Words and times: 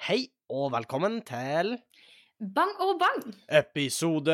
Hei 0.00 0.30
og 0.48 0.70
velkommen 0.72 1.18
til 1.28 1.74
Bang 2.56 2.70
og 2.80 2.94
bang! 3.02 3.34
episode 3.52 4.32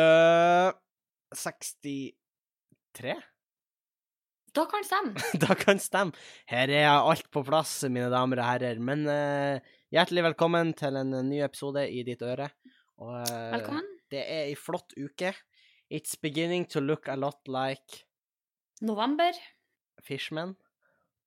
63? 1.35 3.17
Da 4.55 4.65
kan 4.71 4.85
det 4.85 4.87
stemme. 4.87 5.25
da 5.43 5.57
kan 5.59 5.83
stemme. 5.83 6.15
Her 6.47 6.71
er 6.71 6.87
alt 6.93 7.27
på 7.35 7.43
plass, 7.49 7.83
mine 7.91 8.07
damer 8.15 8.39
og 8.45 8.47
herrer. 8.47 8.79
Men 8.79 9.03
eh, 9.11 9.59
hjertelig 9.91 10.29
velkommen 10.29 10.71
til 10.79 11.03
en 11.03 11.11
ny 11.27 11.43
episode 11.43 11.83
i 11.91 12.07
ditt 12.07 12.23
øre. 12.23 12.47
Og 13.03 13.19
eh, 13.27 13.51
Velkommen. 13.59 13.91
det 14.15 14.23
er 14.23 14.47
ei 14.47 14.55
flott 14.55 14.95
uke. 14.95 15.35
It's 15.91 16.15
beginning 16.15 16.71
to 16.71 16.79
look 16.81 17.11
a 17.11 17.19
lot 17.19 17.43
like 17.51 18.07
November. 18.87 19.35
Fishman. 19.99 20.55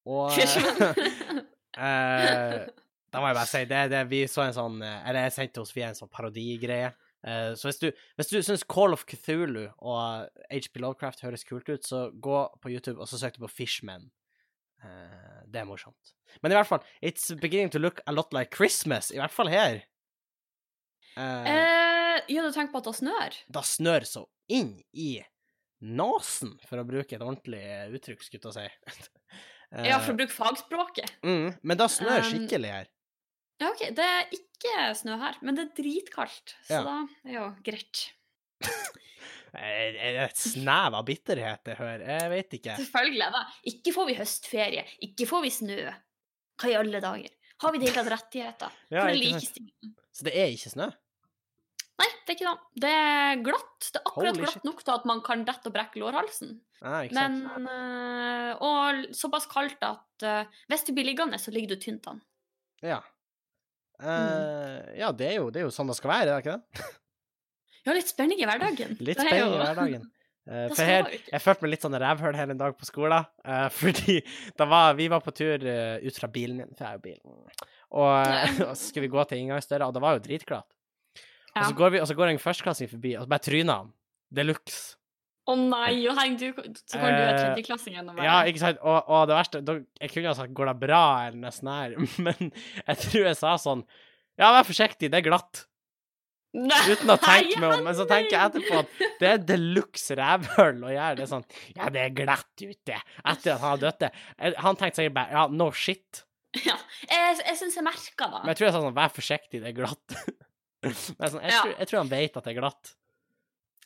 Og 0.07 0.31
Fishman. 0.31 0.95
eh, 1.75 2.71
da 3.11 3.21
må 3.21 3.29
jeg 3.29 3.37
bare 3.39 3.49
si 3.49 3.61
det, 3.69 3.83
det 3.91 4.01
Vi 4.11 4.23
så 4.29 4.43
en 4.45 4.55
sånn 4.55 4.81
eh, 4.85 4.99
Eller 5.09 5.27
jeg 5.27 5.35
sendte 5.35 5.63
oss 5.63 5.73
via 5.75 5.89
en 5.89 5.97
sånn 5.97 6.11
parodigreie. 6.13 6.93
Uh, 7.19 7.51
så 7.59 7.67
hvis 7.67 7.81
du, 7.81 7.89
hvis 8.15 8.29
du 8.31 8.37
syns 8.45 8.63
Call 8.63 8.95
of 8.95 9.01
Cthulhu 9.09 9.65
og 9.83 10.29
HP 10.47 10.79
Lovecraft 10.79 11.25
høres 11.25 11.43
kult 11.43 11.67
ut, 11.67 11.83
så 11.83 12.05
gå 12.15 12.37
på 12.63 12.71
YouTube 12.71 13.01
og 13.01 13.09
så 13.11 13.19
søk 13.19 13.35
du 13.35 13.43
på 13.43 13.51
Fishman. 13.51 14.07
Uh, 14.79 15.43
det 15.51 15.59
er 15.59 15.67
morsomt. 15.67 16.13
Men 16.39 16.53
i 16.53 16.59
hvert 16.59 16.69
fall, 16.69 16.85
it's 17.03 17.27
beginning 17.35 17.73
to 17.75 17.81
look 17.81 17.99
a 18.07 18.15
lot 18.15 18.31
like 18.31 18.55
Christmas. 18.55 19.11
I 19.11 19.19
hvert 19.19 19.35
fall 19.35 19.51
her. 19.51 19.81
Uh, 21.17 21.43
eh, 21.49 22.21
ja, 22.31 22.45
du 22.45 22.53
tenker 22.53 22.71
på 22.71 22.79
at 22.79 22.87
det 22.87 22.95
snør? 23.01 23.37
da 23.51 23.63
snør 23.65 24.05
så 24.07 24.23
inn 24.47 24.77
i 24.93 25.17
nasen, 25.79 26.55
for 26.67 26.81
å 26.81 26.87
bruke 26.87 27.15
et 27.15 27.23
ordentlig 27.23 27.63
uttrykk, 27.95 28.23
skulle 28.25 28.53
jeg 28.55 28.71
si. 28.71 29.09
Eh, 29.71 29.85
Ja, 29.91 29.99
for 30.01 30.15
å 30.15 30.17
bruke 30.17 30.33
fagspråket. 30.33 31.19
mm, 31.21 31.59
men 31.61 31.77
da 31.79 31.85
snør 31.91 32.23
Um, 32.23 32.29
skikkelig 32.31 32.71
her. 32.73 32.87
Ja, 33.59 33.69
OK. 33.73 33.81
Det 33.95 34.05
er 34.05 34.29
ikke 34.35 34.95
snø 34.95 35.17
her, 35.19 35.35
men 35.43 35.55
det 35.57 35.65
er 35.67 35.73
dritkaldt, 35.81 36.55
så 36.67 36.79
Ja. 36.79 36.83
da 36.83 36.95
er 37.27 37.33
jo 37.39 37.47
greit. 37.65 38.05
Er 39.53 39.95
er 39.97 40.17
et 40.27 40.37
snev 40.37 40.93
av 40.93 41.05
bitterhet 41.07 41.65
jeg 41.71 41.77
hører? 41.79 42.03
Jeg 42.05 42.29
vet 42.29 42.51
ikke. 42.59 42.75
Selvfølgelig 42.77 43.29
da. 43.33 43.41
Ikke 43.71 43.93
får 43.95 44.05
vi 44.11 44.17
høstferie. 44.19 44.83
Ikke 45.07 45.25
får 45.29 45.41
vi 45.41 45.49
snø. 45.55 45.77
Hva 46.61 46.69
i 46.69 46.75
alle 46.77 47.01
dager? 47.01 47.29
Har 47.63 47.71
vi 47.73 47.79
i 47.79 47.81
det 47.81 47.89
hele 47.89 48.03
tatt 48.03 48.13
rettigheter? 48.13 48.75
Ja, 48.91 49.01
Hvor 49.01 49.09
er 49.09 49.17
likestillingen? 49.17 49.95
Så 50.13 50.23
det 50.27 50.35
er 50.37 50.53
ikke 50.53 50.69
snø? 50.75 50.87
Nei, 51.99 52.07
det 52.23 52.31
er 52.31 52.37
ikke 52.37 52.47
det. 52.51 52.81
Det 52.85 52.91
er 52.95 53.41
glatt. 53.43 53.89
Det 53.89 53.99
er 53.99 54.05
akkurat 54.05 54.29
Holy 54.29 54.39
glatt 54.45 54.53
shit. 54.53 54.63
nok 54.69 54.83
til 54.85 54.93
at 54.93 55.05
man 55.09 55.21
kan 55.25 55.43
dette 55.49 55.67
og 55.67 55.73
brekke 55.75 55.99
lårhalsen. 55.99 56.53
Ah, 56.81 57.01
ikke 57.03 57.17
Men 57.17 57.39
sant? 57.49 58.61
Og 58.63 59.15
såpass 59.17 59.49
kaldt 59.51 59.81
at 59.83 60.27
hvis 60.69 60.85
du 60.87 60.93
blir 60.93 61.09
liggende, 61.09 61.39
så 61.41 61.51
ligger 61.51 61.73
du 61.73 61.81
tynt 61.81 62.07
an. 62.07 62.21
Ja. 62.85 63.01
Mm. 63.99 64.07
Eh, 64.09 64.99
ja, 65.01 65.11
det 65.11 65.27
er, 65.27 65.35
jo, 65.41 65.49
det 65.51 65.61
er 65.61 65.67
jo 65.67 65.73
sånn 65.75 65.89
det 65.91 65.97
skal 65.99 66.11
være, 66.13 66.29
er 66.29 66.39
det 66.39 66.45
ikke 66.45 66.55
det? 66.55 66.87
Ja, 67.85 67.95
litt 67.95 68.11
spenning 68.11 68.39
i 68.41 68.47
hverdagen. 68.47 68.95
Litt 69.07 69.19
Det 69.19 69.25
er 69.25 69.29
spenning 69.33 69.57
i 69.59 69.61
hverdagen. 69.65 70.07
Uh, 70.49 70.63
for 70.73 70.81
her, 70.81 71.05
jeg 71.29 71.41
følte 71.43 71.61
meg 71.61 71.69
litt 71.75 71.83
sånn 71.83 71.93
rævhøl 72.01 72.33
hele 72.33 72.55
en 72.55 72.57
dag 72.57 72.73
på 72.73 72.87
skolen, 72.87 73.25
uh, 73.45 73.67
fordi 73.75 74.15
var, 74.57 74.95
vi 74.97 75.05
var 75.11 75.21
på 75.21 75.29
tur 75.37 75.61
ut 75.61 76.15
fra 76.17 76.29
bilen 76.33 76.57
min, 76.57 76.71
for 76.73 76.87
jeg 76.87 76.89
er 76.89 76.95
jo 76.97 77.03
bil, 77.03 77.19
og, 77.93 78.63
og 78.65 78.71
så 78.71 78.79
skulle 78.79 79.03
vi 79.03 79.11
gå 79.13 79.25
til 79.29 79.43
inngangsdøra, 79.43 79.85
og 79.91 79.93
det 79.93 80.01
var 80.01 80.15
jo 80.17 80.23
dritglatt. 80.25 80.65
Og, 80.65 81.59
så 81.59 81.67
Ja. 81.67 81.75
går 81.83 81.93
vi, 81.93 82.01
og 82.01 82.09
så 82.09 82.17
går 82.17 82.31
en 82.31 82.41
førsteklassing 82.41 82.89
forbi, 82.89 83.11
og 83.19 83.27
så 83.27 83.29
bare 83.35 83.45
tryner 83.45 83.83
han. 83.83 83.93
De 84.33 84.47
luxe. 84.47 84.95
Å 85.49 85.55
nei, 85.57 85.93
og 86.11 86.19
heng, 86.19 86.35
du, 86.37 86.51
så 86.85 86.99
går 87.01 87.09
du 87.09 87.19
være 87.23 87.37
tredjeklassing 87.39 87.95
gjennom 87.97 88.13
verden. 88.19 88.27
Ja, 88.29 88.43
ikke 88.45 88.61
sant? 88.61 88.81
Og, 88.85 88.99
og 89.09 89.23
det 89.31 89.37
verste 89.39 89.61
Jeg 90.03 90.11
kunne 90.13 90.29
ha 90.29 90.35
sagt 90.37 90.53
'går 90.53 90.69
det 90.69 90.75
bra', 90.83 91.27
eller 91.27 91.39
noe 91.41 91.51
sånt 91.55 91.71
her, 91.73 91.95
men 92.27 92.51
jeg 92.85 93.01
tror 93.05 93.25
jeg 93.31 93.39
sa 93.39 93.55
sånn 93.57 93.81
'ja, 94.37 94.51
vær 94.55 94.67
forsiktig, 94.69 95.09
det 95.09 95.19
er 95.23 95.27
glatt', 95.31 95.65
Nei, 96.53 96.79
uten 96.89 97.11
å 97.13 97.17
tenke 97.21 97.59
meg 97.61 97.75
om. 97.75 97.83
Men 97.85 97.93
så 97.93 98.07
tenker 98.09 98.33
jeg 98.33 98.41
etterpå 98.49 98.77
at 98.79 99.19
det 99.19 99.27
er 99.29 99.41
de 99.51 99.57
luxe 99.77 100.15
rævhull 100.17 100.79
å 100.81 100.89
gjøre. 100.89 101.17
Det 101.19 101.27
sånn 101.29 101.43
'ja, 101.75 101.89
det 101.93 102.01
er 102.01 102.15
glatt 102.17 102.63
ute', 102.65 103.01
etter 103.21 103.53
at 103.53 103.61
han 103.61 103.69
har 103.69 103.77
dødd 103.83 103.99
det. 104.01 104.09
Han 104.57 104.75
tenkte 104.79 105.01
sikkert 105.01 105.13
bare 105.19 105.31
'ja, 105.35 105.43
no 105.47 105.69
shit', 105.71 106.23
Ja, 106.65 106.73
jeg, 107.05 107.37
jeg 107.45 107.57
syns 107.59 107.75
jeg 107.77 107.85
merka 107.85 108.25
det. 108.25 108.39
men 108.41 108.49
jeg 108.53 108.57
tror 108.57 108.65
jeg 108.69 108.73
sa 108.73 108.81
sånn 108.81 108.95
'vær 108.97 109.13
forsiktig, 109.13 109.61
det 109.61 109.69
er 109.69 109.77
glatt'. 109.77 110.15
Men 110.81 110.93
sånn, 111.29 111.41
jeg, 111.43 111.51
Ja. 111.51 111.61
tror, 111.61 111.75
jeg 111.77 111.87
tror 111.89 111.99
han 111.99 112.09
vet 112.09 112.37
at 112.37 112.43
det 112.45 112.51
er 112.55 112.61
glatt. 112.61 112.95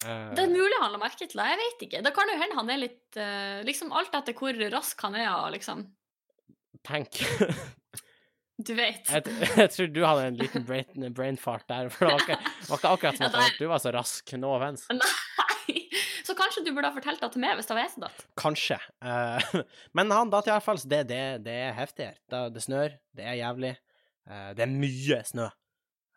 Eh, 0.06 0.30
Det 0.36 0.44
er 0.46 0.52
mulig 0.54 0.80
han 0.82 0.92
la 0.96 1.00
merke 1.02 1.20
til 1.28 1.40
det, 1.40 1.46
jeg 1.54 1.60
vet 1.62 1.86
ikke. 1.88 2.02
Det 2.06 2.14
kan 2.16 2.32
jo 2.32 2.38
hende 2.42 2.58
han 2.60 2.70
er 2.74 2.82
litt 2.82 3.18
øh, 3.22 3.62
Liksom 3.68 3.94
alt 3.96 4.16
etter 4.20 4.36
hvor 4.38 4.58
rask 4.74 5.02
han 5.08 5.16
er, 5.20 5.32
liksom 5.56 5.86
Tenk. 6.84 7.22
Du 8.64 8.74
vet. 8.78 9.08
Jeg, 9.10 9.24
jeg 9.64 9.70
tror 9.74 9.88
du 9.96 10.02
hadde 10.06 10.26
en 10.30 10.38
liten 10.40 10.66
brain, 10.68 11.08
brain 11.16 11.38
fart 11.40 11.64
der. 11.72 11.88
For 11.94 12.06
det 12.06 12.14
var 12.18 12.26
ikke, 12.26 12.52
var 12.70 12.82
ikke 12.82 12.92
akkurat 12.98 13.18
som 13.22 13.28
at 13.30 13.56
du 13.62 13.66
var 13.72 13.82
så 13.82 13.94
rask. 13.96 14.34
No 14.40 14.52
offense. 14.58 14.86
Nei! 14.94 15.80
Så 16.24 16.32
kanskje 16.40 16.62
du 16.64 16.70
burde 16.72 16.88
ha 16.88 16.96
fortalt 16.96 17.20
det 17.20 17.28
til 17.34 17.42
meg 17.44 17.58
hvis 17.60 17.68
det 17.68 17.76
var 17.76 17.84
jeg 17.84 17.92
som 17.92 18.04
datt. 18.06 18.22
Kanskje. 18.40 18.78
Eh, 19.04 19.56
men 20.00 20.12
han 20.16 20.30
datt 20.32 20.48
iallfall, 20.48 20.80
så 20.80 20.88
det, 20.88 21.02
det, 21.10 21.20
det 21.44 21.56
er 21.66 21.74
heftig 21.76 22.06
her. 22.08 22.16
Det, 22.32 22.40
det 22.56 22.62
snør, 22.64 22.94
det 23.20 23.26
er 23.28 23.36
jævlig. 23.42 23.72
Eh, 24.32 24.46
det 24.56 24.64
er 24.64 24.72
mye 24.72 25.18
snø. 25.28 25.50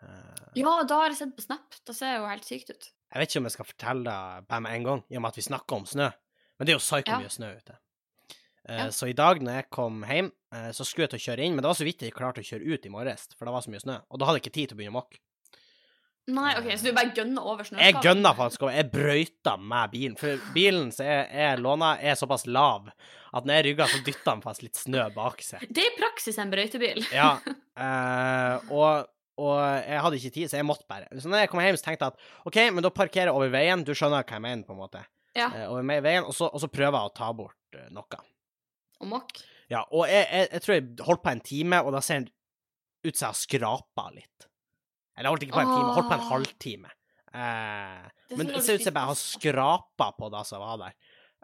Eh, 0.06 0.44
Ja, 0.62 0.76
da 0.86 1.00
har 1.00 1.10
jeg 1.10 1.18
sett 1.18 1.34
på 1.36 1.42
Snap. 1.42 1.74
Det 1.90 1.96
ser 1.98 2.20
jo 2.20 2.28
helt 2.30 2.46
sykt 2.46 2.70
ut. 2.70 2.86
Jeg 3.16 3.22
vet 3.24 3.32
ikke 3.32 3.40
om 3.42 3.48
jeg 3.48 3.56
skal 3.56 3.68
fortelle 3.70 4.04
det 4.12 4.46
bare 4.50 4.62
med 4.66 4.76
en 4.76 4.86
gang, 4.90 5.02
i 5.08 5.16
og 5.18 5.22
med 5.24 5.32
at 5.32 5.40
vi 5.40 5.44
snakker 5.48 5.78
om 5.80 5.88
snø. 5.88 6.08
Men 6.56 6.68
det 6.68 6.72
er 6.74 6.78
jo 6.78 6.84
psyko 6.84 7.12
Ja. 7.16 7.18
mye 7.24 7.32
snø 7.32 7.50
ute. 7.56 7.78
Uh, 8.66 8.76
Ja. 8.76 8.86
Så 8.90 9.08
i 9.08 9.14
dag 9.16 9.40
når 9.40 9.60
jeg 9.60 9.70
kom 9.70 10.02
hjem, 10.04 10.32
uh, 10.52 10.70
så 10.74 10.84
skulle 10.84 11.06
jeg 11.06 11.14
til 11.14 11.20
å 11.20 11.26
kjøre 11.26 11.44
inn, 11.46 11.54
men 11.54 11.62
det 11.62 11.70
var 11.70 11.78
så 11.78 11.86
vidt 11.86 12.02
jeg 12.02 12.12
klarte 12.16 12.42
å 12.42 12.48
kjøre 12.48 12.66
ut 12.74 12.86
i 12.86 12.92
morges, 12.92 13.28
for 13.38 13.46
det 13.48 13.54
var 13.54 13.62
så 13.64 13.70
mye 13.72 13.80
snø. 13.84 14.00
Og 14.10 14.18
da 14.18 14.26
hadde 14.28 14.40
jeg 14.40 14.46
ikke 14.46 14.56
tid 14.58 14.68
til 14.68 14.76
å 14.76 14.80
begynne 14.80 14.94
å 14.96 15.00
måke. 15.00 15.20
Nei, 16.26 16.56
OK, 16.58 16.66
så 16.74 16.88
du 16.88 16.96
bare 16.96 17.12
gønner 17.14 17.44
over 17.46 17.62
snøskapet? 17.62 17.86
Jeg 17.86 18.02
gønna 18.02 18.32
faktisk 18.34 18.64
over. 18.66 18.74
Jeg 18.74 18.90
brøyta 18.90 19.52
med 19.62 19.92
bilen. 19.92 20.16
For 20.18 20.40
bilen 20.56 20.88
som 20.90 21.06
jeg, 21.06 21.28
jeg 21.30 21.60
låner, 21.62 22.00
er 22.02 22.18
såpass 22.18 22.48
lav 22.50 22.88
at 23.36 23.46
når 23.46 23.60
jeg 23.60 23.66
rygger, 23.68 23.92
så 23.92 24.00
dytter 24.02 24.32
han 24.32 24.42
faktisk 24.42 24.64
litt 24.66 24.80
snø 24.80 25.04
bak 25.14 25.44
seg. 25.46 25.62
Det 25.70 25.84
er 25.84 25.92
i 25.92 25.96
praksis 26.00 26.40
en 26.42 26.50
brøytebil. 26.50 27.04
Ja. 27.14 27.36
Uh, 27.78 28.58
og, 28.80 29.06
og 29.36 29.58
jeg 29.60 30.00
hadde 30.00 30.18
ikke 30.20 30.32
tid, 30.32 30.48
så 30.48 30.56
jeg 30.56 30.66
måtte 30.66 30.86
bare. 30.88 31.08
Så 31.20 31.28
når 31.28 31.44
jeg 31.44 31.50
kom 31.52 31.60
hjem, 31.60 31.76
så 31.76 31.84
tenkte 31.84 32.08
jeg 32.08 32.14
at 32.14 32.48
OK, 32.48 32.58
men 32.72 32.84
da 32.86 32.92
parkerer 32.94 33.28
jeg 33.28 33.36
over 33.36 33.52
veien. 33.52 33.84
Du 33.84 33.92
skjønner 33.92 34.24
hva 34.24 34.38
jeg 34.38 34.44
mener, 34.44 34.64
på 34.64 34.72
en 34.72 34.80
måte. 34.80 35.02
Ja. 35.36 35.50
Uh, 35.52 35.66
over 35.74 36.00
veien, 36.06 36.24
og 36.24 36.32
så, 36.36 36.48
og 36.48 36.62
så 36.62 36.70
prøver 36.72 36.96
jeg 36.96 37.10
å 37.10 37.14
ta 37.16 37.28
bort 37.36 37.76
uh, 37.76 37.86
noe. 37.92 38.22
Og 39.04 39.10
mokk. 39.10 39.42
Ja, 39.68 39.82
og 39.90 40.06
jeg, 40.08 40.24
jeg, 40.30 40.48
jeg 40.54 40.64
tror 40.64 40.76
jeg 40.76 41.06
holdt 41.08 41.24
på 41.26 41.32
en 41.34 41.44
time, 41.44 41.82
og 41.84 41.92
da 41.96 42.00
ser 42.04 42.24
det 42.24 42.32
ut 43.04 43.12
som 43.12 43.26
jeg 43.26 43.34
har 43.34 43.40
skrapa 43.42 44.06
litt. 44.14 44.48
Eller 45.16 45.28
jeg 45.28 45.34
holdt 45.34 45.46
ikke 45.46 45.58
på 45.58 45.64
en 45.64 45.72
time, 45.72 45.84
jeg 45.84 45.96
holdt 45.98 46.08
på 46.08 46.16
en 46.16 46.24
Åh. 46.24 46.30
halvtime. 46.32 46.94
Uh, 47.36 48.36
men 48.38 48.48
det 48.48 48.62
ser 48.64 48.78
ut 48.78 48.80
som 48.80 48.88
jeg 48.88 48.96
bare 48.96 49.12
har 49.12 49.20
skrapa 49.20 50.12
på 50.16 50.30
det 50.32 50.44
som 50.48 50.64
var 50.64 50.80
der. 50.86 50.96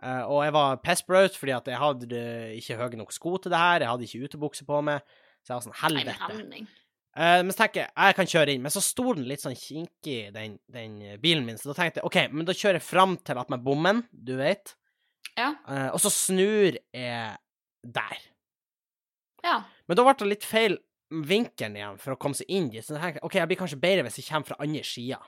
Uh, 0.02 0.24
og 0.32 0.38
jeg 0.46 0.54
var 0.56 0.80
pissbraut 0.82 1.36
fordi 1.38 1.52
at 1.54 1.68
jeg 1.68 1.78
hadde 1.78 2.22
ikke 2.56 2.78
høye 2.80 2.98
nok 2.98 3.12
sko 3.14 3.36
til 3.36 3.52
det 3.52 3.60
her, 3.60 3.84
jeg 3.84 3.92
hadde 3.92 4.08
ikke 4.08 4.30
utebukse 4.30 4.64
på 4.66 4.80
meg. 4.88 5.04
Så 5.42 5.52
jeg 5.52 5.58
var 5.58 5.66
sånn, 5.66 5.80
helvete. 5.82 6.80
Eh, 7.16 7.40
men 7.44 7.52
så 7.52 7.62
tenker 7.64 7.82
jeg, 7.82 7.92
jeg 7.92 8.16
kan 8.18 8.30
kjøre 8.34 8.54
inn. 8.54 8.62
Men 8.64 8.72
så 8.74 8.82
sto 8.84 9.12
den 9.16 9.26
litt 9.28 9.42
sånn 9.44 9.56
kinkig, 9.58 10.20
den, 10.34 10.54
den 10.72 10.94
bilen 11.20 11.44
min, 11.48 11.58
så 11.60 11.70
da 11.72 11.76
tenkte 11.78 12.00
jeg 12.00 12.08
OK, 12.08 12.20
men 12.32 12.48
da 12.48 12.54
kjører 12.56 12.80
jeg 12.80 12.86
fram 12.88 13.18
til 13.20 13.40
at 13.42 13.52
med 13.52 13.64
bommen, 13.66 14.04
du 14.12 14.36
vet, 14.40 14.76
Ja. 15.38 15.52
Uh, 15.64 15.88
og 15.94 16.00
så 16.02 16.10
snur 16.12 16.74
jeg 16.92 17.36
der. 17.82 18.24
ja. 19.44 19.60
Men 19.88 19.98
da 19.98 20.04
ble 20.06 20.14
det 20.20 20.28
litt 20.30 20.44
feil 20.46 20.76
vinkelen 21.12 21.76
igjen 21.76 21.98
for 22.00 22.14
å 22.14 22.18
komme 22.20 22.36
seg 22.38 22.48
inn 22.52 22.70
dit. 22.72 22.84
Så 22.84 22.94
jeg 22.94 23.02
tenkte, 23.02 23.22
OK, 23.26 23.36
jeg 23.36 23.48
blir 23.50 23.58
kanskje 23.60 23.80
bedre 23.82 24.04
hvis 24.06 24.20
jeg 24.20 24.28
kommer 24.28 24.48
fra 24.52 24.58
andre 24.64 24.82
sida. 24.86 25.18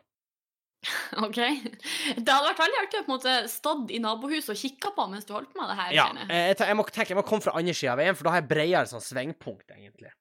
OK. 1.27 1.39
Det 1.41 2.28
hadde 2.28 2.49
vært 2.49 2.62
veldig 2.62 2.81
artig 2.83 3.01
å 3.01 3.05
på 3.05 3.11
en 3.11 3.15
måte 3.15 3.34
stått 3.53 3.93
i 3.93 4.01
nabohuset 4.05 4.53
og 4.55 4.61
kikka 4.61 4.93
på 4.97 5.06
mens 5.12 5.28
du 5.28 5.34
holdt 5.37 5.53
på 5.53 5.61
med 5.61 5.72
det 5.72 5.78
her. 5.81 5.95
Ja, 5.97 6.06
jeg. 6.16 6.28
eh, 6.31 6.66
jeg 6.69 6.78
må 6.78 6.87
tenke, 6.89 7.11
jeg 7.12 7.19
må 7.21 7.25
komme 7.28 7.45
fra 7.45 7.56
andre 7.61 7.77
sida 7.77 7.95
av 7.95 8.01
veien, 8.03 8.16
for 8.16 8.28
da 8.28 8.34
har 8.34 8.43
jeg 8.43 8.51
bredere 8.53 8.91
sånn 8.91 9.05
svingpunkt, 9.05 9.66
egentlig. 9.77 10.12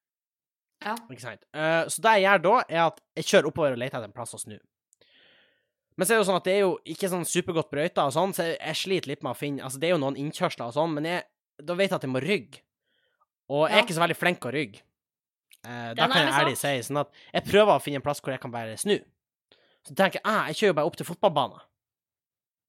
Ja. 0.83 0.94
Ikke 1.09 1.23
sant? 1.23 1.44
Uh, 1.55 1.83
så 1.91 2.03
det 2.03 2.13
jeg 2.19 2.25
gjør 2.27 2.44
da, 2.45 2.53
er 2.68 2.81
at 2.85 3.01
jeg 3.19 3.30
kjører 3.31 3.50
oppover 3.50 3.75
og 3.75 3.81
leter 3.81 4.00
etter 4.00 4.09
en 4.09 4.15
plass 4.15 4.35
å 4.35 4.41
snu. 4.41 4.57
Men 5.94 6.07
så 6.07 6.13
er 6.13 6.18
det 6.18 6.24
jo 6.24 6.30
sånn 6.31 6.39
at 6.39 6.47
det 6.47 6.53
er 6.56 6.63
jo 6.63 6.74
ikke 6.89 7.09
sånn 7.12 7.25
supergodt 7.30 7.69
brøyta 7.69 8.07
og 8.09 8.15
sånn, 8.15 8.33
så 8.33 8.47
jeg, 8.47 8.57
jeg 8.57 8.80
sliter 8.80 9.12
litt 9.12 9.25
med 9.25 9.35
å 9.35 9.38
finne 9.38 9.65
Altså, 9.65 9.77
det 9.81 9.89
er 9.89 9.94
jo 9.94 10.01
noen 10.01 10.18
innkjørsler 10.18 10.71
og 10.71 10.77
sånn, 10.77 10.95
men 10.95 11.07
jeg, 11.09 11.25
da 11.62 11.75
vet 11.77 11.91
jeg 11.91 12.00
at 12.00 12.07
jeg 12.07 12.13
må 12.13 12.24
rygge. 12.24 12.63
Og 13.53 13.68
jeg 13.68 13.77
er 13.77 13.85
ikke 13.85 13.97
så 14.00 14.03
veldig 14.03 14.18
flink 14.18 14.47
å 14.47 14.53
rygge. 14.56 14.81
Uh, 15.63 15.91
da 15.95 16.07
kan 16.09 16.18
jeg 16.19 16.33
ærlig 16.39 16.56
si. 16.59 16.74
Sånn 16.88 17.03
at 17.03 17.13
jeg 17.29 17.45
prøver 17.47 17.75
å 17.75 17.83
finne 17.83 18.01
en 18.01 18.06
plass 18.06 18.24
hvor 18.24 18.33
jeg 18.33 18.41
kan 18.41 18.51
bare 18.51 18.75
snu. 18.79 18.97
Så 19.83 19.94
tenker 19.94 20.19
jeg 20.19 20.25
ah, 20.27 20.50
jeg 20.50 20.59
kjører 20.59 20.71
jo 20.74 20.77
bare 20.79 20.89
opp 20.89 20.97
til 21.00 21.07
fotballbanen. 21.07 21.63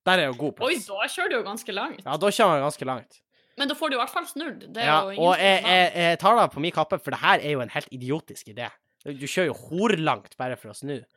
Der 0.05 0.20
er 0.20 0.28
jo 0.28 0.37
god 0.37 0.58
plass. 0.58 0.69
Oi, 0.69 0.78
da 0.84 1.08
kjører 1.08 1.32
du 1.32 1.37
jo 1.38 1.44
ganske 1.46 1.75
langt. 1.75 2.05
Ja, 2.05 2.17
da 2.20 2.31
kjører 2.37 2.58
jeg 2.58 2.67
ganske 2.67 2.88
langt. 2.90 3.20
Men 3.61 3.71
da 3.71 3.77
får 3.79 3.93
du 3.93 3.97
i 3.97 4.01
hvert 4.01 4.12
fall 4.12 4.27
snudd. 4.27 4.65
Det 4.75 4.87
Ja, 4.87 5.03
og 5.06 5.37
jeg, 5.39 5.61
jeg, 5.62 5.91
jeg 5.95 6.21
tar 6.23 6.39
det 6.41 6.47
på 6.55 6.62
min 6.65 6.75
kappe, 6.75 6.99
for 7.03 7.15
det 7.15 7.21
her 7.23 7.43
er 7.43 7.55
jo 7.55 7.62
en 7.62 7.71
helt 7.75 7.93
idiotisk 7.95 8.51
idé. 8.51 8.71
Du 9.05 9.27
kjører 9.29 9.51
jo 9.53 9.59
horlangt 9.69 10.35
bare 10.41 10.56
for 10.61 10.75
å 10.75 10.79
snu. 10.79 10.99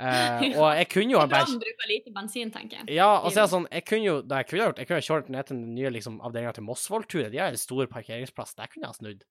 Uh, 0.00 0.40
og 0.56 0.70
jeg 0.78 0.86
kunne 0.88 1.12
jo 1.12 1.20
bare 1.28 1.44
bruker 1.44 1.88
lite 1.90 2.12
bensin, 2.14 2.48
tenker 2.48 2.78
jeg. 2.78 2.94
Ja, 2.96 3.18
og 3.18 3.34
så 3.34 3.42
er 3.42 3.44
det 3.44 3.52
sånn, 3.52 3.66
jeg 3.68 3.84
kunne 3.84 4.06
jo 4.06 4.14
da 4.24 4.38
jeg 4.40 4.46
kunne 4.48 4.62
gjort, 4.62 4.78
jeg 4.80 4.88
kunne 4.88 5.04
kjørt 5.04 5.28
ned 5.34 5.48
til 5.50 5.58
den 5.58 5.74
nye 5.76 5.90
liksom, 5.92 6.14
avdelinga 6.24 6.54
til 6.56 6.64
Mosvold-turet. 6.64 7.28
De 7.34 7.42
har 7.42 7.52
en 7.52 7.60
stor 7.60 7.84
parkeringsplass. 7.92 8.54
Der 8.56 8.70
kunne 8.72 8.86
jeg 8.86 8.94
ha 8.94 8.96
snudd. 8.96 9.26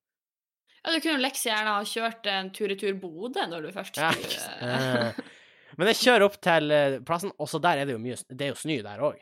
Ja, 0.84 0.94
Du 0.94 1.00
kunne 1.00 1.16
jo 1.16 1.24
lekse 1.24 1.50
gjerne 1.50 1.74
ha 1.74 1.88
kjørt 1.90 2.30
en 2.30 2.52
tur-retur 2.54 3.00
Bodø 3.02 3.48
når 3.50 3.66
du 3.66 3.72
først 3.74 3.98
skulle 3.98 4.30
ja. 4.30 4.78
Eh, 5.10 5.26
Men 5.80 5.92
jeg 5.92 6.00
kjører 6.04 6.28
opp 6.28 6.38
til 6.44 6.76
eh, 6.76 7.00
plassen, 7.08 7.34
og 7.34 7.50
så 7.50 7.60
der 7.64 7.82
er 7.82 7.90
det 7.90 7.98
jo 7.98 8.04
mye 8.04 8.20
Det 8.30 8.46
er 8.46 8.54
jo 8.54 8.62
snø 8.62 8.78
der 8.86 9.04
òg. 9.10 9.18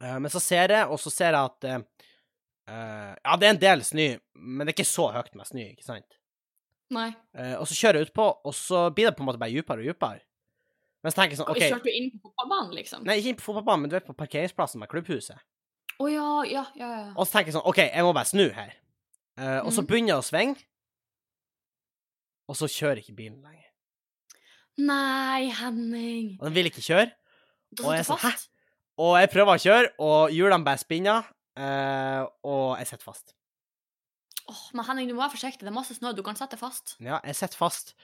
Men 0.00 0.30
så 0.32 0.40
ser 0.40 0.72
jeg, 0.72 0.86
og 0.88 0.96
så 1.02 1.10
ser 1.12 1.34
jeg 1.36 1.44
at 1.50 1.64
eh, 1.68 1.82
eh, 2.72 3.10
Ja, 3.24 3.34
det 3.36 3.46
er 3.48 3.52
en 3.54 3.60
del 3.60 3.82
snø, 3.84 4.06
men 4.40 4.64
det 4.66 4.72
er 4.72 4.78
ikke 4.78 4.88
så 4.88 5.10
høyt 5.12 5.34
med 5.36 5.46
snø, 5.50 5.66
ikke 5.74 5.84
sant? 5.84 6.16
Nei. 6.90 7.10
Uh, 7.36 7.54
og 7.60 7.68
så 7.70 7.76
kjører 7.78 8.00
jeg 8.00 8.08
utpå, 8.08 8.24
og 8.48 8.54
så 8.56 8.86
blir 8.90 9.06
det 9.06 9.12
på 9.18 9.22
en 9.22 9.28
måte 9.28 9.38
bare 9.38 9.52
dypere 9.54 9.84
og 9.84 9.86
dypere. 9.92 10.24
Men 11.04 11.12
så 11.12 11.20
tenker 11.20 11.36
jeg 11.36 11.38
sånn, 11.38 11.50
OK 11.52 11.60
Kjørte 11.62 11.86
du 11.86 11.94
inn 11.94 12.08
på 12.16 12.18
fotballbanen, 12.32 12.72
liksom? 12.80 13.04
Nei, 13.06 13.14
ikke 13.20 13.30
inn 13.30 13.38
på 13.38 13.44
fotballbanen, 13.46 13.84
men 13.84 13.92
du 13.92 13.94
vet 13.94 14.08
på 14.08 14.16
parkeringsplassen 14.18 14.82
med 14.82 14.90
klubbhuset. 14.90 15.38
Å 16.00 16.08
ja, 16.10 16.26
ja, 16.50 16.64
ja. 16.80 16.88
ja. 16.96 17.04
Og 17.14 17.28
så 17.28 17.36
tenker 17.36 17.52
jeg 17.52 17.56
sånn, 17.60 17.68
OK, 17.70 17.78
jeg 17.84 18.04
må 18.08 18.10
bare 18.16 18.28
snu 18.32 18.46
her. 18.56 18.74
Eh, 19.38 19.60
og 19.60 19.70
så 19.70 19.84
Mhm. 19.84 19.88
begynner 19.92 20.12
jeg 20.16 20.18
å 20.24 20.26
svinge, 20.26 20.66
og 22.50 22.58
så 22.58 22.66
kjører 22.66 23.00
ikke 23.04 23.14
bilen 23.20 23.38
lenger. 23.44 23.68
Nei, 24.80 25.50
Henning. 25.60 26.34
Og 26.40 26.48
den 26.48 26.54
vil 26.56 26.70
ikke 26.72 26.82
kjøre. 26.84 27.10
Og 27.84 27.90
jeg 27.94 28.02
er 28.02 28.08
sånn, 28.08 28.18
fast. 28.18 28.50
Og 29.00 29.16
jeg 29.16 29.30
prøver 29.32 29.56
å 29.56 29.62
kjøre, 29.62 29.90
og 30.04 30.32
hjulene 30.34 30.66
bare 30.66 30.80
spinner, 30.82 31.28
eh, 31.56 32.22
og 32.44 32.78
jeg 32.80 32.90
sitter 32.90 33.06
fast. 33.06 33.34
Åh, 34.50 34.62
men 34.76 34.86
Henning, 34.88 35.08
du 35.08 35.14
må 35.14 35.22
være 35.22 35.36
forsiktig. 35.36 35.64
Det 35.64 35.70
er 35.70 35.76
masse 35.76 35.94
snø. 35.96 36.12
Du 36.16 36.24
kan 36.26 36.36
sette 36.38 36.58
fast. 36.60 36.96
Ja, 37.00 37.20
jeg 37.24 37.38
sitter 37.38 37.60
fast. 37.60 37.94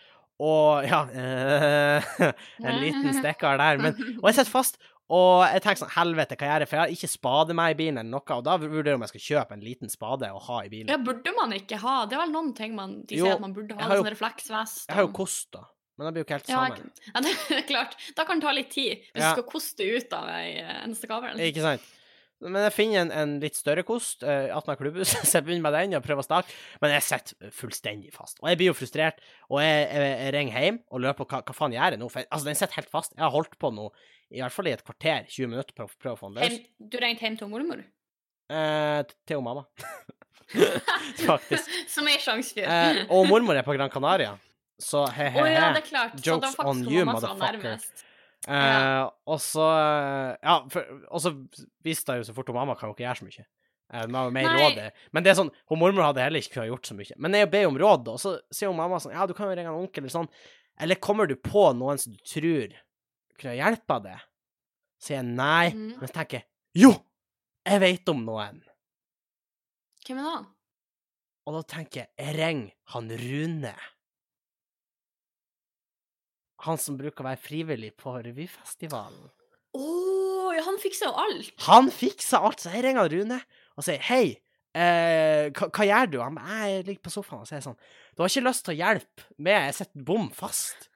Og 0.43 0.85
ja 0.91 1.01
eh, 1.17 2.11
En 2.69 2.79
liten 2.83 3.09
stikker 3.17 3.59
der. 3.61 3.81
Men, 3.83 3.97
og 4.21 4.29
jeg 4.31 4.39
sitter 4.39 4.53
fast, 4.53 4.79
og 5.07 5.45
jeg 5.47 5.63
tenker 5.63 5.85
sånn 5.85 5.95
Helvete, 5.95 6.37
hva 6.39 6.49
gjør 6.51 6.65
jeg? 6.65 6.71
For 6.71 6.79
jeg 6.79 6.83
har 6.83 6.95
ikke 6.97 7.11
spade 7.13 7.55
med 7.57 7.75
i 7.75 7.79
bilen 7.79 8.01
eller 8.03 8.11
noe, 8.11 8.39
og 8.39 8.47
da 8.47 8.57
vurderer 8.59 8.93
jeg 8.93 8.99
om 8.99 9.05
jeg 9.07 9.13
skal 9.15 9.25
kjøpe 9.27 9.57
en 9.57 9.63
liten 9.63 9.93
spade 9.93 10.31
og 10.35 10.43
ha 10.49 10.65
i 10.67 10.73
bilen. 10.73 10.91
Ja, 10.91 10.99
burde 11.03 11.35
man 11.37 11.55
ikke 11.55 11.79
ha 11.83 12.01
Det 12.11 12.19
er 12.19 12.25
vel 12.25 12.35
noen 12.35 12.53
ting 12.59 12.75
man 12.79 12.99
de 13.07 13.21
Jo, 13.21 13.29
sier 13.29 13.39
at 13.39 13.45
man 13.45 13.55
burde 13.55 13.79
ha. 13.79 13.91
Sånn 13.93 14.11
refleksvest. 14.17 14.89
Jeg 14.89 14.99
har 14.99 15.07
jo 15.07 15.13
kost, 15.15 15.49
da. 15.55 15.63
Men 15.97 16.09
det 16.09 16.13
blir 16.13 16.23
jo 16.25 16.27
ikke 16.29 16.37
helt 16.39 16.49
sammen. 16.51 16.89
ja, 17.07 17.13
ja, 17.15 17.21
det 17.25 17.35
er 17.57 17.69
klart. 17.69 17.95
Da 18.17 18.25
kan 18.29 18.41
det 18.41 18.47
ta 18.47 18.53
litt 18.57 18.73
tid 18.75 18.99
hvis 19.15 19.23
Ja. 19.23 19.31
du 19.33 19.41
skal 19.41 19.47
koste 19.49 19.87
ut 19.87 20.17
av 20.17 20.29
ei 20.29 20.59
eh, 20.61 20.83
eneste 20.85 21.09
kabel. 21.09 21.41
Ikke 21.41 21.65
sant? 21.65 21.93
Men 22.45 22.67
jeg 22.67 22.73
finner 22.77 23.01
en, 23.01 23.11
en 23.17 23.31
litt 23.41 23.57
større 23.57 23.81
kost, 23.89 24.21
uh, 24.21 24.53
av 24.53 24.67
klubbhuset, 24.77 25.23
så 25.29 25.39
jeg 25.39 25.47
begynner 25.47 25.65
med 25.65 25.73
den 25.79 25.97
og 25.97 26.05
prøver 26.05 26.21
å 26.21 26.27
starte. 26.27 26.53
Men 26.83 26.93
jeg 26.93 27.07
sitter 27.07 27.55
fullstendig 27.57 28.13
fast. 28.13 28.37
Og 28.43 28.51
jeg 28.51 28.61
blir 28.61 28.69
jo 28.69 28.77
frustrert, 28.77 29.23
og 29.49 29.63
jeg, 29.65 29.87
jeg, 29.89 30.11
jeg 30.21 30.35
ringer 30.37 30.67
hjem 30.67 30.81
og 30.93 31.01
lurer 31.01 31.17
på 31.17 31.25
hva, 31.31 31.41
hva 31.49 31.57
faen 31.57 31.73
gjør 31.79 31.97
jeg 31.97 32.03
nå? 32.03 32.11
For 32.13 32.29
altså, 32.29 32.51
den 32.51 32.59
sitter 32.61 32.77
helt 32.83 32.93
fast. 32.93 33.17
Jeg 33.17 33.25
har 33.25 33.33
holdt 33.33 33.57
på 33.57 33.73
nå 33.73 33.89
i 34.37 34.43
hvert 34.43 34.53
fall 34.53 34.69
i 34.69 34.75
et 34.75 34.85
kvarter, 34.85 35.25
20 35.33 35.49
minutter, 35.55 35.73
på 35.73 35.87
å 35.87 35.93
prøve 35.97 36.19
å 36.19 36.21
få 36.21 36.29
den 36.29 36.43
løs. 36.43 36.59
Hjem, 36.59 36.91
du 36.93 36.99
ringte 37.01 37.25
hjem 37.25 37.41
til 37.41 37.49
mormor? 37.55 37.81
Eh, 38.53 39.01
til 39.25 39.41
mamma. 39.47 39.65
Faktisk. 41.27 41.71
Som 41.91 42.09
er 42.11 42.21
sjansefyr. 42.23 42.67
Eh, 42.69 43.01
og 43.11 43.27
mormor 43.31 43.57
er 43.59 43.65
på 43.67 43.75
Gran 43.79 43.91
Canaria, 43.91 44.35
så 44.83 45.07
he-he-he. 45.09 45.55
ja, 45.55 45.71
klart. 45.85 46.19
Så 46.19 46.27
Jokes 46.31 46.59
on 46.59 46.83
you, 46.85 47.05
motherfucker. 47.09 47.79
Uh, 48.47 49.09
og 49.27 49.41
så 49.43 49.65
eh, 49.65 50.35
Ja, 50.45 50.61
og 51.09 51.23
så 51.25 51.33
visste 51.83 52.15
jeg 52.15 52.21
jo 52.21 52.27
så 52.29 52.35
fort 52.37 52.51
hun 52.53 52.55
mamma 52.55 52.77
kan 52.79 52.91
jo 52.91 52.95
ikke 52.95 53.07
gjøre 53.07 53.19
så 53.19 53.27
mye. 53.27 53.47
Eh, 53.93 54.05
Hun 54.05 54.19
har 54.19 54.29
jo 54.29 54.35
mer 54.37 54.49
råd. 54.55 54.79
Men 55.17 55.25
det 55.25 55.33
er 55.33 55.39
sånn, 55.41 55.51
hun 55.71 55.81
mormor 55.81 56.09
hadde 56.09 56.23
heller 56.23 56.45
ikke 56.45 56.59
kunnet 56.59 56.71
gjort 56.71 56.91
så 56.91 56.97
mye. 56.99 57.17
Men 57.23 57.39
jeg 57.39 57.51
ber 57.51 57.71
om 57.71 57.81
råd, 57.81 58.13
og 58.13 58.21
så 58.23 58.37
sier 58.55 58.71
hun 58.71 58.79
mamma 58.79 59.01
sånn 59.03 59.17
Ja, 59.17 59.27
du 59.27 59.35
kan 59.35 59.51
jo 59.51 59.57
ringe 59.57 59.73
en 59.73 59.81
onkel, 59.81 60.05
eller 60.05 60.15
sånn. 60.15 60.31
Eller 60.83 61.01
kommer 61.03 61.31
du 61.31 61.35
på 61.41 61.69
noen 61.75 61.99
som 61.99 62.15
du 62.15 62.23
tror 62.27 62.77
kunne 63.41 63.57
hjelpe 63.57 63.99
deg? 64.05 64.25
Sier 65.03 65.21
jeg 65.21 65.29
nei, 65.29 65.73
mm. 65.73 65.89
men 65.97 66.09
så 66.09 66.15
tenker 66.21 66.43
jeg 66.43 66.87
jo! 66.87 66.93
Jeg 67.67 67.83
vet 67.83 68.13
om 68.13 68.21
noen. 68.23 68.61
Hvem 70.07 70.21
er 70.23 70.27
det? 70.29 70.51
Og 71.47 71.57
da 71.57 71.63
tenker 71.67 72.05
jeg, 72.05 72.11
jeg 72.21 72.35
ringer 72.37 72.75
han 72.95 73.11
Rune. 73.23 73.73
Han 76.67 76.81
som 76.83 76.99
bruker 76.99 77.23
å 77.23 77.29
være 77.29 77.41
frivillig 77.43 77.93
på 78.01 78.17
revyfestivalen. 78.19 79.31
Å, 79.77 79.87
ja, 80.57 80.65
han 80.67 80.81
fikser 80.81 81.11
jo 81.11 81.15
alt. 81.21 81.53
Han 81.67 81.93
fikser 81.93 82.45
alt, 82.49 82.63
så 82.63 82.73
jeg 82.73 82.87
ringer 82.87 83.11
Rune 83.13 83.39
og 83.77 83.85
sier 83.85 84.03
hei, 84.09 84.37
eh, 84.73 85.53
hva, 85.53 85.69
hva 85.69 85.87
gjør 85.87 86.13
du? 86.13 86.19
Han 86.25 86.39
bare, 86.39 86.61
jeg 86.73 86.87
ligger 86.89 87.05
på 87.05 87.13
sofaen 87.13 87.45
og 87.45 87.51
sier 87.51 87.65
sånn, 87.65 87.77
du 88.17 88.25
har 88.25 88.33
ikke 88.33 88.47
lyst 88.47 88.65
til 88.67 88.75
å 88.75 88.79
hjelpe 88.79 89.27
med, 89.37 89.59
jeg 89.69 89.79
sitter 89.83 90.07
bom 90.09 90.31
fast. 90.35 90.89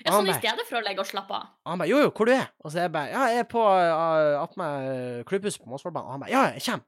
Ja, 0.00 0.14
sånn 0.14 0.30
i 0.32 0.36
stedet 0.36 0.64
for 0.68 0.78
å 0.78 0.84
legge 0.84 1.02
og 1.02 1.08
slappe 1.08 1.36
av. 1.36 1.48
Han 1.68 1.80
bare, 1.80 1.90
jo 1.90 2.00
jo, 2.00 2.12
hvor 2.16 2.28
du 2.28 2.32
er? 2.32 2.46
Og 2.64 2.72
så 2.72 2.80
er 2.80 2.86
jeg 2.86 2.94
bare, 2.94 3.12
ja, 3.12 3.24
jeg 3.34 3.44
er 3.44 3.48
på 3.50 3.64
uh, 3.64 4.40
attmed 4.40 5.26
klubbhuset 5.28 5.60
på 5.60 5.68
Måsvollbanen. 5.72 6.08
Og 6.08 6.14
han 6.14 6.22
bare, 6.24 6.32
ja, 6.32 6.44
ja, 6.48 6.56
jeg 6.56 6.64
kommer. 6.68 6.86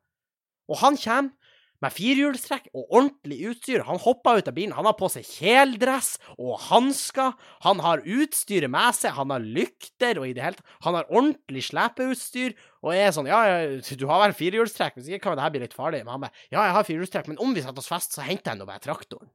Og 0.73 0.79
han 0.81 0.97
kommer 1.03 1.52
med 1.83 1.95
firehjulstrekk 1.95 2.71
og 2.73 2.87
ordentlig 2.87 3.39
utstyr. 3.51 3.85
Han 3.89 4.01
hopper 4.03 4.41
ut 4.41 4.51
av 4.51 4.57
bilen. 4.57 4.75
Han 4.77 4.89
har 4.89 4.97
på 4.99 5.11
seg 5.13 5.27
kjeledress 5.27 6.15
og 6.37 6.57
hansker. 6.69 7.35
Han 7.67 7.83
har 7.85 8.05
utstyret 8.07 8.73
med 8.73 8.99
seg. 8.99 9.17
Han 9.19 9.35
har 9.35 9.45
lykter 9.45 10.23
og 10.23 10.29
i 10.29 10.35
det 10.37 10.47
hele 10.47 10.59
tatt. 10.59 10.75
Han 10.87 10.99
har 10.99 11.11
ordentlig 11.11 11.67
slepeutstyr. 11.69 12.57
Og 12.83 12.95
er 12.97 13.13
sånn, 13.15 13.31
ja, 13.31 13.43
ja, 13.47 13.79
du 13.79 14.09
har 14.11 14.25
vel 14.25 14.37
firehjulstrekk? 14.39 14.99
Hvis 14.99 15.13
ikke 15.13 15.29
kan 15.29 15.39
det 15.39 15.47
her 15.47 15.55
bli 15.55 15.65
litt 15.67 15.77
farlig. 15.77 16.05
Men 16.07 16.17
han 16.17 16.27
bare, 16.27 16.45
ja, 16.49 16.61
jeg 16.61 16.77
har 16.79 16.89
firehjulstrekk, 16.89 17.31
men 17.33 17.43
om 17.43 17.55
vi 17.55 17.65
setter 17.65 17.83
oss 17.83 17.91
fast, 17.91 18.17
så 18.17 18.27
henter 18.27 18.55
jeg 18.55 18.63
nå 18.63 18.69
bare 18.69 18.83
traktoren. 18.83 19.31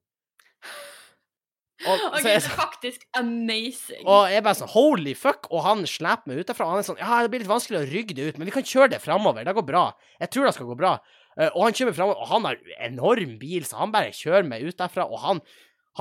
Og, 1.86 2.00
okay, 2.10 2.24
det 2.26 2.32
er 2.40 2.56
faktisk 2.58 3.04
amazing. 3.14 4.02
og 4.02 4.32
jeg 4.32 4.42
bare 4.42 4.58
sånn, 4.58 4.72
holy 4.72 5.14
fuck, 5.18 5.46
og 5.54 5.62
han 5.62 5.84
sleper 5.86 6.32
meg 6.32 6.42
utenfra, 6.42 6.66
og 6.66 6.74
han 6.74 6.82
er 6.82 6.88
sånn, 6.88 6.98
ja, 6.98 7.20
det 7.22 7.30
blir 7.30 7.44
litt 7.44 7.52
vanskelig 7.52 7.84
å 7.84 7.90
rygge 7.92 8.18
det 8.18 8.26
ut, 8.32 8.40
men 8.40 8.50
vi 8.50 8.56
kan 8.56 8.66
kjøre 8.66 8.96
det 8.96 9.02
fremover, 9.04 9.46
det 9.46 9.54
går 9.54 9.68
bra. 9.68 9.84
Jeg 10.18 10.32
tror 10.34 10.50
det 10.50 10.56
skal 10.58 10.72
gå 10.72 10.78
bra. 10.80 10.96
Eh, 11.39 11.50
og 11.54 11.63
han 11.68 11.78
kjører 11.78 11.95
fram, 11.98 12.10
og 12.16 12.28
han 12.31 12.45
har 12.50 12.60
enorm 12.89 13.38
bil, 13.42 13.63
så 13.69 13.78
han 13.84 13.92
bare 13.94 14.12
kjører 14.16 14.48
meg 14.50 14.66
ut 14.68 14.78
derfra, 14.80 15.06
og 15.06 15.19
han, 15.22 15.42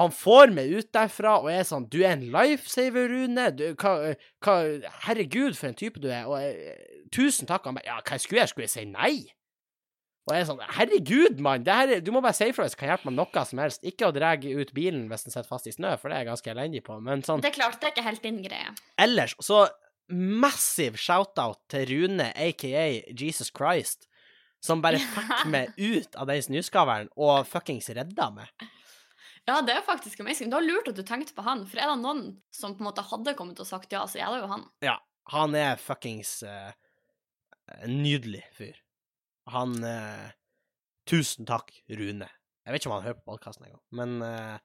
han 0.00 0.10
får 0.12 0.52
meg 0.56 0.72
ut 0.78 0.90
derfra, 0.96 1.38
og 1.42 1.50
er 1.52 1.62
sånn, 1.68 1.88
du 1.92 1.98
er 2.02 2.14
en 2.16 2.26
lifesaver, 2.32 3.08
Rune, 3.12 3.46
du, 3.56 3.66
hva, 3.80 3.94
hva, 4.44 4.56
herregud 5.06 5.56
for 5.56 5.70
en 5.70 5.76
type 5.78 6.00
du 6.00 6.08
er, 6.12 6.24
og 6.28 6.40
eh, 6.40 7.02
tusen 7.12 7.48
takk, 7.48 7.64
han 7.68 7.76
bare, 7.78 7.86
ja, 7.88 7.98
hva 8.04 8.18
skulle 8.20 8.42
jeg, 8.44 8.52
skulle 8.54 8.68
jeg 8.68 8.74
si 8.78 8.86
nei? 8.90 9.14
Og 10.26 10.32
jeg 10.34 10.42
er 10.42 10.46
sånn, 10.48 10.62
herregud, 10.74 11.36
mann, 11.44 11.62
her, 11.70 11.92
er- 11.94 12.00
du 12.02 12.08
må 12.10 12.18
bare 12.24 12.34
si 12.34 12.48
ifra 12.50 12.64
hvis 12.66 12.74
du 12.74 12.80
kan 12.80 12.88
hjelpe 12.90 13.06
meg 13.12 13.14
noe 13.20 13.42
som 13.46 13.60
helst. 13.62 13.84
Ikke 13.86 14.08
å 14.08 14.14
dra 14.16 14.32
ut 14.34 14.72
bilen 14.74 15.04
hvis 15.06 15.22
den 15.22 15.30
sitter 15.36 15.46
fast 15.46 15.68
i 15.70 15.74
snø, 15.76 15.92
for 16.00 16.10
det 16.10 16.16
er 16.16 16.24
jeg 16.24 16.30
ganske 16.32 16.50
elendig 16.50 16.80
på. 16.88 16.96
Men 16.98 17.22
sånn, 17.22 17.44
Det 17.44 17.52
klarte 17.54 17.86
jeg 17.86 17.94
ikke 17.94 18.06
helt 18.08 18.24
din 18.24 18.40
greie. 18.42 18.72
ellers, 18.98 19.36
så 19.38 19.68
massiv 20.10 20.98
shout-out 20.98 21.60
til 21.70 21.86
Rune, 21.92 22.32
aka 22.34 22.82
Jesus 23.14 23.52
Christ, 23.54 24.08
som 24.64 24.82
bare 24.84 25.00
fikk 25.16 25.44
meg 25.52 25.76
ut 25.76 26.16
av 26.18 26.30
den 26.30 26.42
snøskavlen 26.46 27.12
og 27.16 27.46
fuckings 27.48 27.90
redda 27.96 28.30
meg. 28.34 28.66
Ja, 29.46 29.60
det 29.62 29.76
er 29.76 29.84
faktisk 29.86 30.20
amazing. 30.24 30.50
Det 30.50 30.58
var 30.58 30.66
lurt 30.66 30.88
at 30.90 30.98
du 30.98 31.04
tenkte 31.06 31.36
på 31.36 31.44
han, 31.46 31.62
for 31.70 31.78
er 31.78 31.92
det 31.92 32.00
noen 32.02 32.24
som 32.54 32.74
på 32.74 32.82
en 32.82 32.88
måte 32.88 33.04
hadde 33.06 33.36
kommet 33.38 33.60
og 33.62 33.68
sagt 33.68 33.94
ja, 33.94 34.02
så 34.10 34.18
er 34.18 34.32
det 34.34 34.40
jo 34.42 34.48
han. 34.50 34.64
Ja, 34.82 34.96
han 35.30 35.54
er 35.58 35.78
fuckings 35.78 36.40
uh, 36.42 36.72
nydelig 37.86 38.42
fyr. 38.56 38.74
Han 39.54 39.78
uh, 39.86 40.26
Tusen 41.06 41.46
takk, 41.46 41.70
Rune. 41.86 42.26
Jeg 42.66 42.74
vet 42.74 42.82
ikke 42.82 42.90
om 42.90 42.96
han 42.96 43.04
hører 43.06 43.20
på 43.20 43.30
podkasten 43.30 43.68
engang, 43.68 43.82
men 43.94 44.16
eh, 44.26 44.56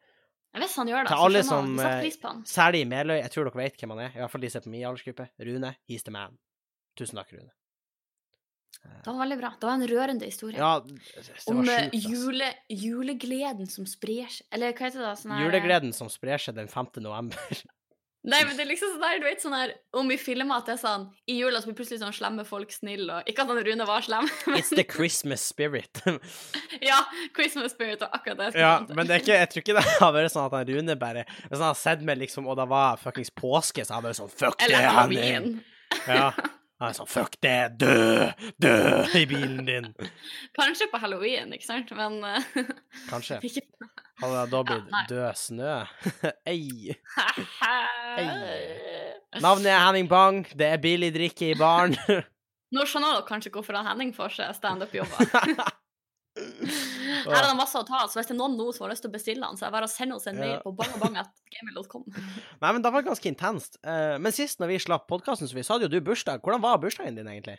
Hvis 0.57 0.74
han 0.81 0.89
gjør 0.89 1.05
det, 1.05 1.12
Til 1.12 1.25
alle 1.27 1.43
som, 1.45 1.75
han. 1.77 2.39
særlig 2.50 2.81
i 2.81 2.88
Meløy, 2.89 3.19
jeg 3.19 3.31
tror 3.36 3.45
dere 3.45 3.60
vet 3.62 3.77
hvem 3.77 3.93
han 3.93 4.01
er, 4.07 4.15
i 4.15 4.24
hvert 4.24 4.33
fall 4.33 4.41
de 4.41 4.50
som 4.50 4.57
er 4.57 4.65
på 4.65 4.71
min 4.74 4.86
aldersgruppe. 4.89 5.27
Rune, 5.45 5.75
he's 5.86 6.01
the 6.07 6.13
man. 6.15 6.39
Tusen 6.98 7.21
takk, 7.21 7.29
Rune. 7.38 7.53
Det 8.81 9.09
var 9.09 9.19
veldig 9.23 9.38
bra. 9.39 9.51
Det 9.59 9.67
var 9.67 9.77
en 9.79 9.88
rørende 9.89 10.29
historie. 10.29 10.57
Ja, 10.61 10.79
det 10.85 11.25
det 11.25 11.35
Om 11.50 11.61
eh, 11.65 11.89
sjukt, 11.89 12.09
jule, 12.09 12.50
julegleden 12.69 13.69
som 13.69 13.85
sprer 13.89 14.29
seg 14.29 14.45
Eller 14.53 14.73
hva 14.77 14.88
heter 14.88 15.01
det? 15.01 15.13
Sånn 15.21 15.35
her, 15.35 15.45
Julegleden 15.45 15.93
som 15.97 16.09
sprer 16.11 16.41
seg 16.41 16.57
den 16.57 16.69
5. 16.69 16.91
november. 17.01 17.61
Nei, 18.21 18.43
men 18.45 18.53
det 18.53 18.67
er 18.67 18.69
liksom 18.69 18.91
sånn 18.93 19.01
der, 19.01 19.15
du 19.17 19.23
vet 19.25 19.41
sånn 19.41 19.55
her 19.57 19.71
Om 19.97 20.11
vi 20.11 20.17
filmer 20.21 20.59
at 20.59 20.67
det 20.69 20.75
er 20.75 20.81
sånn 20.83 21.07
I 21.25 21.39
jula 21.39 21.57
så 21.57 21.71
blir 21.71 21.77
plutselig 21.79 22.03
sånn 22.03 22.13
slemme 22.13 22.45
folk 22.45 22.69
snille, 22.75 23.15
og 23.17 23.31
Ikke 23.31 23.41
at 23.41 23.50
han 23.50 23.61
Rune 23.65 23.88
var 23.89 24.05
slem, 24.05 24.29
men 24.51 24.61
It's 24.61 24.69
the 24.69 24.85
Christmas 24.85 25.41
spirit. 25.41 26.03
ja, 26.91 27.00
Christmas 27.33 27.73
spirit 27.73 28.05
var 28.05 28.13
akkurat 28.13 28.38
det. 28.38 28.51
jeg 28.51 28.53
skulle 28.53 28.67
ja, 28.67 28.77
fram 28.85 29.00
men 29.00 29.09
det 29.09 29.17
er 29.17 29.25
ikke, 29.25 29.39
jeg 29.39 29.51
tror 29.53 29.65
ikke 29.65 29.77
det 29.79 29.85
har 29.89 30.15
vært 30.19 30.35
sånn 30.35 30.45
at 30.45 30.57
han 30.59 30.69
Rune 30.69 30.97
bare 31.01 31.25
Hvis 31.31 31.57
han 31.57 31.67
har 31.71 31.81
sett 31.81 32.05
meg, 32.05 32.21
liksom, 32.21 32.45
og 32.45 32.61
det 32.61 32.69
var 32.69 33.01
fuckings 33.01 33.33
påske, 33.33 33.88
så 33.88 33.97
hadde 33.97 34.03
han 34.03 34.09
vært 34.11 34.21
sånn 34.21 34.33
Fuck 34.38 34.61
det, 34.61 34.69
Eller 34.69 34.89
Henning! 35.01 35.01
halloween. 35.01 35.61
Ja. 36.05 36.57
Han 36.81 36.89
er 36.89 36.95
sånn 36.97 37.09
Fuck 37.09 37.35
det, 37.45 37.77
dø! 37.77 38.31
Dø 38.57 38.77
i 39.13 39.27
bilen 39.29 39.67
din! 39.67 39.91
Kanskje 40.57 40.88
på 40.89 40.97
halloween, 41.03 41.51
ikke 41.53 41.67
sant? 41.67 41.91
Men 41.93 42.17
uh, 42.25 42.41
Kanskje. 43.11 43.38
Hadde 44.21 44.39
jeg 44.39 44.50
da 44.50 44.61
blitt 44.65 44.89
ja, 44.89 45.03
død 45.11 45.38
snø? 45.38 45.75
Ei. 46.51 46.95
Navnet 49.41 49.69
er 49.69 49.83
Henning 49.85 50.09
Bang, 50.09 50.50
det 50.57 50.71
er 50.73 50.81
billig 50.81 51.11
drikke 51.13 51.51
i 51.51 51.59
baren. 51.59 51.93
Nå 52.73 52.88
skjønner 52.89 53.19
dere 53.19 53.27
kanskje 53.29 53.53
hvorfor 53.53 53.77
han 53.77 53.89
Henning 53.91 54.15
får 54.17 54.39
seg 54.39 54.57
standup-jobber. 54.57 55.61
Her 56.41 57.38
er 57.38 57.48
det 57.51 57.57
masse 57.60 57.77
å 57.79 57.86
ta, 57.88 58.03
så 58.10 58.17
hvis 58.19 58.29
det 58.29 58.36
er 58.36 58.39
noen 58.39 58.55
nå 58.57 58.69
som 58.74 58.86
har 58.86 58.93
lyst 58.93 59.03
til 59.05 59.12
å 59.12 59.13
bestille 59.15 59.43
den, 59.45 59.57
så 59.60 59.65
er 59.65 59.69
det 59.71 59.75
bare 59.77 59.89
å 59.89 59.91
sende 59.91 60.15
oss 60.17 60.27
en 60.31 60.39
mail 60.39 60.55
Ja. 60.55 60.62
på 60.63 60.74
bangabangatgmail.com. 60.79 62.05
Nei, 62.63 62.71
men 62.71 62.81
det 62.86 62.91
var 62.95 63.05
ganske 63.05 63.29
intenst. 63.31 63.77
Eh, 63.83 64.17
men 64.21 64.31
sist 64.36 64.60
når 64.62 64.74
vi 64.74 64.79
slapp 64.86 65.07
podkasten, 65.12 65.48
så 65.50 65.57
vi 65.57 65.63
sa 65.67 65.77
jo 65.81 65.88
du 65.91 66.00
bursdag. 66.01 66.41
Hvordan 66.45 66.63
var 66.63 66.81
bursdagen 66.83 67.15
din, 67.19 67.29
egentlig? 67.31 67.57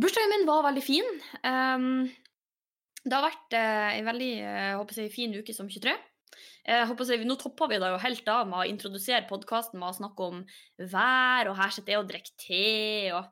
Bursdagen 0.00 0.32
min 0.34 0.46
var 0.48 0.64
veldig 0.68 0.82
fin. 0.84 1.10
Um, 1.46 2.10
Det 3.04 3.12
har 3.12 3.26
vært 3.26 3.52
ei 3.58 3.98
en 4.00 4.06
veldig 4.08 4.32
eh, 4.40 4.74
håper 4.80 5.02
jeg, 5.02 5.10
fin 5.12 5.34
uke 5.36 5.52
som 5.54 5.68
23. 5.68 5.92
Jeg 6.64 6.86
håper 6.88 7.10
jeg, 7.12 7.26
nå 7.28 7.34
topper 7.38 7.68
vi 7.70 7.76
det 7.78 7.90
jo 7.92 7.98
helt 8.00 8.28
av 8.32 8.46
med 8.48 8.58
å 8.62 8.66
introdusere 8.66 9.26
podkasten 9.28 9.78
med 9.78 9.90
å 9.92 9.96
snakke 9.98 10.24
om 10.32 10.38
vær, 10.80 11.50
og 11.52 11.58
her 11.60 11.70
sitter 11.76 11.92
jeg 11.94 12.00
og 12.00 12.08
drikker 12.08 12.32
te 12.40 12.62
og 13.12 13.28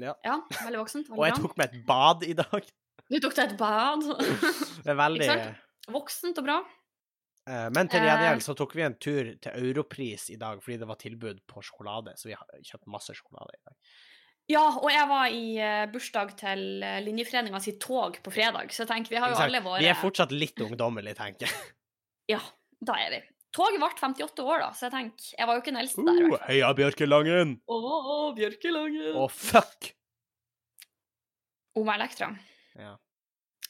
Ja. 0.00 0.14
veldig 0.62 0.78
voksent. 0.80 1.10
Og 1.12 1.26
jeg 1.26 1.34
tok 1.36 1.58
meg 1.58 1.74
et 1.74 1.82
bad 1.84 2.22
i 2.24 2.32
dag. 2.38 2.70
Du 3.10 3.18
tok 3.18 3.34
deg 3.34 3.50
et 3.52 3.56
bad. 3.58 4.04
Det 4.06 4.92
er 4.92 4.98
veldig 5.04 5.30
voksent 5.90 6.38
og 6.38 6.46
bra. 6.46 6.58
eh, 7.50 7.66
Men 7.74 7.88
til 7.90 8.00
Eh. 8.00 8.06
gjengjeld 8.06 8.44
så 8.46 8.54
tok 8.58 8.76
vi 8.78 8.84
en 8.86 8.94
tur 9.02 9.32
til 9.42 9.52
Europris 9.72 10.28
i 10.30 10.36
dag 10.38 10.60
fordi 10.62 10.78
det 10.78 10.86
var 10.88 11.00
tilbud 11.00 11.40
på 11.50 11.62
sjokolade, 11.66 12.14
så 12.16 12.30
vi 12.30 12.36
har 12.38 12.46
kjøpt 12.62 12.86
masse 12.86 13.14
sjokolade 13.16 13.56
i 13.58 13.62
dag. 13.66 13.76
Ja, 14.50 14.62
og 14.82 14.88
jeg 14.90 15.06
var 15.10 15.26
i 15.30 15.42
eh, 15.62 15.84
bursdag 15.90 16.32
til 16.38 16.62
Linjeforeninga 17.06 17.60
sitt 17.62 17.78
tog 17.82 18.16
på 18.22 18.32
fredag, 18.34 18.70
så 18.74 18.82
jeg 18.84 18.88
tenker 18.90 19.10
vi 19.14 19.20
har 19.22 19.30
jo 19.34 19.38
alle 19.42 19.60
våre 19.62 19.82
Vi 19.82 19.90
er 19.90 19.98
fortsatt 19.98 20.32
litt 20.34 20.58
ungdommelige, 20.64 21.14
tenker 21.18 21.46
jeg. 21.46 21.68
Ja, 22.34 22.40
da 22.82 22.96
er 23.02 23.10
vi. 23.16 23.20
Toget 23.54 23.78
ble 23.82 23.88
58 23.90 24.42
år, 24.46 24.60
da, 24.62 24.70
så 24.78 24.86
jeg 24.86 24.92
tenker 24.94 25.30
Jeg 25.38 25.46
var 25.50 25.56
jo 25.56 25.62
ikke 25.64 25.72
den 25.74 25.80
eldste 25.82 26.04
der. 26.06 26.18
Uh, 26.30 26.36
heia 26.46 26.68
Bjørkelangen! 26.78 27.56
Å, 27.66 27.78
Bjørkelangen. 28.38 29.16
Og 29.18 29.30
fuck! 29.34 29.88
Oma 31.78 31.94
Elektra. 31.98 32.28
Ja. 32.80 32.96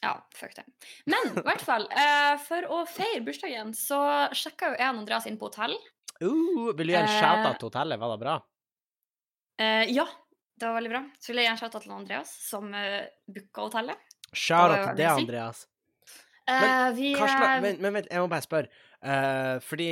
Ja, 0.01 0.15
fuck 0.33 0.55
det. 0.57 0.63
Men 1.05 1.27
i 1.35 1.43
hvert 1.45 1.61
fall, 1.61 1.83
eh, 1.93 2.35
for 2.41 2.65
å 2.73 2.79
feire 2.89 3.21
bursdagen 3.25 3.73
så 3.77 3.99
sjekka 4.33 4.71
jo 4.71 4.79
jeg 4.79 4.87
og 4.89 5.01
Andreas 5.03 5.27
inn 5.29 5.37
på 5.37 5.51
hotell. 5.51 5.75
Uh, 6.21 6.71
vil 6.77 6.89
du 6.89 6.93
gjøre 6.95 7.05
en 7.05 7.11
Eh. 7.11 7.19
shout-out 7.21 7.59
til 7.59 7.69
hotellet? 7.69 8.01
Var 8.01 8.13
det 8.15 8.21
bra? 8.23 8.35
Eh, 9.61 9.91
ja, 9.93 10.07
det 10.57 10.65
var 10.65 10.79
veldig 10.79 10.89
bra. 10.93 11.03
Så 11.19 11.31
vil 11.31 11.41
jeg 11.41 11.49
gjerne 11.51 11.61
shoute 11.61 11.83
til 11.83 11.93
Andreas, 11.93 12.31
som 12.49 12.73
uh, 12.73 13.03
booka 13.29 13.67
hotellet. 13.67 14.09
Shout-out 14.33 14.87
til 14.87 14.97
det. 15.03 15.11
Andreas. 15.11 15.67
Eh, 16.49 16.87
vi 16.97 17.13
Hva 17.15 17.27
slags 17.27 17.57
eh, 17.57 17.61
Men, 17.61 17.77
men 17.83 17.93
vent, 17.99 18.09
jeg 18.09 18.23
må 18.23 18.29
bare 18.31 18.45
spørre. 18.45 18.71
Uh, 19.01 19.59
fordi 19.65 19.91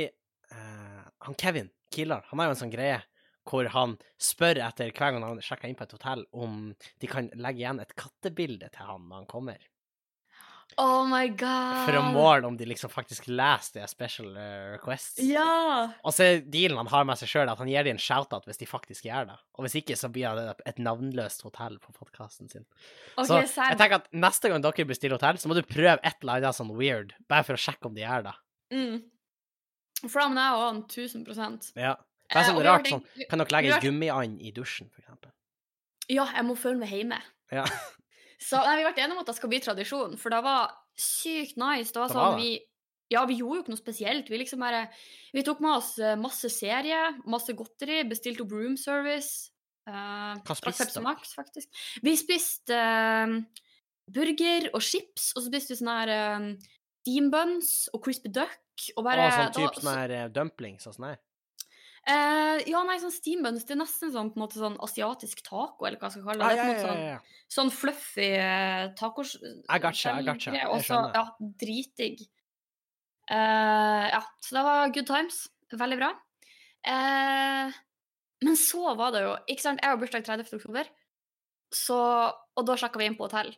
uh, 0.52 1.04
han 1.26 1.38
Kevin 1.38 1.70
Kilar, 1.94 2.26
han 2.30 2.42
har 2.42 2.50
jo 2.50 2.56
en 2.56 2.60
sånn 2.64 2.72
greie 2.74 2.98
hvor 3.48 3.68
han 3.74 3.96
spør 4.20 4.60
etter 4.66 4.92
hver 4.92 5.16
gang 5.16 5.26
han 5.26 5.42
sjekker 5.44 5.70
inn 5.70 5.78
på 5.78 5.86
et 5.86 5.96
hotell, 5.96 6.24
om 6.32 6.72
de 7.00 7.10
kan 7.10 7.30
legge 7.40 7.64
igjen 7.64 7.82
et 7.82 7.94
kattebilde 7.98 8.70
til 8.72 8.90
han 8.90 9.06
når 9.08 9.22
han 9.22 9.30
kommer. 9.30 9.68
Oh 10.78 11.02
my 11.08 11.26
god. 11.34 11.80
For 11.88 11.98
å 11.98 12.02
måle 12.14 12.46
om 12.46 12.56
de 12.58 12.66
liksom 12.68 12.92
faktisk 12.92 13.26
leser 13.26 13.80
det 13.80 13.88
special 13.90 14.36
eh, 14.38 14.66
requests. 14.76 15.18
Ja! 15.26 15.90
Og 16.06 16.14
så 16.14 16.26
er 16.26 16.44
dealen 16.46 16.78
han 16.78 16.90
har 16.92 17.08
med 17.08 17.18
seg 17.18 17.32
sjøl, 17.32 17.50
at 17.50 17.58
han 17.58 17.70
gir 17.70 17.86
dem 17.86 17.98
en 17.98 18.02
shout-out 18.02 18.46
hvis 18.46 18.60
de 18.60 18.68
faktisk 18.70 19.08
gjør 19.08 19.32
det. 19.32 19.38
Og 19.58 19.66
hvis 19.66 19.74
ikke, 19.80 19.96
så 19.98 20.12
blir 20.12 20.38
det 20.38 20.54
et 20.70 20.78
navnløst 20.82 21.42
hotell 21.46 21.80
på 21.82 21.94
podkasten 21.96 22.52
sin. 22.52 22.68
Okay, 23.16 23.48
så 23.50 23.66
jeg 23.66 23.80
tenker 23.80 23.98
at 23.98 24.06
neste 24.14 24.52
gang 24.52 24.62
dere 24.64 24.86
bestiller 24.88 25.18
hotell, 25.18 25.40
så 25.42 25.50
må 25.50 25.58
du 25.58 25.64
prøve 25.66 25.98
et 25.98 26.22
eller 26.22 26.38
annet 26.38 26.60
sånn 26.60 26.70
weird, 26.76 27.16
bare 27.30 27.48
for 27.48 27.58
å 27.58 27.64
sjekke 27.66 27.90
om 27.90 27.98
de 27.98 28.06
gjør 28.06 28.30
det. 28.30 28.36
Mm. 28.76 29.00
From 30.06 30.38
now 30.38 30.62
on, 30.68 30.84
1000% 30.86 31.74
Ja. 31.76 31.96
Det 32.30 32.36
Eh, 32.36 32.40
er 32.40 32.46
sånn 32.46 32.58
vi 32.58 32.62
har 32.64 32.78
rart 32.78 32.86
sånn 32.86 33.04
Kan 33.28 33.42
dere 33.42 33.54
legge 33.56 33.72
har 33.74 33.82
gummiand 33.82 34.40
i 34.40 34.52
dusjen, 34.54 34.90
for 34.94 35.02
eksempel? 35.02 35.32
Ja, 36.10 36.26
jeg 36.34 36.46
må 36.46 36.56
føle 36.58 36.78
meg 36.78 36.90
hjemme. 36.94 37.20
Ja. 37.50 37.64
Så 38.40 38.60
nei, 38.64 38.78
vi 38.80 38.86
ble 38.86 39.02
enige 39.02 39.16
om 39.16 39.22
at 39.22 39.30
det 39.30 39.36
skal 39.36 39.50
bli 39.52 39.60
tradisjon, 39.60 40.16
for 40.18 40.32
det 40.32 40.40
var 40.46 40.70
sykt 40.96 41.58
nice. 41.60 41.92
Det 41.92 42.02
var 42.02 42.12
sånn 42.14 42.40
vi 42.40 42.58
Ja, 43.10 43.24
vi 43.26 43.40
gjorde 43.40 43.58
jo 43.58 43.62
ikke 43.64 43.72
noe 43.74 43.80
spesielt. 43.80 44.28
Vi 44.30 44.38
liksom 44.38 44.62
bare 44.62 44.84
Vi 45.34 45.42
tok 45.42 45.60
med 45.60 45.80
oss 45.80 45.96
eh, 45.98 46.14
masse 46.16 46.48
serie, 46.54 47.10
masse 47.26 47.54
godteri, 47.58 48.04
bestilte 48.08 48.44
opp 48.46 48.54
room 48.54 48.76
service. 48.78 49.50
Uh, 49.88 50.36
Hva 50.46 50.54
spiste 50.54 50.86
dere? 51.02 51.64
Vi 52.04 52.12
spiste 52.20 52.76
uh, 52.76 53.32
burger 54.06 54.68
og 54.76 54.84
chips, 54.84 55.32
og 55.34 55.42
så 55.42 55.48
spiste 55.48 55.74
vi 55.74 55.80
sånne 55.80 55.96
her 55.98 56.12
uh, 56.14 56.68
steam 57.00 57.30
buns 57.32 57.88
og 57.94 58.04
crispy 58.04 58.30
duck. 58.32 58.60
Og 58.96 59.04
bare 59.04 59.26
Å, 59.26 59.32
sånn 59.36 59.56
type 59.56 59.82
sånn 59.82 59.92
her 59.92 60.14
eh, 60.16 60.28
dumplings 60.32 60.86
og 60.88 60.96
sånn 60.96 61.10
her. 61.10 61.18
Eh, 62.08 62.62
ja, 62.70 62.80
nei, 62.88 62.96
sånn 63.02 63.12
steam 63.12 63.44
buns, 63.44 63.66
det 63.68 63.74
er 63.76 63.82
nesten 63.82 64.12
sånn, 64.14 64.30
på 64.32 64.40
en 64.40 64.44
måte, 64.46 64.60
sånn 64.60 64.78
asiatisk 64.82 65.42
taco, 65.44 65.84
eller 65.84 66.00
hva 66.00 66.08
jeg 66.08 66.16
skal 66.16 66.26
kalle 66.30 66.40
det. 66.40 66.48
Ah, 66.48 66.56
ja, 66.56 66.64
er 66.64 66.70
ja, 66.70 66.80
ja, 66.80 67.16
sånn, 67.20 67.32
sånn 67.56 67.72
fluffy 67.76 68.30
uh, 68.40 68.88
tacos... 68.98 69.36
I 69.42 69.80
gotcha, 69.82 70.16
I 70.16 70.26
gotcha. 70.26 70.54
Og 70.72 70.84
så, 70.86 71.02
ja, 71.14 71.26
dritdigg. 71.60 72.24
Eh, 73.30 74.06
ja, 74.10 74.22
så 74.42 74.56
det 74.56 74.62
var 74.66 74.92
good 74.94 75.06
times. 75.06 75.44
Veldig 75.70 75.98
bra. 76.00 76.10
Eh, 76.82 77.80
men 78.40 78.56
så 78.56 78.94
var 78.96 79.12
det 79.12 79.20
jo 79.20 79.32
Ikke 79.52 79.62
sant, 79.62 79.82
jeg 79.82 79.92
har 79.92 79.98
bursdag 80.00 80.24
30. 80.24 80.48
oktober, 80.56 80.88
så, 81.70 81.98
og 82.56 82.64
da 82.66 82.76
sjekka 82.80 82.98
vi 82.98 83.10
inn 83.10 83.18
på 83.18 83.28
hotell. 83.28 83.52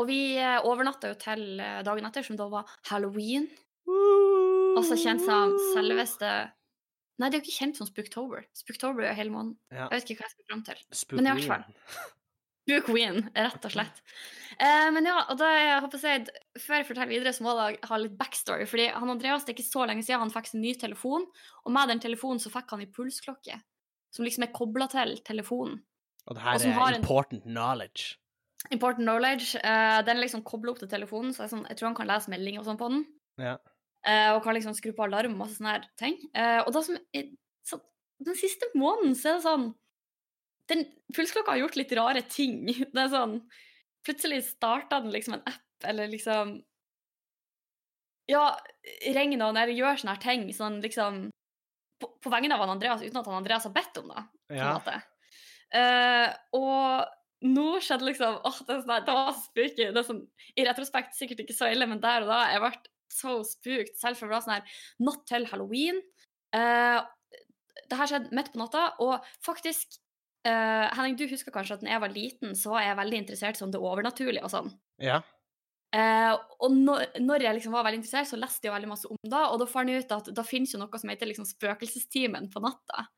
Og 0.00 0.08
vi 0.08 0.20
uh, 0.40 0.58
overnatta 0.68 1.12
jo 1.12 1.16
til 1.20 1.60
eh, 1.60 1.80
dagen 1.84 2.06
etter, 2.08 2.24
som 2.24 2.36
da 2.36 2.46
var 2.52 2.68
halloween. 2.88 3.46
Og 3.90 4.80
så 4.86 4.96
kjent 4.96 5.24
som 5.24 5.52
selveste 5.74 6.30
Nei, 7.20 7.28
det 7.28 7.36
er 7.36 7.42
jo 7.42 7.46
ikke 7.46 7.58
kjent 7.58 7.76
som 7.76 7.88
Spooktober. 7.88 8.46
Spooktober 8.56 9.04
er 9.04 9.12
jo 9.12 9.18
hele 9.18 9.34
måneden. 9.34 9.58
Ja. 9.74 9.90
Jeg 9.90 9.98
vet 9.98 10.12
ikke 10.14 10.22
hva 10.22 10.28
jeg 10.30 10.34
skal 10.36 10.48
fram 10.48 10.64
til. 10.70 10.78
Spook 11.02 11.20
Men 11.20 11.28
i 11.28 11.34
hvert 11.36 11.50
fall. 11.50 11.66
Spook-ween, 12.70 13.18
rett 13.34 13.66
og 13.66 13.72
slett. 13.74 14.00
Uh, 14.60 14.88
men 14.94 15.08
ja, 15.08 15.16
og 15.32 15.38
da 15.40 15.48
jeg 15.56 15.80
håper 15.84 16.04
jeg, 16.06 16.26
før 16.60 16.76
jeg 16.78 16.86
forteller 16.90 17.10
videre, 17.10 17.32
så 17.34 17.44
må 17.44 17.54
jeg 17.58 17.80
ha 17.90 17.98
litt 17.98 18.14
backstory. 18.20 18.66
fordi 18.68 18.86
han 18.94 19.10
Andreas, 19.10 19.44
det 19.44 19.54
er 19.54 19.58
ikke 19.58 19.68
så 19.72 19.86
lenge 19.88 20.04
siden 20.06 20.22
han 20.22 20.32
fikk 20.34 20.50
sin 20.52 20.62
ny 20.62 20.74
telefon, 20.78 21.26
og 21.64 21.74
med 21.74 21.90
den 21.92 22.02
telefonen 22.04 22.42
så 22.42 22.52
fikk 22.52 22.74
han 22.76 22.84
en 22.84 22.92
pulsklokke. 22.94 23.58
Som 24.14 24.26
liksom 24.26 24.46
er 24.46 24.52
kobla 24.54 24.88
til 24.92 25.16
telefonen. 25.26 25.80
Og 26.28 26.36
det 26.36 26.44
her 26.44 26.54
og 26.54 26.62
er 26.62 26.70
er 26.70 26.94
en- 26.94 27.00
important 27.00 27.44
knowledge. 27.48 28.16
Important 28.70 29.06
knowledge. 29.06 29.56
Uh, 29.64 30.00
den 30.04 30.16
er 30.18 30.22
liksom 30.26 30.44
kobla 30.44 30.74
opp 30.74 30.78
til 30.78 30.88
telefonen, 30.92 31.32
så 31.34 31.46
jeg, 31.46 31.54
sånn, 31.54 31.66
jeg 31.68 31.78
tror 31.80 31.90
han 31.90 31.96
kan 31.96 32.10
lese 32.12 32.30
meldinger 32.30 32.60
og 32.60 32.66
sånn 32.68 32.78
på 32.80 32.90
den. 32.92 33.06
Ja. 33.40 33.56
Eh, 34.06 34.30
og 34.32 34.42
kan 34.44 34.56
liksom 34.56 34.72
skru 34.76 34.94
på 34.96 35.04
alarm 35.04 35.34
og 35.36 35.42
masse 35.42 35.58
sånne 35.58 35.74
her 35.76 35.88
ting. 36.00 36.16
Eh, 36.32 36.60
og 36.64 36.72
da 36.72 36.80
som 36.86 36.96
så, 37.68 37.76
Den 38.24 38.36
siste 38.38 38.70
måneden 38.74 39.14
så 39.16 39.32
er 39.34 39.38
det 39.38 39.44
sånn 39.48 39.66
den 40.70 40.84
Pulsklokka 41.16 41.50
har 41.56 41.58
gjort 41.64 41.76
litt 41.80 41.92
rare 41.98 42.22
ting. 42.30 42.62
Det 42.94 43.00
er 43.04 43.12
sånn 43.12 43.40
Plutselig 44.06 44.44
starta 44.46 45.00
den 45.02 45.12
liksom 45.12 45.34
en 45.36 45.42
app, 45.50 45.66
eller 45.84 46.08
liksom 46.08 46.54
Ja, 48.30 48.56
ringer 49.12 49.40
noen 49.40 49.58
eller 49.58 49.74
gjør 49.74 49.98
sånne 50.00 50.14
her 50.16 50.22
ting 50.22 50.46
sånn 50.56 50.78
liksom 50.84 51.24
på, 52.00 52.08
på 52.22 52.30
vegne 52.32 52.54
av 52.56 52.62
han 52.64 52.72
Andreas, 52.72 53.02
uten 53.04 53.18
at 53.20 53.26
han 53.28 53.40
Andreas 53.42 53.66
har 53.68 53.74
bedt 53.74 53.98
om 54.00 54.08
det. 54.08 54.22
på 54.48 54.54
en 54.54 54.60
Ja. 54.62 54.70
måte. 54.78 54.94
Uh, 55.70 56.28
og 56.56 57.10
nå 57.44 57.66
skjedde 57.84 58.06
liksom 58.08 58.38
åh, 58.40 58.60
det, 58.68 58.78
sånn, 58.86 59.04
det 59.04 59.16
var 59.18 59.34
spooky. 59.36 59.90
Det 59.92 60.00
er 60.00 60.06
sånn, 60.06 60.22
I 60.56 60.64
retrospekt 60.64 61.18
sikkert 61.18 61.42
ikke 61.44 61.56
så 61.58 61.68
ille, 61.74 61.86
men 61.90 62.00
der 62.00 62.24
og 62.24 62.30
da 62.32 62.40
jeg 62.54 62.62
ble 62.64 62.72
så 63.14 63.40
spooked. 63.46 63.96
Selv 64.00 64.18
for 64.18 64.28
det 64.28 64.36
var 64.36 64.44
sånn 64.46 64.56
her 64.58 64.76
natt 65.06 65.24
til 65.30 65.48
halloween. 65.50 65.98
Uh, 66.54 67.00
det 67.90 67.98
her 67.98 68.10
skjedde 68.10 68.36
midt 68.36 68.52
på 68.52 68.60
natta, 68.60 68.86
og 69.02 69.26
faktisk 69.44 69.98
uh, 70.46 70.86
Henning, 70.94 71.18
du 71.18 71.26
husker 71.30 71.54
kanskje 71.54 71.78
at 71.78 71.84
da 71.84 71.92
jeg 71.92 72.04
var 72.04 72.14
liten, 72.14 72.56
så 72.58 72.74
var 72.74 72.86
jeg 72.86 72.98
veldig 73.02 73.20
interessert 73.24 73.58
i 73.58 73.62
sånn 73.62 73.74
det 73.74 73.82
overnaturlige 73.82 74.46
og 74.46 74.54
sånn. 74.54 74.72
ja. 75.02 75.20
Uh, 75.90 76.36
og 76.62 76.70
når, 76.70 77.16
når 77.18 77.42
jeg 77.42 77.56
liksom 77.56 77.72
var 77.74 77.82
veldig 77.82 77.98
interessert, 77.98 78.28
så 78.30 78.36
leste 78.38 78.68
jeg 78.68 78.74
veldig 78.76 78.90
masse 78.92 79.08
om 79.10 79.16
det, 79.26 79.40
og 79.40 79.56
da 79.58 79.66
fant 79.66 79.90
jeg 79.90 80.04
ut 80.04 80.12
at 80.14 80.28
da 80.36 80.44
finnes 80.46 80.70
jo 80.70 80.78
noe 80.78 81.00
som 81.02 81.10
heter 81.10 81.26
liksom 81.26 81.48
spøkelsestimen 81.48 82.46
på 82.52 82.62
natta. 82.62 83.08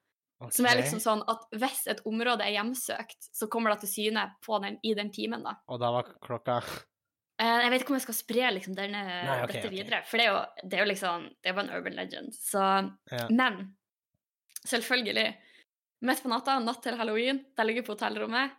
Som 0.50 0.66
er 0.66 0.80
liksom 0.80 0.98
sånn 1.02 1.20
at 1.30 1.44
hvis 1.54 1.84
et 1.92 2.00
område 2.08 2.42
er 2.42 2.56
hjemsøkt, 2.56 3.28
så 3.30 3.46
kommer 3.52 3.74
det 3.74 3.84
til 3.84 3.92
syne 3.92 4.24
på 4.42 4.56
den, 4.64 4.78
i 4.82 4.94
den 4.98 5.12
timen, 5.14 5.44
da. 5.44 5.54
Og 5.70 5.78
da 5.82 5.92
var 5.94 6.08
klokka 6.24 6.56
jeg 7.42 7.70
vet 7.72 7.82
ikke 7.82 7.94
om 7.94 7.98
jeg 7.98 8.04
skal 8.04 8.16
spre 8.18 8.50
liksom 8.56 8.74
denne, 8.76 9.02
Nei, 9.02 9.38
okay, 9.42 9.56
dette 9.56 9.70
videre, 9.72 10.02
videre, 10.02 10.02
for 10.08 10.20
det 10.20 10.26
er, 10.26 10.32
jo, 10.32 10.66
det 10.68 10.76
er 10.76 10.82
jo 10.82 10.90
liksom 10.90 11.24
Det 11.42 11.50
er 11.50 11.56
bare 11.56 11.64
en 11.68 11.76
urban 11.78 11.96
legend. 11.98 12.36
Så 12.36 12.62
Ja. 13.12 13.26
Men 13.30 13.62
selvfølgelig. 14.62 15.28
Midt 16.02 16.22
på 16.22 16.30
natta, 16.30 16.58
natt 16.58 16.82
til 16.82 16.98
halloween, 16.98 17.44
der 17.56 17.68
ligger 17.68 17.86
på 17.86 17.94
hotellrommet. 17.94 18.54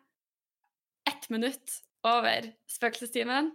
Ett 1.10 1.30
minutt 1.30 1.80
over 2.08 2.48
spøkelsestimen. 2.72 3.52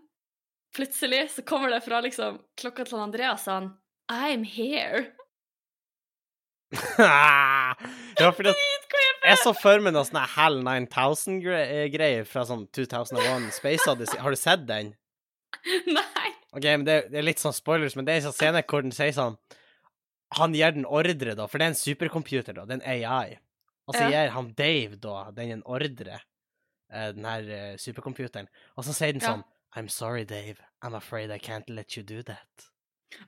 Plutselig 0.76 1.30
så 1.32 1.42
kommer 1.42 1.72
det 1.72 1.80
fra 1.84 2.00
liksom 2.04 2.42
klokka 2.60 2.84
til 2.84 3.00
Andreas 3.00 3.46
sånn 3.48 3.70
I'm 4.12 4.44
here. 4.44 5.06
ja, 6.98 8.28
for 8.32 8.44
det, 8.44 8.52
jeg 9.24 9.38
så 9.40 9.54
for 9.56 9.80
meg 9.80 9.94
noe 9.96 10.04
sånn 10.04 10.20
Hell 10.34 10.60
9000-greier 10.66 12.28
fra 12.28 12.44
sånn 12.48 12.66
2001 12.76 13.48
Space 13.56 13.88
Odyssey. 13.88 14.20
Har 14.20 14.36
du 14.36 14.40
sett 14.40 14.66
den? 14.68 14.92
Nei. 15.98 16.30
Ok, 16.56 16.64
men 16.64 16.84
det, 16.88 16.96
det 17.12 17.18
er 17.20 17.26
litt 17.26 17.42
sånn 17.42 17.52
spoilers, 17.56 17.94
men 17.98 18.06
det 18.08 18.14
er 18.14 18.20
en 18.22 18.26
sånn 18.30 18.36
scene 18.38 18.62
hvor 18.64 18.82
den 18.86 18.94
sier 18.96 19.12
sånn 19.16 19.36
Han 20.38 20.54
gir 20.56 20.72
den 20.76 20.84
ordre, 20.84 21.34
da, 21.36 21.46
for 21.48 21.58
det 21.60 21.66
er 21.68 21.72
en 21.72 21.78
supercomputer, 21.80 22.52
da. 22.56 22.64
Det 22.68 22.76
er 22.76 22.80
en 22.82 22.88
AI. 23.08 23.38
Og 23.88 23.94
så 23.96 24.02
Ja. 24.04 24.08
gir 24.12 24.32
han 24.34 24.50
Dave, 24.56 24.96
da, 25.00 25.30
den 25.32 25.50
en 25.54 25.62
ordre, 25.64 26.18
eh, 26.92 27.12
den 27.16 27.24
her 27.24 27.48
eh, 27.48 27.76
supercomputeren. 27.80 28.48
Og 28.76 28.84
så 28.84 28.92
sier 28.92 29.12
den 29.16 29.22
Ja. 29.24 29.32
sånn 29.36 29.44
I'm 29.76 29.88
sorry, 29.88 30.24
Dave. 30.24 30.60
I'm 30.82 30.94
afraid 30.96 31.30
I 31.30 31.38
can't 31.38 31.68
let 31.68 31.96
you 31.96 32.02
do 32.02 32.22
that. 32.22 32.68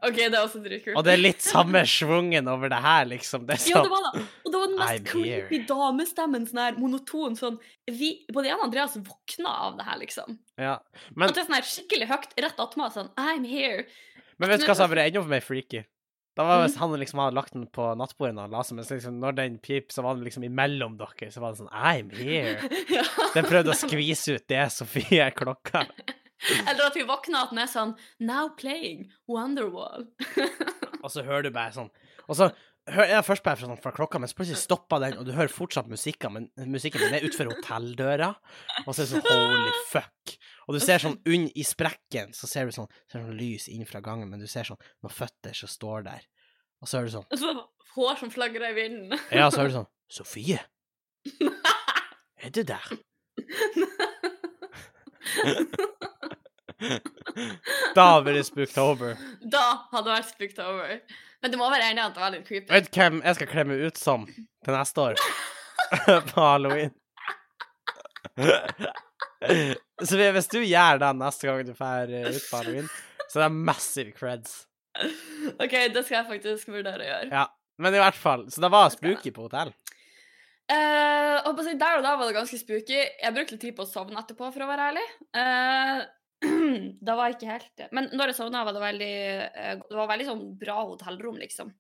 OK, 0.01 0.17
det 0.17 0.35
er 0.35 0.41
også 0.43 0.61
dritkult. 0.65 0.97
Og 0.99 1.05
det 1.07 1.13
er 1.15 1.21
litt 1.21 1.45
samme 1.45 1.83
schwungen 1.89 2.49
over 2.53 2.73
det 2.73 2.81
her, 2.85 3.07
liksom. 3.09 3.47
Det 3.49 3.57
Ja, 3.69 3.81
det 3.81 3.89
sånn 3.89 3.93
var 3.93 4.07
det. 4.07 4.25
Og 4.45 4.53
det 4.53 4.61
var 4.61 4.73
den 4.73 4.81
mest 4.81 5.07
creepy 5.11 5.61
damestemmen, 5.69 6.49
sånn 6.49 6.63
her 6.63 6.81
monoton 6.81 7.39
sånn 7.39 7.57
vi, 7.89 8.11
Både 8.33 8.51
jeg 8.51 8.59
og 8.59 8.67
Andreas 8.69 8.99
våkna 9.01 9.55
av 9.69 9.79
det 9.81 9.89
her, 9.89 10.01
liksom. 10.03 10.37
ja. 10.61 10.77
Men, 11.15 11.29
At 11.29 11.37
det 11.39 11.45
er 11.45 11.49
sånn 11.49 11.59
her 11.59 11.71
skikkelig 11.71 12.11
høyt 12.13 12.37
rett 12.47 12.61
attmed 12.67 12.99
sånn 12.99 13.11
I'm 13.21 13.49
here. 13.49 13.87
men 14.39 14.53
vet 14.53 14.63
du 14.63 14.69
hva 14.69 14.77
som 14.77 14.93
vært 14.93 15.11
enda 15.11 15.25
mer 15.29 15.45
freaky? 15.45 15.85
Da 16.39 16.45
var 16.47 16.63
hvis 16.63 16.77
han 16.79 16.93
liksom 16.97 17.19
hadde 17.21 17.37
lagt 17.37 17.53
den 17.57 17.67
på 17.75 17.89
nattbordet 17.99 18.37
når 18.37 18.47
han 18.47 18.55
la 18.55 18.63
seg, 18.65 18.79
men 18.79 18.87
liksom, 18.87 19.17
når 19.21 19.35
den 19.37 19.59
pip, 19.61 19.91
så 19.93 20.05
var 20.07 20.15
den 20.15 20.25
liksom 20.25 20.45
imellom 20.47 20.95
dere, 21.01 21.29
så 21.35 21.43
var 21.43 21.53
det 21.53 21.61
sånn 21.61 21.73
I'm 21.75 22.13
here. 22.15 22.55
Den 23.35 23.49
prøvde 23.49 23.75
å 23.75 23.77
skvise 23.79 24.39
ut 24.39 24.47
det 24.49 24.63
Sofie 24.73 25.27
er 25.27 25.35
klokka. 25.37 25.85
Eller 26.69 26.87
at 26.87 26.97
vi 26.97 27.05
våkner 27.09 27.45
at 27.45 27.53
den 27.53 27.61
er 27.63 27.71
sånn 27.71 27.95
Now 28.25 28.51
playing 28.57 29.09
Wonderwall. 29.29 30.09
Og 31.05 31.11
så 31.13 31.25
hører 31.25 31.49
du 31.49 31.55
bare 31.55 31.73
sånn 31.75 31.91
Og 32.29 32.39
så 32.39 32.51
hører 32.91 33.13
jeg 33.13 33.27
først 33.27 33.45
bare 33.45 33.59
fra, 33.61 33.69
sånn, 33.69 33.81
fra 33.83 33.93
klokka, 33.95 34.19
men 34.21 34.31
så 34.31 34.37
plutselig 34.39 34.61
stopper 34.63 35.03
den, 35.05 35.19
og 35.21 35.27
du 35.29 35.35
hører 35.37 35.53
fortsatt 35.53 35.87
musikken, 35.91 36.33
men 36.35 36.71
musikken 36.73 37.03
den 37.05 37.15
er 37.15 37.27
utenfor 37.27 37.51
hotelldøra. 37.53 38.31
Og 38.83 38.89
så 38.89 39.05
er 39.05 39.05
det 39.05 39.11
sånn 39.13 39.27
holy 39.29 39.75
fuck. 39.93 40.33
Og 40.67 40.75
du 40.75 40.81
ser 40.83 41.03
sånn 41.03 41.19
unn 41.29 41.47
i 41.55 41.65
sprekken, 41.67 42.33
så 42.35 42.49
ser 42.51 42.67
du 42.67 42.75
sånn, 42.75 42.89
ser 43.11 43.23
sånn 43.23 43.37
lys 43.39 43.69
inn 43.71 43.87
fra 43.87 44.03
gangen, 44.03 44.27
men 44.33 44.43
du 44.43 44.49
ser 44.51 44.67
sånn 44.67 44.81
noen 45.05 45.15
føtter 45.15 45.55
som 45.61 45.71
står 45.71 46.09
der. 46.09 46.27
Og 46.81 46.91
så 46.91 46.99
hører 46.99 47.13
du 47.13 47.17
sånn 47.19 47.29
så 47.45 47.55
hår 47.95 48.21
som 48.25 48.33
flagrer 48.35 48.73
i 48.73 48.79
vinden. 48.81 49.15
Ja, 49.31 49.47
så 49.53 49.63
hører 49.63 49.71
du 49.71 49.79
sånn 49.83 49.91
Sofie? 50.11 50.59
Er 52.41 52.51
du 52.51 52.65
der? 52.67 52.91
Da 57.99 58.07
blir 58.23 58.39
det 58.39 58.47
spooktober. 58.49 59.19
Da 59.43 59.65
hadde 59.91 60.07
det 60.07 60.15
vært 60.15 60.31
spooked 60.33 60.63
over. 60.65 60.97
Men 61.41 61.53
du 61.53 61.59
må 61.61 61.69
være 61.73 61.91
enig 61.91 62.03
i 62.03 62.07
at 62.07 62.17
det 62.17 62.23
var 62.23 62.35
litt 62.35 62.49
creepy. 62.49 62.69
Vet 62.73 62.89
du 62.89 62.99
hvem 63.01 63.21
jeg 63.25 63.39
skal 63.39 63.51
kle 63.51 63.67
meg 63.71 63.85
ut 63.87 64.01
som 64.01 64.27
til 64.29 64.75
neste 64.77 65.05
år? 65.05 65.23
på 66.31 66.41
halloween. 66.41 66.93
så 70.07 70.19
hvis 70.21 70.51
du 70.53 70.59
gjør 70.61 71.01
det 71.03 71.13
neste 71.21 71.49
gang 71.49 71.63
du 71.65 71.73
drar 71.73 72.11
ut 72.11 72.51
på 72.51 72.61
halloween, 72.61 72.91
så 73.29 73.41
det 73.41 73.47
er 73.47 73.57
massive 73.71 74.13
creds. 74.17 74.61
OK, 75.57 75.75
det 75.95 76.05
skal 76.05 76.21
jeg 76.21 76.29
faktisk 76.35 76.73
vurdere 76.75 77.01
å 77.01 77.09
gjøre. 77.09 77.31
Ja. 77.33 77.47
Men 77.81 77.97
i 77.97 78.03
hvert 78.03 78.19
fall, 78.19 78.45
så 78.53 78.61
det 78.61 78.69
var 78.73 78.91
spooky 78.93 79.33
på 79.33 79.47
hotell. 79.47 79.73
Uh, 80.71 81.41
og 81.49 81.55
på 81.57 81.63
å 81.63 81.67
si, 81.67 81.73
der 81.81 81.99
og 81.99 82.05
da 82.05 82.13
var 82.19 82.29
det 82.29 82.37
ganske 82.37 82.59
spooky. 82.61 82.99
Jeg 83.01 83.35
brukte 83.35 83.57
litt 83.57 83.65
tid 83.65 83.77
på 83.79 83.87
å 83.87 83.91
sovne 83.91 84.21
etterpå, 84.21 84.51
for 84.53 84.67
å 84.67 84.69
være 84.69 84.91
ærlig. 84.91 85.07
Eh, 85.41 86.03
da 87.07 87.17
var 87.19 87.29
jeg 87.29 87.37
ikke 87.37 87.51
helt 87.51 87.83
Men 87.93 88.07
når 88.17 88.31
jeg 88.31 88.39
sovna, 88.39 88.63
var 88.65 88.73
det 88.73 88.81
veldig 88.81 89.15
eh, 89.45 89.75
Det 89.83 89.97
var 89.99 90.09
veldig 90.09 90.29
sånn 90.31 90.45
bra 90.61 90.79
hotellrom, 90.89 91.37
liksom. 91.41 91.73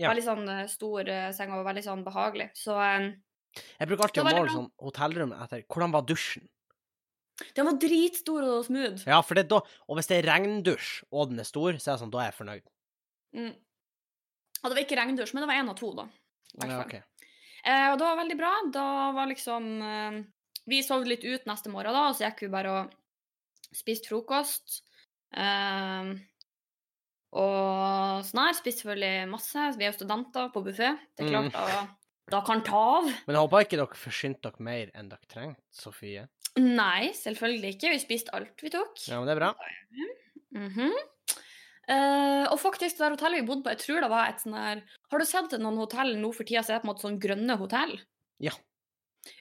Ja. 0.00 0.08
Veldig 0.10 0.24
sånn 0.26 0.48
eh, 0.50 0.64
stor 0.70 1.10
eh, 1.10 1.28
seng 1.36 1.52
og 1.54 1.62
veldig 1.68 1.84
sånn 1.84 2.02
behagelig. 2.06 2.48
Så 2.58 2.74
eh, 2.82 3.12
Jeg 3.78 3.90
bruker 3.90 4.08
alltid 4.08 4.24
å 4.24 4.32
måle 4.32 4.56
sånn 4.56 4.72
hotellrom 4.82 5.36
etter 5.36 5.62
hvordan 5.68 5.94
var 5.94 6.08
dusjen. 6.08 6.48
den 7.54 7.68
var 7.70 7.78
dritstor 7.82 8.48
og 8.48 8.66
smooth. 8.66 9.06
Ja, 9.06 9.20
for 9.22 9.38
det 9.38 9.46
da 9.52 9.60
Og 9.62 9.98
hvis 9.98 10.10
det 10.10 10.18
er 10.18 10.30
regndusj, 10.32 11.04
og 11.14 11.30
den 11.30 11.44
er 11.44 11.48
stor, 11.48 11.78
så 11.78 11.92
er 11.92 11.94
det 11.94 12.02
sånn, 12.02 12.14
da 12.14 12.24
er 12.24 12.30
jeg 12.32 12.38
fornøyd. 12.40 12.66
Mm. 13.38 13.54
Og 13.54 14.70
det 14.70 14.74
var 14.74 14.84
ikke 14.86 14.98
regndusj, 14.98 15.34
men 15.34 15.44
det 15.44 15.50
var 15.52 15.62
én 15.62 15.70
av 15.70 15.78
to, 15.78 15.92
da. 15.94 16.08
Ja, 16.64 16.80
okay. 16.80 17.02
Eh, 17.64 17.88
og 17.92 17.98
det 18.00 18.06
var 18.06 18.18
veldig 18.20 18.36
bra. 18.38 18.52
Da 18.74 18.86
var 19.16 19.30
liksom 19.30 19.70
eh, 19.82 20.20
Vi 20.70 20.82
sov 20.84 21.06
litt 21.08 21.24
ut 21.24 21.46
neste 21.48 21.70
morgen, 21.72 21.94
da, 21.94 22.08
og 22.10 22.18
så 22.18 22.26
gikk 22.26 22.46
vi 22.46 22.52
bare 22.52 22.74
og 22.74 23.00
spiste 23.74 24.10
frokost. 24.12 24.82
Um, 25.34 26.14
og 27.34 28.22
sånn 28.28 28.42
her. 28.44 28.56
Spist 28.58 28.82
selvfølgelig 28.82 29.28
masse. 29.32 29.66
Vi 29.78 29.84
er 29.86 29.90
jo 29.92 29.98
studenter 29.98 30.50
på 30.54 30.62
buffé. 30.64 30.92
Det 31.16 31.26
er 31.26 31.30
Mm. 31.30 31.50
klart 31.50 31.52
da, 31.52 31.86
da 32.30 32.40
kan 32.46 32.62
ta 32.62 32.82
av. 32.98 33.04
Men 33.26 33.34
jeg 33.34 33.42
håper 33.42 33.64
ikke 33.66 33.80
dere 33.80 33.98
forsynte 33.98 34.42
dere 34.42 34.60
mer 34.62 34.90
enn 34.94 35.08
dere 35.10 35.26
trengte, 35.28 35.62
Sofie. 35.74 36.28
Nei, 36.56 37.10
selvfølgelig 37.10 37.74
ikke. 37.74 37.90
Vi 37.90 37.98
spiste 37.98 38.30
alt 38.32 38.62
vi 38.62 38.70
tok. 38.70 38.94
Ja, 39.08 39.18
men 39.18 39.26
det 39.26 39.34
er 39.36 39.40
bra. 39.40 39.54
Mm 40.54 40.70
-hmm. 40.70 40.94
Uh, 41.84 42.46
og 42.50 42.58
faktisk, 42.60 42.96
det 42.96 43.04
der 43.04 43.10
hotellet 43.10 43.42
vi 43.42 43.46
bodde 43.46 43.62
på, 43.62 43.68
jeg 43.68 43.78
tror 43.78 44.00
det 44.00 44.08
var 44.08 44.28
et 44.28 44.40
sånn 44.40 44.54
her 44.56 44.82
Har 45.10 45.18
du 45.18 45.24
sett 45.26 45.50
noen 45.60 45.76
hotell 45.76 46.16
nå 46.16 46.32
for 46.32 46.42
tida 46.44 46.62
som 46.64 46.76
er 46.76 46.80
på 46.80 46.88
en 46.88 46.94
måte 46.94 47.02
sånn 47.02 47.20
grønne 47.20 47.58
hotell? 47.58 48.00
Ja. 48.40 48.52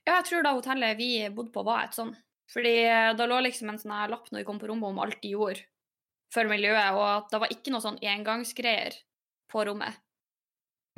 Ja, 0.05 0.17
jeg 0.19 0.25
tror 0.25 0.43
det 0.43 0.51
hotellet 0.51 0.97
vi 0.97 1.29
bodde 1.29 1.53
på, 1.53 1.63
var 1.63 1.85
et 1.85 1.91
sånn. 1.95 2.17
Fordi 2.51 2.73
eh, 2.83 3.13
da 3.17 3.25
lå 3.29 3.37
liksom 3.45 3.69
en 3.71 3.79
sånn 3.79 3.93
lapp 4.11 4.27
når 4.31 4.41
vi 4.41 4.45
kom 4.47 4.59
på 4.59 4.67
rommet 4.67 4.89
om 4.91 4.99
alt 4.99 5.21
de 5.23 5.31
gjorde 5.35 5.63
for 6.33 6.49
miljøet, 6.49 6.95
og 6.97 7.03
at 7.05 7.29
det 7.31 7.39
var 7.43 7.51
ikke 7.53 7.71
noe 7.71 7.83
sånn 7.83 7.99
engangsgreier 8.01 8.95
på 9.53 9.63
rommet. 9.69 9.99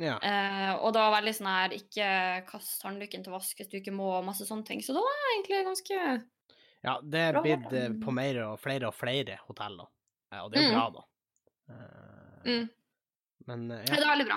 Ja. 0.00 0.16
Eh, 0.20 0.72
og 0.80 0.90
det 0.92 1.00
var 1.00 1.12
veldig 1.18 1.34
sånn 1.36 1.48
her 1.48 1.74
ikke 1.76 2.06
kast 2.48 2.82
håndduken 2.84 3.22
til 3.24 3.32
vask 3.32 3.56
hvis 3.60 3.68
du 3.72 3.76
ikke 3.78 3.94
må, 3.96 4.08
og 4.18 4.24
masse 4.26 4.44
sånne 4.48 4.64
ting. 4.68 4.80
Så 4.84 4.96
det 4.96 5.04
var 5.04 5.22
egentlig 5.34 5.62
ganske 5.68 6.00
ja 6.86 6.92
det 7.02 7.20
er 7.30 7.38
blitt 7.42 7.72
eh, 7.74 7.88
på 8.02 8.12
mer 8.14 8.36
og 8.44 8.58
flere 8.62 8.90
og 8.90 8.94
flere 8.96 9.38
hotell, 9.48 9.78
da. 9.80 9.86
Ja, 10.34 10.42
og 10.44 10.52
det 10.52 10.60
er 10.60 10.66
jo 10.66 10.72
Mm. 10.72 10.76
bra, 10.76 10.90
da. 10.96 11.06
Eh, 11.72 12.50
mm. 12.50 12.66
Men 13.46 13.70
eh, 13.70 13.84
Ja, 13.88 13.96
det 13.96 14.04
er 14.04 14.12
veldig 14.12 14.26
bra. 14.28 14.36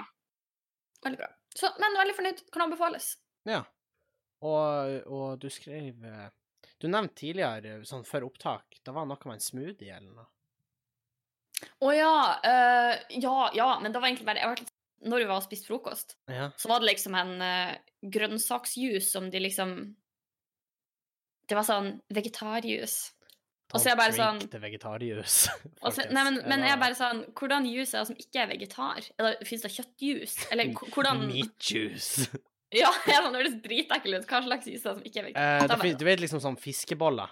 Veldig 1.06 1.20
bra. 1.20 1.28
Så, 1.56 1.70
men 1.82 1.98
veldig 2.00 2.16
fornøyd. 2.18 2.42
Kan 2.54 2.66
anbefales. 2.68 3.12
ja. 3.50 3.64
Og, 4.42 5.02
og 5.12 5.40
du 5.44 5.50
skrev 5.52 6.04
eh, 6.08 6.30
Du 6.80 6.88
nevnte 6.88 7.16
tidligere, 7.20 7.80
sånn 7.88 8.06
før 8.08 8.30
opptak, 8.30 8.78
det 8.86 8.94
var 8.96 9.06
noe 9.10 9.20
med 9.28 9.36
en 9.40 9.44
smoothie 9.44 9.92
eller 9.98 10.14
noe. 10.16 10.30
Å 11.84 11.92
ja, 11.92 12.12
uh, 12.40 12.94
ja. 13.20 13.38
Ja, 13.58 13.70
men 13.84 13.92
det 13.92 14.00
var 14.00 14.08
egentlig 14.08 14.28
bare 14.30 14.40
jeg 14.40 14.48
var 14.54 14.62
litt, 14.62 14.70
Når 15.04 15.22
vi 15.24 15.28
var 15.28 15.40
og 15.42 15.44
spiste 15.48 15.68
frokost, 15.68 16.16
Ja. 16.32 16.50
så 16.60 16.68
var 16.72 16.80
det 16.80 16.90
liksom 16.94 17.16
en 17.20 17.34
uh, 17.44 17.76
grønnsaksjus 18.04 19.12
som 19.12 19.30
de 19.32 19.40
liksom 19.44 19.74
Det 21.50 21.56
var 21.58 21.64
sånn 21.68 22.02
vegetarjus. 22.14 22.98
Og 23.74 23.80
så 23.80 23.90
er 23.90 23.94
jeg 23.94 24.00
bare 24.00 24.16
sånn- 24.18 24.40
til 24.50 24.62
vegetarjus. 24.64 25.36
Og 25.84 25.94
så, 25.94 26.06
nei, 26.12 26.24
men, 26.30 26.40
men 26.50 26.64
jeg 26.66 26.74
er 26.74 26.80
bare 26.82 26.98
sånn 26.98 27.20
Hvordan 27.38 27.68
jus 27.70 27.92
er 27.94 28.02
det 28.02 28.08
som 28.10 28.22
ikke 28.24 28.42
er 28.44 28.52
vegetar? 28.54 29.10
Fins 29.46 29.66
det 29.68 29.72
kjøttjus? 29.76 30.38
Eller 30.52 30.72
hvordan 30.96 31.26
Meat 31.28 31.60
juice. 31.60 32.30
Ja, 32.76 32.92
ja 33.10 33.22
det 33.26 33.34
høres 33.40 33.56
dritekkelt 33.64 34.20
ut. 34.24 34.28
Hva 34.30 34.42
slags 34.46 34.68
jus 34.70 34.84
er 34.86 34.92
det 34.92 34.96
som 35.00 35.04
ikke 35.10 35.24
er 35.24 35.30
Eh, 35.30 35.64
det, 35.66 35.78
fin- 35.80 35.94
bare- 35.94 36.00
du 36.00 36.06
vet 36.06 36.20
liksom 36.24 36.42
sånn 36.44 36.58
fiskeboller? 36.62 37.32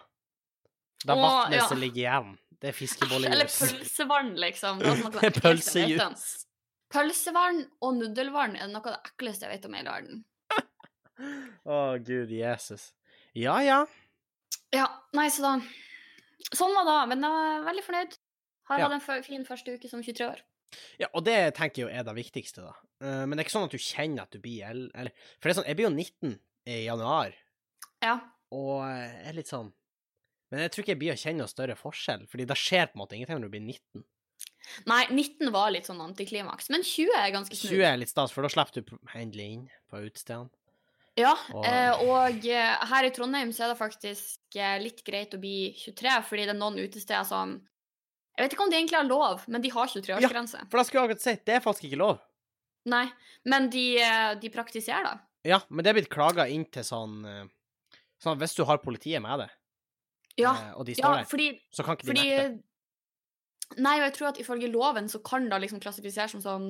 Å, 1.05 1.13
vannet 1.13 1.59
ja. 1.59 1.67
som 1.69 1.77
ligger 1.81 2.01
igjen. 2.01 2.31
Det 2.57 2.71
er 2.71 2.73
fiskebollejus. 2.73 3.33
Eller 3.35 3.49
pølsevann, 3.53 4.31
liksom. 4.41 4.79
Det, 4.81 5.23
er 5.29 5.35
pølsejus. 5.45 6.23
Pølsevann 6.89 7.59
og 7.85 7.99
nudelvann 7.99 8.55
er 8.57 8.71
noe 8.71 8.81
av 8.81 8.95
det 8.95 9.11
ekleste 9.11 9.45
jeg 9.45 9.53
vet 9.59 9.67
om 9.69 9.75
i 9.75 9.81
hele 9.81 9.93
verden. 9.93 10.23
Å, 11.69 11.77
gud 12.07 12.31
Jesus. 12.33 12.91
Ja, 13.37 13.59
ja. 13.61 13.83
Ja, 14.73 14.87
nei, 15.15 15.27
så 15.31 15.43
da 15.45 15.51
Sånn 16.53 16.73
var 16.77 16.85
det, 16.87 16.97
men 17.11 17.23
jeg 17.25 17.33
var 17.33 17.63
veldig 17.67 17.83
fornøyd. 17.85 18.13
Har 18.69 18.79
Ja. 18.79 18.87
hatt 18.89 19.09
en 19.11 19.23
fin 19.25 19.45
første 19.45 19.73
uke 19.77 19.89
som 19.91 20.01
23 20.03 20.25
år. 20.31 20.41
Ja, 20.99 21.07
og 21.13 21.23
det 21.23 21.55
tenker 21.55 21.81
jeg 21.83 21.87
jo 21.87 21.93
er 21.99 22.03
det 22.03 22.15
viktigste, 22.17 22.61
da. 22.65 22.73
Eh, 23.01 23.25
men 23.25 23.31
det 23.37 23.43
er 23.43 23.47
ikke 23.47 23.55
sånn 23.57 23.67
at 23.69 23.71
du 23.71 23.77
kjenner 23.77 24.21
at 24.23 24.31
du 24.31 24.39
blir 24.39 24.63
el- 24.67 24.91
eller 24.93 25.11
For 25.39 25.47
det 25.49 25.53
er 25.55 25.61
sånn, 25.61 25.67
jeg 25.67 25.75
blir 25.79 25.87
jo 25.89 25.95
19 25.95 26.39
i 26.67 26.77
januar, 26.85 27.33
Ja. 28.03 28.19
og 28.51 28.83
jeg 28.83 29.27
er 29.29 29.33
litt 29.33 29.47
sånn 29.47 29.73
Men 30.51 30.59
jeg 30.61 30.71
tror 30.71 30.83
ikke 30.83 30.93
jeg 30.95 30.99
blir 30.99 31.11
å 31.11 31.19
kjenne 31.19 31.37
noe 31.43 31.47
større 31.51 31.75
forskjell, 31.75 32.21
fordi 32.31 32.45
det 32.47 32.55
skjer 32.55 32.85
på 32.87 32.95
en 32.95 33.01
måte 33.03 33.15
ingenting 33.17 33.35
når 33.35 33.49
du 33.49 33.49
blir 33.49 33.65
19. 33.67 34.03
Nei, 34.87 35.05
19 35.11 35.51
var 35.51 35.71
litt 35.71 35.85
sånn 35.89 35.99
antiklimaks, 35.99 36.69
men 36.69 36.83
20 36.83 37.09
er 37.17 37.31
ganske 37.31 37.55
20 37.55 37.83
er 37.83 37.97
litt 37.97 38.09
stas, 38.09 38.31
for 38.31 38.43
da 38.43 38.47
slipper 38.49 38.85
du 38.85 38.97
endelig 39.13 39.47
inn 39.57 39.69
på 39.91 39.99
utestedene. 40.05 40.49
Ja, 41.17 41.33
Og- 41.51 41.65
eh, 41.65 41.91
og 41.99 42.45
eh, 42.45 42.85
her 42.85 43.03
i 43.03 43.09
Trondheim 43.09 43.49
så 43.51 43.65
er 43.65 43.73
det 43.73 43.79
faktisk 43.79 44.37
eh, 44.55 44.77
litt 44.79 45.03
greit 45.03 45.33
å 45.33 45.39
bli 45.41 45.73
23, 45.73 46.21
fordi 46.23 46.45
det 46.45 46.55
er 46.55 46.59
noen 46.61 46.77
utesteder 46.79 47.25
som 47.25 47.57
Jeg 48.37 48.45
vet 48.45 48.53
ikke 48.53 48.65
om 48.67 48.69
de 48.69 48.77
egentlig 48.77 48.97
har 48.99 49.07
lov, 49.09 49.45
men 49.49 49.63
de 49.63 49.69
har 49.73 49.87
23-årsgrense. 49.89 50.59
For 50.69 50.77
da 50.77 50.83
skulle 50.85 51.01
jeg 51.01 51.09
akkurat 51.09 51.23
si, 51.25 51.33
det 51.47 51.55
er 51.57 51.63
faktisk 51.63 51.87
ikke 51.89 51.97
lov. 52.03 52.19
Nei, 52.87 53.05
men 53.49 53.65
de, 53.73 53.85
eh, 53.99 54.35
de 54.39 54.51
praktiserer 54.53 55.07
det. 55.09 55.15
Ja, 55.49 55.57
men 55.69 55.83
det 55.83 55.89
er 55.91 55.97
blitt 55.97 56.11
klaga 56.13 56.45
inn 56.51 56.65
til 56.73 56.83
sånn 56.85 57.21
eh, 57.27 57.45
Sånn 58.21 58.39
hvis 58.41 58.55
du 58.57 58.63
har 58.65 58.79
politiet 58.81 59.21
med 59.21 59.43
deg, 59.43 59.51
Ja, 60.41 60.51
eh, 60.55 60.71
og 60.79 60.85
de 60.87 60.95
står 60.97 61.05
ja 61.05 61.19
der, 61.19 61.27
fordi, 61.29 61.47
så 61.73 61.83
kan 61.85 61.97
ikke 61.97 62.07
de 62.07 62.13
fordi 62.13 62.29
nekte. 62.29 62.63
Nei, 63.83 63.93
og 63.99 64.05
jeg 64.07 64.13
tror 64.15 64.27
at 64.29 64.39
ifølge 64.41 64.69
loven 64.71 65.09
så 65.11 65.19
kan 65.27 65.49
det 65.51 65.59
liksom 65.65 65.81
klassifiseres 65.83 66.31
som 66.37 66.41
sånn 66.41 66.67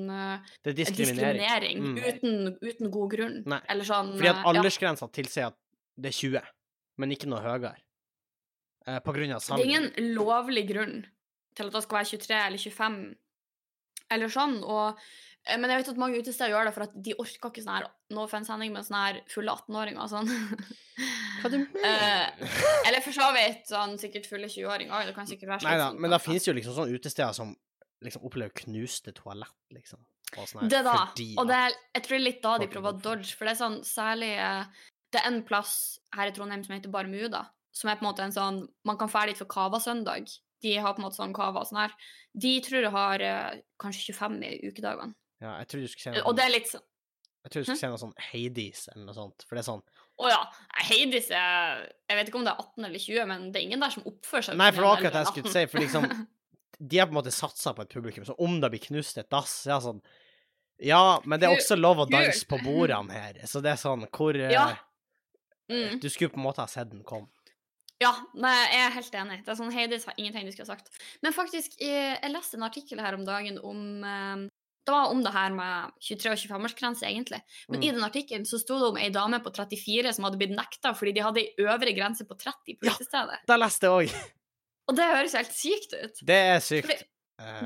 Det 0.65 0.71
er 0.71 0.77
diskriminering. 0.79 1.37
diskriminering 1.37 1.83
Mm. 1.83 1.97
uten, 2.07 2.57
uten 2.63 2.91
god 2.91 3.11
grunn. 3.11 3.35
Nei, 3.45 3.59
Eller 3.69 3.85
sånn 3.85 4.15
Fordi 4.17 4.31
at 4.31 4.43
aldersgrensa 4.49 5.05
ja. 5.05 5.13
tilsier 5.13 5.51
at 5.51 5.57
det 5.97 6.09
er 6.09 6.17
20, 6.17 6.41
men 6.97 7.11
ikke 7.11 7.27
noe 7.29 7.43
høyere. 7.45 7.75
På 9.03 9.13
grunn 9.13 9.31
av 9.35 9.43
Det 9.45 9.59
er 9.59 9.65
ingen 9.67 10.15
lovlig 10.15 10.65
grunn 10.71 11.05
til 11.57 11.69
at 11.71 11.77
det 11.77 11.83
skal 11.85 11.97
være 11.99 12.11
23 12.13 12.41
eller 12.47 12.63
25 12.63 12.97
eller 14.15 14.31
sånn. 14.31 14.57
Og, 14.63 14.99
eh, 15.47 15.57
men 15.59 15.71
jeg 15.73 15.81
vet 15.81 15.89
at 15.93 15.99
mange 15.99 16.19
utesteder 16.21 16.53
gjør 16.53 16.69
det 16.69 16.73
for 16.77 16.85
at 16.87 16.93
de 17.07 17.15
orker 17.19 17.49
ikke 17.51 17.63
sånn 17.65 17.75
her 17.79 17.87
no 18.15 18.23
offense 18.23 18.51
Henning, 18.53 18.71
med 18.75 18.85
sånn 18.87 18.99
her 19.01 19.21
fulle 19.31 19.51
18-åringer 19.57 20.03
og 20.05 20.11
sånn. 20.13 20.29
Hva 21.41 21.51
du 21.53 21.57
Eh, 21.59 21.69
mener? 21.69 22.51
eller 22.87 23.03
for 23.05 23.13
så 23.13 23.27
vidt 23.35 23.67
sånn 23.69 23.97
sikkert 24.01 24.25
fulle 24.29 24.47
20-åringer. 24.49 25.09
Det 25.09 25.15
kan 25.17 25.27
sikkert 25.29 25.51
være 25.55 25.67
Nei 25.67 25.77
da, 25.81 25.91
men 25.93 26.09
altså. 26.13 26.29
finnes 26.31 26.47
jo 26.47 26.55
liksom 26.57 26.77
sånne 26.79 26.97
utesteder 26.97 27.35
som 27.37 27.51
liksom 28.05 28.23
opplever 28.29 28.53
knuste 28.63 29.13
toalett, 29.17 29.53
liksom. 29.73 30.01
Sånn 30.33 30.63
her, 30.63 30.69
Det 30.69 30.81
da. 30.85 30.95
fordi 31.07 31.27
Og 31.39 31.47
det 31.49 31.55
er, 31.55 31.75
jeg 31.95 32.03
tror 32.03 32.13
det 32.17 32.19
er 32.21 32.25
litt 32.27 32.41
da 32.43 32.55
de 32.59 32.65
er 32.67 32.71
prøver 32.73 32.89
å 32.91 32.95
det. 32.97 33.03
dodge, 33.05 33.29
for 33.37 33.47
det 33.47 33.53
er 33.55 33.59
sånn 33.61 33.77
særlig 33.87 34.31
eh, 34.37 34.65
Det 35.15 35.21
er 35.21 35.27
en 35.29 35.37
plass 35.47 35.71
her 36.17 36.27
i 36.27 36.33
Trondheim 36.35 36.65
som 36.65 36.75
heter 36.75 36.91
Barmuda, 36.91 37.45
som 37.71 37.89
er 37.89 37.95
på 37.95 38.03
en 38.03 38.09
måte 38.09 38.25
en 38.25 38.33
sånn 38.35 38.57
Man 38.85 38.97
kan 38.99 39.07
dra 39.13 39.21
dit 39.29 39.37
for 39.39 39.47
Cava-søndag. 39.49 40.27
De 40.63 40.75
har 40.81 40.93
på 40.93 41.01
en 41.01 41.05
måte 41.05 41.19
sånn 41.19 41.33
kava 41.37 41.61
og 41.61 41.67
sånn 41.69 41.83
her. 41.83 41.95
De 42.33 42.53
tror 42.65 42.81
jeg 42.87 42.91
har 42.93 43.21
eh, 43.21 43.59
kanskje 43.81 44.13
25 44.13 44.37
i 44.43 44.53
ukedagene. 44.71 45.13
Ja, 45.41 45.57
jeg 45.61 45.67
tror 45.69 45.81
du 45.83 45.87
skulle 45.91 46.03
si 46.03 46.13
noe, 46.15 46.23
Og 46.25 46.35
det 46.35 46.43
sånn- 46.43 46.49
er 46.49 46.55
litt 46.59 46.71
sånn 46.71 46.85
jeg 47.47 47.51
tror 47.53 47.61
du 47.61 47.67
skulle 47.67 47.79
si 47.79 47.87
noe 47.87 47.99
sånn 48.01 48.15
Hades 48.19 48.79
eller 48.91 49.05
noe 49.05 49.15
sånt, 49.15 49.43
for 49.47 49.55
det 49.55 49.61
er 49.61 49.67
sånn 49.69 49.83
Å 50.19 50.31
ja. 50.33 50.39
Hades 50.83 51.29
er 51.31 51.83
Jeg 52.09 52.17
vet 52.17 52.27
ikke 52.31 52.39
om 52.41 52.47
det 52.47 52.51
er 52.51 52.63
18 52.63 52.85
eller 52.89 52.99
20, 52.99 53.27
men 53.29 53.45
det 53.53 53.61
er 53.61 53.67
ingen 53.69 53.79
der 53.85 53.93
som 53.93 54.03
oppfører 54.09 54.43
seg 54.49 54.57
Nei, 54.59 54.71
for 54.73 54.81
det 54.81 54.87
var 54.89 54.97
akkurat 54.97 55.13
det 55.15 55.21
jeg 55.21 55.29
skulle 55.31 55.53
si, 55.53 55.63
for 55.71 55.79
liksom 55.85 56.07
De 56.91 56.99
har 56.99 57.07
på 57.07 57.15
en 57.15 57.19
måte 57.21 57.31
satsa 57.31 57.71
på 57.77 57.85
et 57.85 57.93
publikum, 57.93 58.25
så 58.27 58.35
om 58.43 58.59
det 58.61 58.69
blir 58.73 58.83
knust 58.83 59.17
et 59.21 59.29
dass, 59.31 59.53
er 59.69 59.79
sånn 59.85 60.01
Ja, 60.83 61.21
men 61.23 61.39
det 61.39 61.47
er 61.47 61.55
også 61.55 61.77
lov 61.79 62.03
å 62.03 62.09
danse 62.09 62.43
på 62.49 62.59
bordene 62.65 63.15
her, 63.15 63.39
så 63.47 63.61
det 63.63 63.71
er 63.71 63.79
sånn 63.81 64.03
hvor 64.11 64.35
eh, 64.35 64.51
Ja. 64.51 64.67
Mm. 65.71 65.99
Du 66.03 66.09
skulle 66.09 66.29
på 66.31 66.37
en 66.41 66.45
måte 66.45 66.61
ha 66.63 66.67
sett 66.67 66.89
den 66.91 67.03
komme. 67.03 67.27
Ja, 68.01 68.11
nei, 68.37 68.51
jeg 68.69 68.83
er 68.85 68.91
helt 68.93 69.15
enig. 69.17 69.39
Det 69.45 69.49
er 69.49 69.57
sånn, 69.57 69.71
Heidi 69.73 69.97
sa 69.99 70.11
ingenting 70.17 70.45
du 70.45 70.51
skulle 70.53 70.67
ha 70.69 70.75
sagt. 70.77 70.91
Men 71.25 71.33
faktisk, 71.33 71.79
jeg, 71.81 72.19
jeg 72.21 72.29
leste 72.33 72.57
en 72.59 72.65
artikkel 72.67 72.99
her 73.01 73.15
om 73.17 73.23
dagen 73.25 73.57
om 73.65 74.03
eh, 74.05 74.43
Det 74.87 74.93
var 74.93 75.09
om 75.11 75.19
det 75.25 75.33
her 75.33 75.49
med 75.51 75.91
23- 75.99 76.29
og 76.31 76.37
25-årsgrense, 76.39 77.03
egentlig. 77.09 77.41
Men 77.67 77.79
Mm. 77.81 77.83
i 77.83 77.91
den 77.91 78.03
artikkelen 78.05 78.45
så 78.47 78.59
sto 78.61 78.77
det 78.79 78.87
om 78.93 78.97
ei 79.01 79.09
dame 79.11 79.39
på 79.43 79.51
34 79.51 80.13
som 80.15 80.23
hadde 80.23 80.37
blitt 80.39 80.53
nekta 80.55 80.93
fordi 80.95 81.11
de 81.17 81.25
hadde 81.25 81.41
ei 81.41 81.65
øvre 81.65 81.91
grense 81.97 82.23
på 82.29 82.37
30 82.39 82.77
på 82.79 82.85
Ja. 82.87 83.25
det 83.47 83.57
leste 83.59 83.89
jeg 83.89 83.91
òg. 84.07 84.13
Og 84.87 84.95
det 84.95 85.03
høres 85.11 85.33
helt 85.35 85.51
sykt 85.51 85.93
ut. 85.97 86.21
Det 86.23 86.37
er 86.53 86.59
sykt. 86.63 86.85
Fordi 86.87 87.03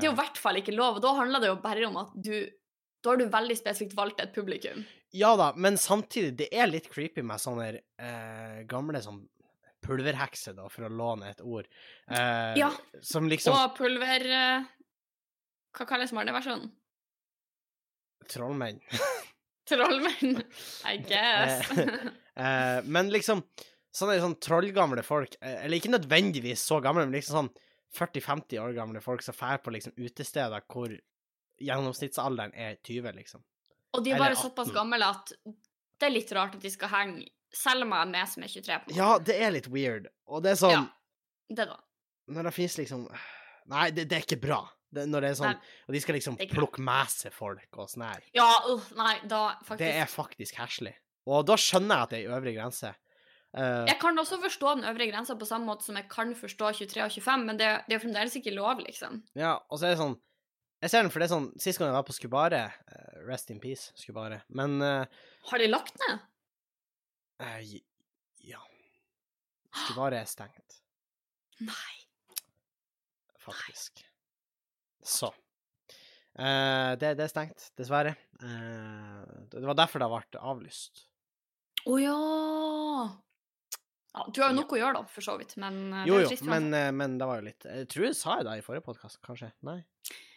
det 0.00 0.02
er 0.02 0.08
jo 0.08 0.16
i 0.16 0.18
hvert 0.18 0.36
fall 0.42 0.56
ikke 0.58 0.74
lov, 0.74 0.96
og 0.98 1.02
da 1.04 1.12
handler 1.14 1.40
det 1.40 1.48
jo 1.52 1.60
bare 1.62 1.86
om 1.86 1.96
at 2.02 2.10
du 2.16 2.48
Da 3.04 3.10
har 3.10 3.16
du 3.18 3.24
veldig 3.28 3.56
spesifikt 3.58 3.94
valgt 3.98 4.20
et 4.22 4.32
publikum. 4.34 4.84
Ja 5.12 5.34
da, 5.36 5.52
men 5.56 5.74
samtidig, 5.74 6.36
det 6.38 6.48
er 6.54 6.66
litt 6.70 6.88
creepy 6.90 7.22
med 7.22 7.38
sånne 7.42 7.80
eh, 7.98 8.62
gamle 8.70 9.00
sånn 9.02 9.24
pulverhekser, 9.82 10.54
da, 10.58 10.68
for 10.72 10.86
å 10.86 10.92
låne 10.92 11.30
et 11.32 11.40
ord, 11.42 11.66
eh, 12.08 12.54
Ja. 12.60 12.70
som 13.02 13.28
liksom 13.30 13.54
Og 13.56 13.76
pulver 13.78 14.26
eh, 14.26 14.64
Hva 15.76 15.86
kalles 15.88 16.12
barneversjonen? 16.14 16.70
Trollmenn. 18.30 18.80
Trollmenn, 19.68 20.42
I 20.88 20.96
guess. 21.10 21.70
Eh, 22.32 22.78
men 22.88 23.10
liksom 23.12 23.42
sånne 23.92 24.14
sånn 24.22 24.38
trollgamle 24.40 25.02
folk, 25.04 25.34
eh, 25.44 25.66
eller 25.66 25.76
ikke 25.76 25.90
nødvendigvis 25.92 26.62
så 26.64 26.78
gamle, 26.80 27.02
men 27.04 27.12
liksom 27.12 27.34
sånn 27.36 27.50
40-50 27.92 28.56
år 28.62 28.72
gamle 28.72 29.02
folk 29.04 29.20
som 29.20 29.36
drar 29.36 29.58
på 29.60 29.74
liksom 29.74 29.92
utesteder 30.00 30.64
hvor 30.72 30.94
gjennomsnittsalderen 31.60 32.54
er 32.56 32.78
20, 32.80 33.12
liksom. 33.18 33.42
Og 33.92 34.00
de 34.06 34.14
er 34.14 34.22
bare 34.22 34.38
såpass 34.40 34.72
gamle 34.72 35.04
at 35.12 35.34
det 35.44 36.08
er 36.08 36.14
litt 36.16 36.32
rart 36.32 36.56
at 36.56 36.64
de 36.64 36.72
skal 36.72 36.88
henge 36.94 37.26
Selv 37.54 37.84
om 37.84 37.92
jeg 37.92 38.06
er 38.06 38.10
med 38.12 38.28
som 38.32 38.44
er 38.46 38.52
23. 38.52 38.76
på. 38.86 38.94
Ja, 38.96 39.10
det 39.20 39.36
er 39.36 39.52
litt 39.52 39.68
weird, 39.72 40.08
og 40.26 40.42
det 40.44 40.54
er 40.54 40.60
sånn 40.62 40.76
Ja. 40.76 40.84
Det 41.52 41.66
da. 41.68 41.76
Når 42.32 42.48
det 42.48 42.54
fins 42.56 42.78
liksom 42.80 43.02
Nei, 43.70 43.90
det, 43.94 44.08
det 44.10 44.16
er 44.16 44.24
ikke 44.24 44.40
bra. 44.42 44.62
Det, 44.92 45.04
når 45.08 45.24
det 45.24 45.28
er 45.30 45.36
sånn 45.38 45.52
Nei. 45.52 45.70
Og 45.88 45.94
de 45.94 46.00
skal 46.02 46.16
liksom 46.18 46.38
plukke 46.50 46.82
med 46.84 47.12
seg 47.12 47.34
folk 47.36 47.78
og 47.78 47.90
sånn 47.92 48.06
her. 48.08 48.24
Ja, 48.36 48.48
uh, 48.68 48.88
nei, 48.98 49.14
da 49.28 49.42
faktisk 49.62 49.84
Det 49.84 49.92
er 50.00 50.10
faktisk 50.10 50.58
heslig. 50.60 50.94
Og 51.30 51.44
da 51.46 51.56
skjønner 51.60 52.00
jeg 52.00 52.08
at 52.08 52.12
det 52.12 52.18
er 52.18 52.24
ei 52.26 52.34
øvre 52.38 52.54
grense. 52.56 52.90
Uh, 53.52 53.84
Jeg 53.86 53.98
kan 54.00 54.16
også 54.18 54.40
forstå 54.40 54.74
den 54.78 54.88
øvre 54.88 55.06
grensa 55.10 55.36
på 55.36 55.46
samme 55.48 55.68
måte 55.68 55.84
som 55.84 55.96
jeg 56.00 56.08
kan 56.10 56.32
forstå 56.34 56.72
23 56.80 57.04
og 57.04 57.12
25, 57.12 57.46
men 57.50 57.60
det, 57.60 57.68
det 57.86 57.94
er 57.94 57.98
jo 57.98 58.04
fremdeles 58.06 58.36
ikke 58.40 58.54
lov, 58.56 58.80
liksom. 58.80 59.20
Ja, 59.36 59.58
og 59.68 59.78
så 59.78 59.86
er 59.90 59.94
det 59.94 60.00
sånn 60.00 60.16
Jeg 60.82 60.90
ser 60.90 61.04
den, 61.04 61.12
for 61.12 61.20
det 61.22 61.28
er 61.28 61.34
sånn 61.36 61.50
Sist 61.60 61.78
gang 61.78 61.92
jeg 61.92 61.98
var 62.00 62.06
på 62.08 62.16
Skubare 62.16 62.62
eh, 62.72 63.18
Rest 63.28 63.52
in 63.54 63.60
peace, 63.62 63.92
Skubare. 64.00 64.40
Men 64.48 64.80
uh, 64.82 65.04
Har 65.52 65.62
de 65.62 65.68
lagt 65.70 66.00
ned? 66.08 66.24
Eh, 67.42 67.76
Ja. 68.46 68.62
Skubare 69.84 70.18
er 70.22 70.28
stengt, 70.28 70.80
Nei. 71.64 71.94
faktisk. 73.40 74.02
Så. 75.02 75.32
Eh, 76.38 76.92
det, 77.00 77.14
det 77.18 77.26
er 77.26 77.30
stengt, 77.32 77.70
dessverre. 77.76 78.14
Eh, 78.40 79.22
det 79.52 79.64
var 79.66 79.76
derfor 79.78 80.02
det 80.02 80.08
ble 80.12 80.42
avlyst. 80.52 81.06
Å 81.90 81.96
ja. 81.98 82.16
ja! 84.12 84.26
Du 84.30 84.38
har 84.42 84.52
jo 84.52 84.58
nok 84.60 84.74
å 84.76 84.78
gjøre, 84.78 85.00
da, 85.00 85.10
for 85.10 85.26
så 85.26 85.34
vidt, 85.40 85.56
men 85.60 85.80
eh, 85.90 86.04
Jo, 86.06 86.20
jo, 86.22 86.36
men, 86.46 86.68
eh, 86.78 86.90
men 86.94 87.16
det 87.18 87.26
var 87.26 87.40
jo 87.40 87.48
litt 87.48 87.66
Jeg 87.66 87.88
tror 87.90 88.06
jeg 88.06 88.18
sa 88.18 88.36
det 88.46 88.60
i 88.60 88.62
forrige 88.64 88.86
podkast, 88.86 89.18
kanskje? 89.24 89.50
Nei? 89.66 89.80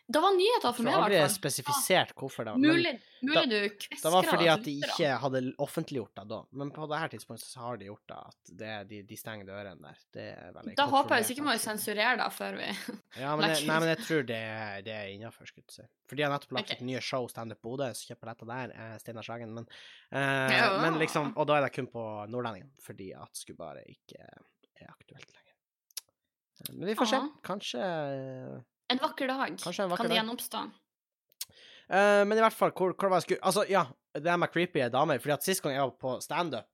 Det 0.07 0.21
var 0.21 0.35
nyheter 0.37 0.67
Jeg 0.69 0.75
for 0.77 0.85
meg, 0.85 0.93
i 0.93 0.97
aldri 1.01 1.15
jeg 1.15 1.21
hvert 1.23 1.31
fall. 1.31 1.39
spesifisert 1.39 2.11
hvorfor 2.13 2.45
det 2.45 2.51
var. 2.53 2.59
Mulig, 2.61 2.91
Mulig, 3.25 3.33
da, 3.33 3.41
du 3.49 3.69
kvesker 3.73 4.03
det 4.05 4.11
var 4.13 4.27
fordi 4.29 4.47
at 4.51 4.63
de 4.67 4.73
ikke 4.85 5.07
hadde 5.23 5.39
offentliggjort 5.65 6.11
det 6.19 6.25
da. 6.29 6.37
Men 6.61 6.69
på 6.75 6.85
det 6.91 6.99
her 7.01 7.09
tidspunktet 7.15 7.47
så 7.49 7.63
har 7.63 7.79
de 7.81 7.87
gjort 7.89 8.03
det. 8.11 8.17
At 8.29 8.51
det, 8.59 8.73
de, 8.91 8.99
de 9.09 9.17
stenger 9.17 9.47
dørene 9.49 9.81
der. 9.81 9.97
Det 10.13 10.25
er 10.35 10.51
veldig 10.59 10.75
Da 10.77 10.85
håper 10.91 11.15
jeg 11.17 11.25
sikkert 11.31 11.47
må 11.47 11.55
jo 11.57 11.63
sensurere 11.63 12.11
da 12.21 12.27
før 12.29 12.59
vi 12.59 12.67
Ja, 13.23 13.31
men 13.35 13.49
jeg, 13.49 13.65
nei, 13.65 13.79
men 13.81 13.89
jeg 13.95 13.99
tror 14.05 14.21
det, 14.29 14.39
det 14.85 14.93
er 14.93 15.09
innafor, 15.15 15.49
skulle 15.49 15.65
jeg 15.65 15.77
si. 15.79 15.87
For 16.05 16.15
de 16.21 16.27
har 16.27 16.35
nettopp 16.35 16.53
lagt 16.59 16.69
Ok. 16.75 16.77
ut 16.77 16.85
nye 16.91 17.01
show, 17.01 17.25
Standup 17.33 17.61
Bodø, 17.65 17.89
så 17.97 18.11
kjøper 18.13 18.31
dette 18.35 18.49
der. 18.53 18.75
Eh, 18.77 18.93
Steinar 19.01 19.25
Sagen. 19.25 19.55
Men, 19.57 19.65
eh, 20.13 20.53
Ja. 20.59 20.69
men 20.85 21.01
liksom 21.01 21.33
Og 21.33 21.49
da 21.49 21.57
er 21.57 21.65
det 21.65 21.73
kun 21.79 21.89
på 21.89 22.05
Nordlendingen, 22.29 22.69
fordi 22.85 23.09
at 23.17 23.33
skulle 23.41 23.57
bare 23.57 23.81
ikke 23.89 24.21
er 24.21 24.85
aktuelt 24.93 25.33
lenger. 25.33 25.57
Eh, 26.69 26.73
Men 26.77 26.87
vi 26.93 26.97
får 27.01 27.09
se. 27.15 27.23
Kanskje 27.49 27.89
En 28.93 29.01
vakker 29.01 29.29
dag 29.31 29.55
Kanskje 29.61 29.85
en 29.85 29.93
vakker 29.93 30.05
kan 30.05 30.11
det 30.11 30.19
gjenoppstå. 30.19 30.65
Uh, 31.85 32.25
men 32.25 32.33
i 32.37 32.41
hvert 32.41 32.57
fall, 32.57 32.73
hvor, 32.73 32.93
hvor 32.97 33.11
var 33.11 33.21
jeg 33.21 33.27
skulle 33.27 33.45
Altså, 33.45 33.65
ja, 33.69 33.85
det 34.17 34.29
er 34.31 34.41
med 34.41 34.51
creepy 34.53 34.85
damer. 34.93 35.21
Fordi 35.21 35.35
at 35.37 35.45
sist 35.45 35.63
gang 35.63 35.75
jeg 35.75 35.85
var 35.85 35.97
på 36.01 36.17
standup 36.23 36.69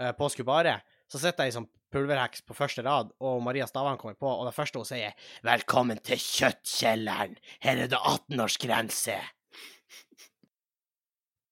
uh, 0.00 0.12
på 0.16 0.28
Skubare, 0.32 0.78
så 1.10 1.20
sitter 1.20 1.48
jeg 1.48 1.56
sånn 1.56 1.68
pulverheks 1.90 2.44
på 2.46 2.54
første 2.54 2.84
rad, 2.86 3.10
og 3.18 3.40
Maria 3.42 3.66
Stavang 3.66 3.98
kommer 3.98 4.14
på, 4.14 4.28
og 4.30 4.46
det 4.46 4.54
første 4.54 4.78
hun 4.78 4.86
sier, 4.86 5.16
'Velkommen 5.42 5.98
til 6.06 6.20
Kjøttkjelleren. 6.22 7.34
Her 7.64 7.84
er 7.84 7.90
det 7.90 7.98
18-årsgrense'. 7.98 9.18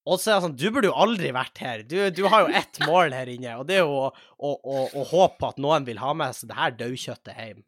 Og 0.08 0.16
så 0.16 0.30
er 0.30 0.36
jeg 0.36 0.44
sånn 0.46 0.56
Du 0.56 0.68
burde 0.72 0.88
jo 0.88 0.94
aldri 0.96 1.32
vært 1.36 1.58
her. 1.60 1.82
Du, 1.84 1.98
du 2.14 2.22
har 2.30 2.46
jo 2.46 2.54
ett 2.56 2.78
mål 2.86 3.12
her 3.16 3.28
inne, 3.28 3.58
og 3.60 3.66
det 3.68 3.80
er 3.80 3.84
jo 3.84 3.98
å, 4.06 4.12
å, 4.38 4.54
å, 4.54 4.84
å 4.94 5.04
håpe 5.10 5.42
på 5.42 5.50
at 5.50 5.60
noen 5.60 5.88
vil 5.88 6.00
ha 6.00 6.14
med 6.16 6.36
seg 6.38 6.52
det 6.52 6.60
her 6.60 6.78
daukjøttet 6.78 7.34
hjem. 7.34 7.64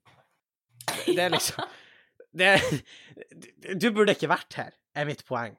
Det 1.11 1.18
er 1.20 1.35
liksom 1.35 1.66
det, 2.40 2.50
du- 3.83 3.90
burde 3.94 4.14
ikke 4.16 4.31
vært 4.33 4.57
her, 4.61 4.72
er 4.96 5.09
mitt 5.09 5.22
poeng. 5.29 5.57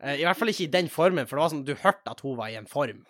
Eh, 0.00 0.20
I 0.20 0.24
hvert 0.24 0.38
fall 0.40 0.52
ikke 0.52 0.66
i 0.68 0.72
den 0.72 0.88
formen, 0.92 1.26
for 1.28 1.36
det 1.36 1.44
var 1.44 1.52
sånn, 1.54 1.64
du 1.66 1.74
hørte 1.82 2.12
at 2.14 2.22
hun 2.24 2.36
var 2.38 2.52
i 2.52 2.58
en 2.60 2.68
form. 2.70 3.02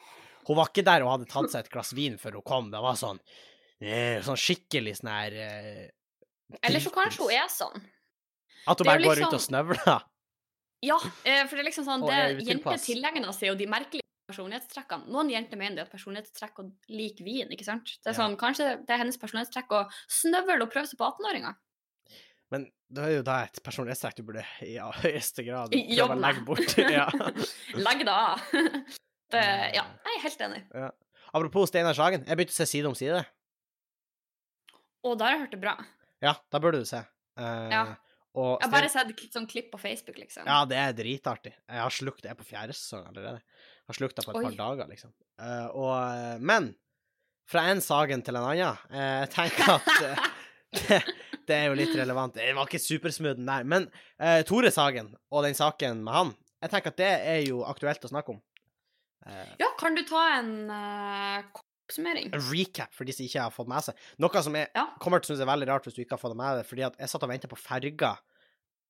Hun 0.48 0.56
var 0.58 0.70
ikke 0.72 0.86
der 0.86 1.04
og 1.04 1.12
hadde 1.14 1.28
tatt 1.30 1.52
seg 1.52 1.66
et 1.66 1.72
glass 1.72 1.92
vin 1.94 2.16
før 2.18 2.38
hun 2.40 2.46
kom. 2.48 2.70
Det 2.72 2.80
var 2.82 2.96
sånn 2.98 3.20
eh, 3.80 4.18
sånn 4.26 4.38
skikkelig 4.40 4.96
sånn 4.98 5.10
her 5.12 5.36
eh, 5.36 5.88
Eller 6.66 6.82
så 6.82 6.90
kanskje 6.94 7.22
hun 7.28 7.34
er 7.36 7.50
sånn. 7.52 7.82
At 8.68 8.80
hun 8.80 8.88
bare 8.88 9.00
jo 9.04 9.08
går 9.10 9.20
ut 9.20 9.24
liksom- 9.26 9.38
og 9.38 9.44
snøvler. 9.46 10.06
Ja, 10.82 10.96
for 10.98 11.54
det 11.54 11.60
er 11.60 11.66
liksom 11.68 11.84
sånn 11.84 12.06
det, 12.08 12.14
er 12.16 12.38
Jenter 12.40 12.80
tilegner 12.80 13.34
seg 13.36 13.50
jo 13.50 13.54
de 13.60 13.66
merkelige 13.68 14.06
personlighetstrekkene. 14.30 15.10
Noen 15.12 15.28
jenter 15.32 15.58
mener 15.60 15.76
det 15.76 15.82
at 15.88 15.92
personlighetstrekk 15.92 16.60
og 16.62 16.70
lik 16.88 17.18
vin, 17.26 17.50
ikke 17.52 17.66
sant? 17.66 17.84
Det 18.00 18.10
er 18.10 18.14
Ja. 18.14 18.18
sånn, 18.22 18.36
Kanskje 18.40 18.68
det 18.86 18.94
er 18.94 19.00
hennes 19.02 19.18
personlighetstrekk 19.20 19.74
å 19.76 19.80
snøvle 20.08 20.62
og 20.64 20.70
prøve 20.72 20.86
seg 20.88 20.98
på 20.98 21.04
18-åringer. 21.10 21.54
Men 22.50 22.66
det 22.90 23.02
er 23.06 23.12
jo 23.14 23.22
da 23.26 23.36
et 23.46 23.60
personlighetstrekk 23.62 24.16
du 24.18 24.24
burde 24.26 24.42
i 24.66 24.72
ja, 24.74 24.88
høyeste 25.04 25.44
grad 25.46 25.74
prøve 25.74 26.16
å 26.16 26.20
legge 26.24 26.44
bort. 26.46 26.74
ja. 26.98 27.06
Legg 27.86 28.04
det 28.08 28.14
av. 28.16 28.42
det, 29.30 29.44
ja, 29.76 29.84
jeg 29.86 30.16
er 30.16 30.24
helt 30.26 30.44
enig. 30.48 30.62
Apropos 31.30 31.70
Steinar 31.70 31.94
Sagen, 31.94 32.24
jeg 32.26 32.40
begynte 32.40 32.56
å 32.56 32.58
se 32.58 32.66
Side 32.66 32.90
om 32.90 32.96
side. 32.98 33.22
Og 35.06 35.16
da 35.16 35.28
har 35.28 35.36
jeg 35.36 35.42
hørt 35.46 35.54
det 35.56 35.60
bra. 35.62 35.74
Ja, 36.20 36.34
da 36.52 36.60
burde 36.60 36.82
du 36.82 36.88
se. 36.88 37.00
Uh, 37.38 37.68
Ja. 37.72 37.84
Jeg 38.30 38.62
har 38.62 38.70
bare 38.70 38.86
sett 38.92 39.24
sånn 39.34 39.46
klipp 39.50 39.72
på 39.72 39.78
Facebook, 39.82 40.14
liksom. 40.20 40.44
Ja, 40.46 40.60
det 40.68 40.76
er 40.78 40.92
dritartig. 40.94 41.50
Jeg 41.66 41.80
har 41.82 41.90
slukt 41.90 42.22
det 42.22 42.30
på 42.38 42.44
fjerde 42.46 42.76
sesong 42.78 43.08
allerede. 43.08 43.40
Jeg 43.42 43.90
har 43.90 43.96
slukt 43.98 44.14
det 44.20 44.22
på 44.22 44.30
et 44.30 44.38
Oi. 44.38 44.44
par 44.44 44.58
dager, 44.60 44.86
liksom. 44.92 45.10
Uh, 45.34 45.66
og, 45.74 45.94
eh, 46.14 46.36
men 46.38 46.68
fra 47.50 47.64
en 47.72 47.82
Sagen 47.82 48.22
til 48.22 48.38
en 48.38 48.46
annen. 48.52 48.78
eh, 48.94 49.16
jeg 49.24 49.32
tenker 49.34 49.72
at 49.74 49.90
eh, 50.06 50.28
det, 50.78 51.00
det 51.48 51.56
er 51.56 51.66
jo 51.70 51.78
litt 51.78 51.94
relevant. 51.96 52.34
Det 52.36 52.52
var 52.56 52.66
ikke 52.68 52.80
supersmooth, 52.82 53.36
den 53.38 53.46
der. 53.48 53.64
Men 53.64 53.88
eh, 54.18 54.42
Tore 54.48 54.70
Sagen 54.74 55.12
og 55.30 55.44
den 55.46 55.54
saken 55.58 56.02
med 56.04 56.12
han, 56.16 56.30
jeg 56.60 56.70
tenker 56.74 56.92
at 56.92 57.00
det 57.00 57.10
er 57.32 57.40
jo 57.48 57.62
aktuelt 57.64 58.04
å 58.04 58.10
snakke 58.12 58.34
om. 58.36 58.40
Eh, 59.26 59.50
Ja, 59.62 59.70
kan 59.80 59.94
du 59.96 60.02
ta 60.08 60.22
en 60.38 60.52
uh, 60.70 61.60
oppsummering? 61.88 62.30
en 62.36 62.44
recap 62.50 62.92
for 62.94 63.04
de 63.08 63.12
som 63.16 63.24
ikke 63.26 63.44
har 63.46 63.54
fått 63.54 63.68
med 63.72 63.84
seg. 63.86 63.96
Noe 64.20 64.42
som 64.44 64.54
jeg 64.56 64.68
Ja. 64.76 64.86
kommer 65.00 65.20
til 65.20 65.32
å 65.32 65.36
synes 65.36 65.44
er 65.46 65.50
veldig 65.52 65.68
rart 65.72 65.84
hvis 65.88 65.96
du 65.96 66.02
ikke 66.04 66.16
har 66.18 66.22
fått 66.22 66.34
det 66.36 66.40
med 66.42 66.60
deg, 66.60 66.66
fordi 66.68 66.86
at 66.86 66.98
jeg 67.00 67.08
satt 67.14 67.24
og 67.24 67.32
ventet 67.32 67.50
på 67.50 67.58
ferga 67.60 68.12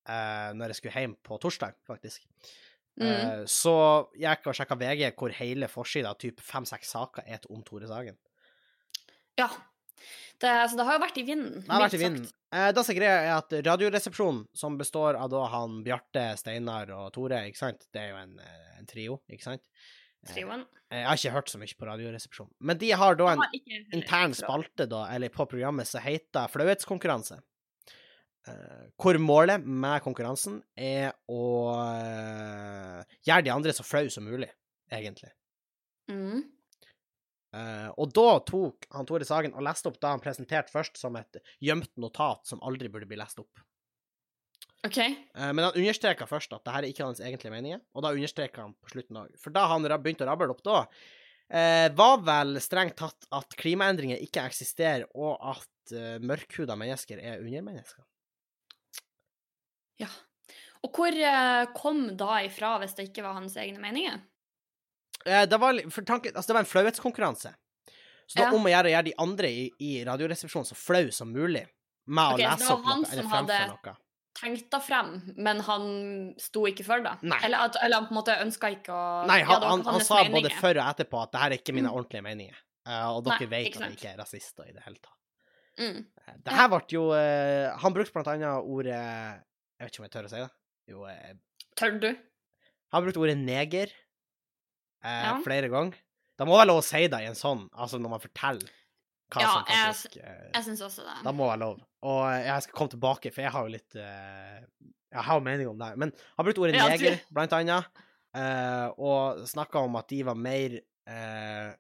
eh, 0.09 0.51
når 0.57 0.73
jeg 0.75 0.81
skulle 0.81 0.97
hjem 1.01 1.15
på 1.23 1.39
torsdag, 1.41 1.75
faktisk. 1.87 2.27
Mm. 3.01 3.07
Eh, 3.07 3.45
så 3.49 3.73
jeg 4.19 4.43
og 4.45 4.57
sjekka 4.59 4.77
VG 4.77 5.13
hvor 5.17 5.33
hele 5.39 5.69
forsida, 5.71 6.13
typ 6.19 6.41
fem-seks 6.45 6.91
saker, 6.97 7.23
er 7.27 7.47
om 7.49 7.63
Tore 7.65 7.87
Sagen. 7.89 8.19
Ja. 9.39 9.49
Det, 10.41 10.49
altså, 10.49 10.77
det 10.81 10.85
har 10.89 10.97
jo 10.97 11.03
vært 11.03 11.19
i 11.21 11.25
vinden. 11.29 11.57
Det 11.61 11.69
har 11.71 11.83
vært 11.85 11.95
i 11.99 12.01
vinden. 12.01 12.27
Eh, 12.57 12.71
det 12.73 12.85
som 12.87 12.95
er 12.95 12.99
greia, 12.99 13.17
er 13.27 13.33
at 13.37 13.53
Radioresepsjonen, 13.67 14.43
som 14.57 14.79
består 14.81 15.19
av 15.21 15.29
da 15.33 15.43
han 15.53 15.83
Bjarte, 15.85 16.23
Steinar 16.41 16.91
og 16.97 17.11
Tore, 17.13 17.43
ikke 17.51 17.61
sant, 17.61 17.85
det 17.93 18.01
er 18.07 18.15
jo 18.15 18.21
en, 18.23 18.39
eh, 18.41 18.71
en 18.81 18.89
trio, 18.89 19.19
ikke 19.31 19.45
sant? 19.45 19.63
Eh, 20.27 20.33
Trioen. 20.33 20.65
Jeg 20.91 21.07
har 21.07 21.17
ikke 21.21 21.35
hørt 21.37 21.53
så 21.53 21.61
mye 21.61 21.77
på 21.79 21.87
Radioresepsjonen. 21.87 22.53
Men 22.61 22.81
de 22.81 22.91
har 22.91 23.15
da 23.21 23.29
en 23.35 23.39
Har 23.45 23.53
ikke- 23.55 23.85
intern 23.93 24.33
spalte 24.35 24.89
da, 24.89 25.05
eller 25.15 25.29
på 25.29 25.47
programmet 25.49 25.87
som 25.87 26.01
heter 26.01 26.49
Flauhetskonkurranse. 26.51 27.39
Eh, 28.49 28.87
hvor 28.99 29.19
målet 29.21 29.63
med 29.65 30.01
konkurransen 30.03 30.63
er 30.77 31.13
å 31.29 31.43
eh, 31.85 33.05
gjøre 33.29 33.45
de 33.45 33.51
andre 33.53 33.73
så 33.77 33.85
flaue 33.85 34.11
som 34.11 34.25
mulig, 34.25 34.49
egentlig. 34.91 35.31
Mm. 36.11 36.43
Eh, 37.51 37.89
og 37.99 38.13
da 38.15 38.37
tok 38.47 38.87
han 38.95 39.09
Tore 39.09 39.27
Sagen 39.27 39.57
og 39.57 39.65
leste 39.67 39.91
opp 39.91 39.99
da 40.03 40.13
han 40.15 40.23
presenterte 40.23 40.71
først 40.71 41.01
som 41.01 41.17
et 41.19 41.41
gjemt 41.59 41.91
notat 41.99 42.47
som 42.47 42.63
aldri 42.67 42.91
burde 42.93 43.09
bli 43.11 43.19
lest 43.19 43.43
opp. 43.43 43.63
OK. 44.87 44.99
Uh, 45.37 45.51
men 45.53 45.67
han 45.67 45.75
understreka 45.77 46.29
først 46.31 46.55
at 46.57 46.63
det 46.65 46.75
her 46.75 46.85
er 46.87 46.93
ikke 46.93 47.09
hans 47.09 47.21
egentlige 47.21 47.53
meninger, 47.53 47.83
og 47.93 48.05
da 48.05 48.15
understreka 48.17 48.63
han 48.65 48.77
på 48.81 48.95
slutten 48.95 49.19
òg. 49.21 49.35
For 49.41 49.53
da 49.53 49.67
han 49.73 49.85
begynte 49.91 50.25
å 50.25 50.31
rable 50.31 50.55
opp 50.55 50.63
da, 50.65 50.85
uh, 50.87 51.89
var 51.99 52.23
vel 52.25 52.57
strengt 52.65 52.97
tatt 53.03 53.29
at 53.35 53.59
klimaendringer 53.61 54.23
ikke 54.25 54.47
eksisterer, 54.47 55.05
og 55.13 55.37
at 55.53 55.67
mørkhuda 56.23 56.77
mennesker 56.79 57.19
er 57.19 57.41
undermennesker. 57.43 58.05
Ja. 59.99 60.07
Og 60.87 60.95
hvor 60.95 61.17
kom 61.75 62.05
da 62.17 62.37
ifra, 62.47 62.77
hvis 62.79 62.95
det 62.95 63.09
ikke 63.09 63.25
var 63.27 63.35
hans 63.41 63.57
egne 63.59 63.83
meninger? 63.83 64.21
Eh, 65.27 65.47
det, 65.49 65.59
var, 65.61 65.81
tanken, 66.07 66.33
altså 66.35 66.49
det 66.53 66.57
var 66.57 66.65
en 66.65 66.71
flauhetskonkurranse. 66.71 67.55
Så 68.31 68.39
det 68.39 68.47
var 68.47 68.55
om 68.55 68.69
å 68.69 68.71
gjøre 68.71 68.89
å 68.89 68.93
gjøre 68.95 69.09
de 69.09 69.17
andre 69.19 69.49
i, 69.51 69.65
i 69.83 69.91
Radioresepsjonen 70.07 70.69
så 70.69 70.77
flau 70.79 71.09
som 71.13 71.33
mulig 71.35 71.65
med 72.11 72.37
okay, 72.37 72.47
å 72.47 72.53
lese 72.55 72.71
opp 72.73 72.87
han 72.87 73.03
noe 73.03 73.11
eller 73.11 73.27
som 73.27 73.33
fremføre 73.35 73.67
noe. 73.73 73.97
Det 74.71 74.79
frem, 74.87 75.09
men 75.37 75.59
han 75.67 75.83
sto 76.41 76.63
ikke 76.71 76.85
for 76.87 77.03
det? 77.05 77.17
Eller, 77.43 77.67
at, 77.67 77.77
eller 77.83 77.99
han 77.99 78.07
på 78.07 78.15
en 78.15 78.19
måte 78.21 78.37
ønska 78.41 78.71
ikke 78.73 78.95
å 78.95 79.01
Nei, 79.29 79.41
han, 79.45 79.57
ja, 79.59 79.73
han, 79.75 79.83
han 79.85 80.05
sa 80.07 80.21
sa 80.23 80.31
både 80.33 80.53
før 80.55 80.79
og 80.81 80.87
etterpå 80.87 81.19
at 81.27 81.33
det 81.35 81.41
her 81.43 81.51
er 81.57 81.61
ikke 81.61 81.75
mine 81.77 81.91
Mm. 81.91 81.97
ordentlige 81.99 82.25
meninger. 82.25 82.61
uh, 82.89 83.11
og 83.11 83.27
Nei, 83.27 83.35
dere 83.37 83.51
vet 83.51 83.77
at 83.77 83.83
jeg 83.83 83.99
ikke 83.99 84.13
er 84.15 84.21
rasister 84.23 84.71
i 84.71 84.73
det 84.77 84.85
hele 84.87 85.03
tatt. 85.03 85.19
Mm. 85.81 85.99
Eh, 86.23 86.39
Det 86.47 86.55
her 86.57 86.69
ble 86.71 86.81
jo 86.93 87.03
uh, 87.15 87.77
Han 87.83 87.95
brukte 87.95 88.13
blant 88.13 88.29
annet 88.29 88.67
ordet 88.69 88.95
Jeg 88.95 89.85
vet 89.85 89.93
ikke 89.93 90.03
om 90.03 90.07
jeg 90.09 90.15
tør 90.15 90.27
å 90.29 90.33
si 90.33 90.41
det. 90.41 90.51
Jo, 90.91 91.05
Tør 91.79 91.99
du? 92.01 92.09
han 92.91 93.05
brukte 93.05 93.21
ordet 93.23 93.37
neger 93.39 93.93
eh, 95.05 95.23
Ja. 95.25 95.39
flere 95.45 95.69
ganger. 95.69 95.97
Da 96.39 96.45
må 96.49 96.57
være 96.57 96.69
lov 96.73 96.79
å 96.81 96.85
si 96.85 97.07
det 97.07 97.21
i 97.21 97.27
en 97.29 97.35
sånn, 97.35 97.69
altså 97.73 97.99
når 98.01 98.11
man 98.11 98.21
forteller 98.21 98.71
hva 99.31 99.41
Ja, 99.43 99.51
som 99.53 99.65
jeg- 99.69 99.95
faktisk 99.95 100.17
Ja, 100.17 100.33
Jeg 100.55 100.65
syns 100.65 100.81
også 100.83 101.05
det. 101.05 101.25
Da 101.25 101.33
må 101.33 101.47
være 101.51 101.59
lov. 101.61 101.81
Og 102.03 102.23
eh, 102.33 102.45
jeg 102.47 102.63
skal 102.63 102.75
komme 102.75 102.91
tilbake, 102.91 103.33
for 103.33 103.43
jeg 103.43 103.51
har 103.53 103.63
jo 103.63 103.73
litt 103.77 103.95
eh, 103.97 104.61
Jeg 105.13 105.23
har 105.27 105.35
jo 105.39 105.45
mening 105.45 105.69
om 105.69 105.77
det 105.79 105.87
her. 105.89 105.97
Men 105.97 106.13
har 106.39 106.45
brukt 106.45 106.59
ordet 106.59 106.75
Ja, 106.75 106.89
neger, 106.89 107.21
blant 107.33 107.53
annet, 107.53 107.85
eh, 108.35 108.89
og 108.97 109.39
snakka 109.47 109.83
om 109.85 109.97
at 109.97 110.09
de 110.09 110.23
var 110.23 110.35
mer 110.35 110.81
eh, 111.07 111.75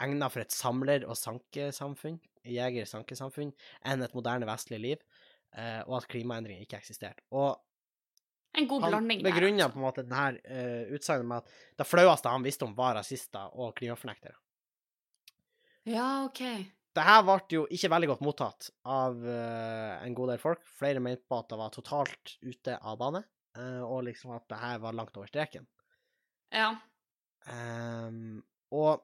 egna 0.00 0.28
for 0.30 0.40
et 0.40 0.48
samler- 0.50 1.04
og 1.06 1.14
sankesamfunn, 1.16 2.18
jeger-sankesamfunn, 2.46 3.52
enn 3.84 4.02
et 4.02 4.14
moderne 4.14 4.46
vestlig 4.48 4.80
liv, 4.80 4.98
eh, 5.56 5.82
og 5.86 5.98
at 6.02 6.08
klimaendringer 6.08 6.64
ikke 6.66 6.78
eksisterte. 6.80 7.20
Og 7.32 7.58
En 8.54 8.68
god 8.70 8.86
blanding 8.86 9.22
der. 9.22 9.32
begrunna 9.32 9.64
altså. 9.64 9.74
på 9.74 9.80
en 9.80 9.84
måte 9.84 10.04
denne 10.06 10.24
uh, 10.46 10.94
utsagnet 10.94 11.26
med 11.30 11.42
at 11.42 11.60
det 11.82 11.86
flaueste 11.88 12.30
han 12.30 12.46
visste 12.46 12.66
om, 12.68 12.74
var 12.78 12.94
rasister 12.98 13.54
og 13.58 13.74
klimafornektere. 13.78 14.36
Ja, 15.90 16.24
OK. 16.24 16.42
Det 16.94 17.04
her 17.04 17.24
ble 17.26 17.38
jo 17.50 17.64
ikke 17.74 17.90
veldig 17.90 18.10
godt 18.12 18.24
mottatt 18.24 18.70
av 18.86 19.18
uh, 19.18 19.98
en 19.98 20.14
god 20.16 20.34
del 20.34 20.42
folk. 20.42 20.62
Flere 20.78 21.02
mente 21.02 21.26
på 21.26 21.40
at 21.42 21.50
det 21.50 21.58
var 21.58 21.74
totalt 21.74 22.36
ute 22.46 22.78
av 22.78 23.00
bane, 23.00 23.24
uh, 23.58 23.82
og 23.82 24.04
liksom 24.06 24.36
at 24.36 24.46
det 24.52 24.60
her 24.62 24.78
var 24.84 24.94
langt 24.96 25.18
over 25.18 25.30
streken. 25.30 25.66
Ja. 26.54 26.70
Um, 27.50 28.38
og 28.72 29.02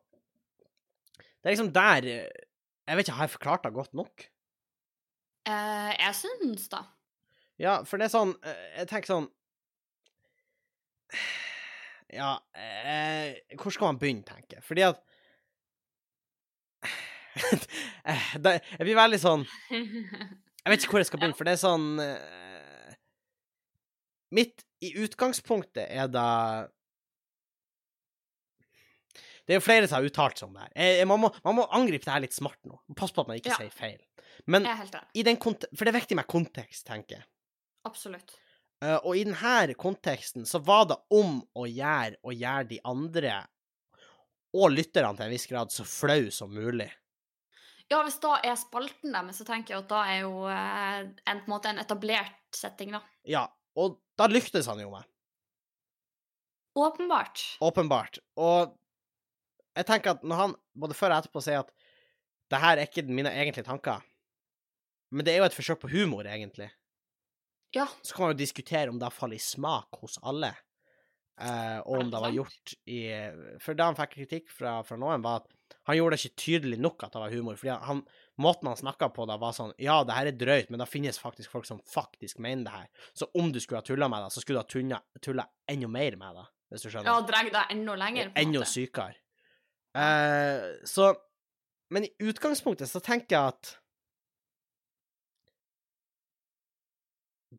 det 1.40 1.48
er 1.48 1.54
liksom 1.54 1.72
der 1.72 2.06
eh, 2.08 2.46
Jeg 2.88 2.96
vet 2.96 3.06
ikke, 3.06 3.16
har 3.16 3.26
jeg 3.26 3.34
forklart 3.34 3.64
det 3.64 3.74
godt 3.74 3.94
nok? 3.94 4.24
Uh, 5.48 5.92
jeg 5.96 6.14
syns 6.16 6.68
da. 6.72 6.84
Ja, 7.60 7.80
for 7.84 8.00
det 8.00 8.08
er 8.08 8.14
sånn 8.14 8.34
eh, 8.44 8.64
Jeg 8.80 8.90
tenker 8.90 9.12
sånn 9.12 9.28
Ja, 12.10 12.32
eh, 12.58 13.36
hvor 13.60 13.70
skal 13.74 13.92
man 13.92 13.98
begynne, 14.00 14.24
tenker 14.26 14.58
jeg? 14.58 14.64
Fordi 14.66 14.82
at 14.88 14.98
det, 18.42 18.54
Jeg 18.78 18.82
blir 18.86 18.96
veldig 18.98 19.20
sånn 19.22 19.44
Jeg 19.70 20.72
vet 20.72 20.82
ikke 20.82 20.96
hvor 20.96 21.02
jeg 21.04 21.08
skal 21.10 21.20
begynne, 21.22 21.36
for 21.38 21.46
det 21.46 21.54
er 21.54 21.60
sånn 21.62 21.86
eh, 22.02 22.96
Mitt 24.34 24.64
i 24.84 24.90
utgangspunktet 25.04 25.86
er 25.92 26.08
det 26.10 26.26
Det 29.46 29.54
er 29.54 29.58
jo 29.58 29.64
flere 29.66 29.88
som 29.90 29.98
har 29.98 30.06
uttalt 30.06 30.38
seg 30.38 30.46
om 30.48 30.54
det 30.58 30.66
her. 30.68 31.00
Man, 31.10 31.18
må, 31.24 31.28
man 31.42 31.56
må 31.58 31.64
angripe 31.74 32.06
det 32.06 32.12
her 32.14 32.22
litt 32.22 32.36
smart 32.36 32.60
nå. 32.70 32.76
Pass 32.94 33.10
på 33.10 33.24
at 33.24 33.30
man 33.32 33.40
ikke 33.40 33.50
Ja. 33.50 33.56
sier 33.58 33.72
feil. 33.74 33.98
Men 34.46 34.62
For 34.62 35.82
det 35.82 35.90
er 35.90 35.96
viktig 35.96 36.16
med 36.16 36.28
kontekst, 36.30 36.84
tenker 36.86 37.16
jeg. 37.18 37.26
Absolutt. 37.88 38.36
Eh, 38.80 38.96
og 38.96 39.16
i 39.16 39.24
denne 39.28 39.76
konteksten 39.78 40.46
så 40.48 40.60
var 40.64 40.86
det 40.90 40.98
om 41.12 41.40
å 41.52 41.66
gjøre 41.68 42.16
å 42.24 42.32
gjøre 42.32 42.68
de 42.70 42.80
andre, 42.88 43.42
og 44.56 44.72
lytterne 44.72 45.12
til 45.14 45.28
en 45.28 45.34
viss 45.34 45.46
grad, 45.50 45.70
så 45.70 45.84
flau 45.86 46.30
som 46.34 46.50
mulig. 46.54 46.88
Ja, 47.90 48.00
hvis 48.06 48.20
da 48.22 48.36
er 48.46 48.56
spalten 48.58 49.12
deres, 49.14 49.40
så 49.40 49.46
tenker 49.46 49.74
jeg 49.74 49.84
at 49.84 49.90
da 49.90 50.00
er 50.06 50.20
jo 50.22 50.44
eh, 50.48 50.98
en, 51.04 51.42
på 51.42 51.50
en 51.50 51.52
måte 51.52 51.72
en 51.72 51.82
etablert 51.82 52.38
setting, 52.54 52.94
da. 52.96 53.02
Ja, 53.26 53.44
og 53.78 53.98
da 54.18 54.28
lyktes 54.30 54.68
han 54.70 54.80
jo 54.82 54.92
med. 54.94 55.06
Åpenbart. 56.78 57.42
Åpenbart. 57.66 58.20
Og 58.38 58.76
jeg 59.76 59.86
tenker 59.88 60.14
at 60.14 60.22
når 60.26 60.44
han 60.44 60.54
både 60.78 60.96
før 60.96 61.12
og 61.14 61.20
etterpå 61.20 61.42
sier 61.44 61.64
at 61.64 61.74
det 62.50 62.60
her 62.62 62.78
er 62.78 62.88
ikke 62.88 63.04
mine 63.10 63.32
egentlige 63.34 63.66
tanker, 63.66 64.02
men 65.10 65.26
det 65.26 65.34
er 65.34 65.42
jo 65.42 65.48
et 65.50 65.56
forsøk 65.56 65.82
på 65.82 65.90
humor, 65.90 66.26
egentlig, 66.30 66.70
Ja. 67.76 67.86
så 68.02 68.14
kan 68.14 68.24
man 68.24 68.34
jo 68.34 68.40
diskutere 68.42 68.90
om 68.90 68.98
det 68.98 69.12
faller 69.14 69.38
i 69.38 69.42
smak 69.42 70.00
hos 70.02 70.18
alle, 70.26 70.50
eh, 71.40 71.78
og 71.84 72.02
om 72.02 72.10
det 72.10 72.20
var 72.24 72.34
gjort 72.34 72.74
i 72.90 73.00
For 73.62 73.78
det 73.78 73.86
han 73.86 73.98
fikk 73.98 74.16
kritikk 74.16 74.50
fra, 74.50 74.80
fra 74.86 74.98
noen, 75.00 75.22
var 75.22 75.44
at 75.44 75.56
han 75.86 75.96
gjorde 75.96 76.16
det 76.16 76.24
ikke 76.24 76.42
tydelig 76.42 76.78
nok 76.82 77.04
at 77.06 77.14
det 77.14 77.22
var 77.22 77.32
humor. 77.32 77.56
fordi 77.56 77.76
han, 77.86 78.02
Måten 78.40 78.68
han 78.68 78.78
snakka 78.78 79.10
på 79.14 79.26
da, 79.28 79.36
var 79.40 79.54
sånn 79.56 79.72
Ja, 79.78 80.00
det 80.04 80.16
her 80.16 80.30
er 80.30 80.36
drøyt, 80.38 80.70
men 80.70 80.82
det 80.82 80.88
finnes 80.90 81.18
faktisk 81.18 81.50
folk 81.54 81.66
som 81.68 81.80
faktisk 81.88 82.38
mener 82.42 82.66
det 82.66 82.74
her. 82.74 83.08
Så 83.14 83.30
om 83.34 83.52
du 83.52 83.60
skulle 83.60 83.80
ha 83.80 83.86
tulla 83.86 84.08
med 84.08 84.24
det, 84.24 84.32
så 84.34 84.42
skulle 84.42 84.60
du 84.60 84.66
ha 84.66 85.00
tulla, 85.22 85.46
enda 85.70 85.88
mer 85.88 86.16
med 86.20 86.38
det, 86.40 86.46
hvis 86.70 86.84
du 86.84 86.90
skjønner. 86.90 87.10
Ja, 87.10 87.26
drar 87.26 87.50
det 87.54 87.64
enda 87.76 87.96
lenger, 88.02 88.30
på 88.30 88.42
en 88.42 88.48
enda 88.54 88.66
sykere. 88.68 89.18
Eh, 89.96 90.86
så 90.86 91.14
Men 91.90 92.04
i 92.06 92.10
utgangspunktet 92.22 92.86
så 92.86 93.00
tenker 93.02 93.34
jeg 93.34 93.50
at 93.50 93.79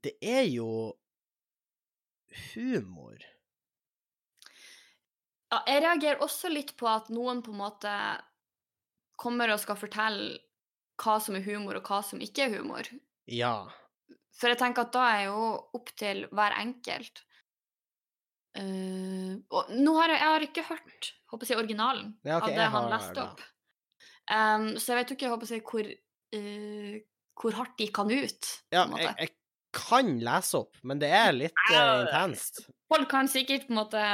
Det 0.01 0.15
er 0.21 0.45
jo 0.49 0.69
humor. 2.53 3.21
Ja, 5.51 5.59
jeg 5.67 5.83
reagerer 5.83 6.23
også 6.23 6.49
litt 6.51 6.75
på 6.79 6.87
at 6.87 7.11
noen 7.11 7.41
på 7.43 7.51
en 7.51 7.59
måte 7.59 7.93
kommer 9.19 9.51
og 9.53 9.59
skal 9.61 9.77
fortelle 9.77 10.39
hva 11.01 11.17
som 11.21 11.35
er 11.37 11.45
humor, 11.45 11.77
og 11.79 11.87
hva 11.89 11.99
som 12.05 12.21
ikke 12.23 12.45
er 12.45 12.55
humor. 12.55 12.87
Ja. 13.29 13.55
For 14.37 14.51
jeg 14.51 14.59
tenker 14.61 14.87
at 14.87 14.95
da 14.95 15.05
er 15.17 15.23
jo 15.27 15.43
opp 15.77 15.91
til 15.97 16.23
hver 16.31 16.55
enkelt. 16.61 17.23
Uh, 18.57 19.37
og 19.53 19.69
nå 19.71 19.93
har 19.95 20.11
jeg, 20.11 20.19
jeg 20.19 20.31
har 20.31 20.45
ikke 20.45 20.63
hørt 20.67 21.11
håper 21.31 21.47
jeg, 21.47 21.55
originalen 21.61 22.09
Ja, 22.27 22.35
okay, 22.35 22.49
av 22.49 22.57
det 22.57 22.59
jeg 22.59 22.73
han 22.73 22.89
leste 22.91 23.23
opp. 23.23 23.43
Um, 24.31 24.65
så 24.75 24.91
jeg 24.91 24.99
vet 24.99 25.11
jo 25.11 25.15
ikke 25.17 25.29
håper 25.31 25.53
jeg, 25.55 25.63
hvor, 25.67 25.91
uh, 26.35 26.97
hvor 27.41 27.59
hardt 27.61 27.77
de 27.79 27.87
kan 27.95 28.11
ut. 28.11 28.51
ja 28.75 28.83
jeg, 28.99 29.13
jeg 29.13 29.31
kan 29.75 30.13
lese 30.23 30.61
opp, 30.61 30.77
men 30.87 31.01
det 31.01 31.09
er 31.15 31.33
litt 31.35 31.65
uh, 31.71 32.03
intenst. 32.03 32.63
Folk 32.91 33.09
kan 33.11 33.29
sikkert 33.31 33.67
på 33.67 33.73
en 33.73 33.79
måte 33.79 34.05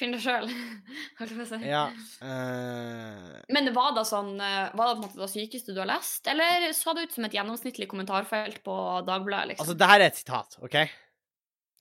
finne 0.00 0.18
det 0.18 0.24
sjøl, 0.24 0.48
holdt 1.18 1.32
jeg 1.32 1.38
på 1.38 1.44
å 1.44 1.50
si. 1.50 1.60
Ja. 1.68 1.84
uh... 2.24 3.38
Men 3.52 3.70
var 3.76 3.94
det 3.96 4.04
sånn 4.08 4.34
eh, 4.40 4.72
Var 4.72 4.88
det 4.88 4.94
på 4.94 4.98
en 4.98 5.04
måte 5.04 5.20
det 5.20 5.30
sykeste 5.32 5.76
du 5.76 5.82
har 5.82 5.90
lest, 5.90 6.26
eller 6.30 6.68
så 6.76 6.96
det 6.96 7.06
ut 7.08 7.16
som 7.16 7.28
et 7.28 7.36
gjennomsnittlig 7.36 7.88
kommentarfelt 7.90 8.62
på 8.66 8.76
Dagbladet? 9.08 9.52
liksom? 9.52 9.64
altså, 9.66 9.78
det 9.78 9.90
her 9.92 10.00
er 10.00 10.08
et 10.10 10.20
sitat, 10.20 10.58
OK? 10.62 10.78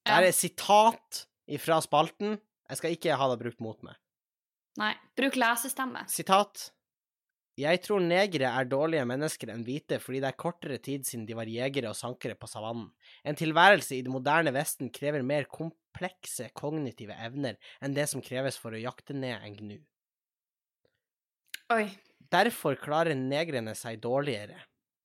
Det 0.01 0.15
her 0.15 0.25
er 0.25 0.31
et 0.31 0.37
sitat 0.37 1.25
ifra 1.51 1.81
spalten. 1.83 2.39
Jeg 2.71 2.79
skal 2.79 2.95
ikke 2.95 3.17
ha 3.19 3.27
det 3.31 3.41
brukt 3.41 3.59
mot 3.63 3.79
meg. 3.85 3.97
Nei. 4.79 4.93
Bruk 5.19 5.35
lesestemme. 5.35 6.05
Sitat. 6.09 6.69
Jeg 7.61 7.81
tror 7.85 8.01
negere 8.01 8.49
er 8.57 8.69
dårlige 8.69 9.03
mennesker 9.05 9.51
enn 9.53 9.65
hvite 9.67 9.99
fordi 10.01 10.21
det 10.23 10.29
er 10.31 10.39
kortere 10.39 10.79
tid 10.81 11.05
siden 11.05 11.27
de 11.27 11.35
var 11.37 11.49
jegere 11.51 11.91
og 11.91 11.97
sankere 11.99 12.37
på 12.39 12.49
savannen. 12.49 12.87
En 13.27 13.37
tilværelse 13.37 13.97
i 13.97 14.03
det 14.05 14.13
moderne 14.13 14.53
Vesten 14.55 14.89
krever 14.93 15.21
mer 15.21 15.45
komplekse 15.51 16.49
kognitive 16.57 17.17
evner 17.21 17.59
enn 17.83 17.97
det 17.97 18.07
som 18.09 18.23
kreves 18.25 18.57
for 18.61 18.73
å 18.73 18.81
jakte 18.81 19.13
ned 19.17 19.37
en 19.37 19.59
gnu. 19.59 19.77
Oi. 21.75 21.85
Derfor 22.31 22.77
klarer 22.79 23.17
negrene 23.17 23.73
seg 23.75 23.97
dårligere. 23.99 24.55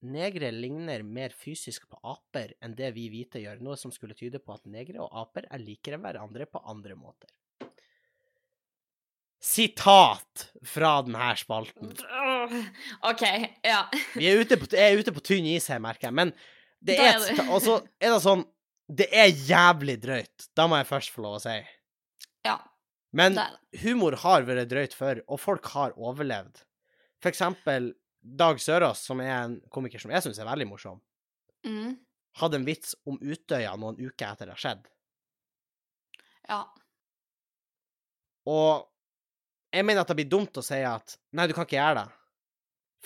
Negre 0.06 0.52
ligner 0.54 1.02
mer 1.02 1.32
fysisk 1.34 1.88
på 1.90 1.98
aper 2.06 2.52
enn 2.62 2.76
det 2.78 2.92
vi 2.94 3.08
hvite 3.10 3.40
gjør, 3.42 3.58
noe 3.64 3.74
som 3.80 3.90
skulle 3.90 4.14
tyde 4.14 4.38
på 4.38 4.54
at 4.54 4.68
negre 4.70 5.00
og 5.02 5.10
aper 5.24 5.48
er 5.50 5.64
likere 5.64 5.98
hverandre 5.98 6.46
på 6.46 6.62
andre 6.70 6.94
måter. 6.94 7.32
Sitat 9.46 10.48
fra 10.66 10.96
denne 11.06 11.28
spalten. 11.38 11.92
OK, 13.06 13.22
ja. 13.62 13.84
Vi 14.16 14.26
er 14.26 14.40
ute 14.42 14.58
på, 14.58 14.66
er 14.74 14.98
ute 14.98 15.12
på 15.14 15.22
tynn 15.24 15.46
is 15.52 15.68
her, 15.70 15.78
merker 15.82 16.08
jeg, 16.08 16.16
men 16.18 16.32
det 16.86 16.96
er 17.00 17.14
et 17.20 17.40
Og 17.46 17.60
så 17.64 17.76
er 18.02 18.12
det 18.12 18.22
sånn 18.24 18.42
Det 18.90 19.06
er 19.14 19.30
jævlig 19.48 19.96
drøyt. 20.02 20.48
Da 20.54 20.66
må 20.70 20.76
jeg 20.80 20.88
først 20.90 21.10
få 21.14 21.22
lov 21.24 21.38
å 21.38 21.42
si. 21.42 21.54
Ja, 22.46 22.56
Men 23.16 23.38
humor 23.82 24.14
har 24.22 24.44
vært 24.46 24.68
drøyt 24.70 24.94
før, 24.94 25.22
og 25.26 25.40
folk 25.42 25.66
har 25.72 25.94
overlevd. 25.98 26.60
For 27.22 27.30
eksempel 27.32 27.92
Dag 28.26 28.58
Sørås, 28.62 29.04
som 29.06 29.20
er 29.22 29.30
en 29.36 29.56
komiker 29.70 30.02
som 30.02 30.10
jeg 30.10 30.22
syns 30.26 30.38
er 30.42 30.48
veldig 30.50 30.66
morsom, 30.72 31.00
Mm, 31.66 31.96
hadde 32.38 32.58
en 32.60 32.66
vits 32.66 32.92
om 33.10 33.16
Utøya 33.18 33.72
noen 33.80 33.96
uker 33.98 34.28
etter 34.28 34.46
det 34.46 34.54
har 34.54 34.60
skjedd. 34.62 34.84
ja. 36.48 36.60
Og 38.46 38.86
jeg 39.76 39.84
mener 39.86 40.02
at 40.02 40.10
det 40.10 40.16
blir 40.18 40.30
dumt 40.32 40.56
å 40.58 40.64
si 40.64 40.78
at 40.86 41.16
nei, 41.36 41.46
du 41.46 41.54
kan 41.56 41.66
ikke 41.66 41.78
gjøre 41.78 42.02
det. 42.02 42.06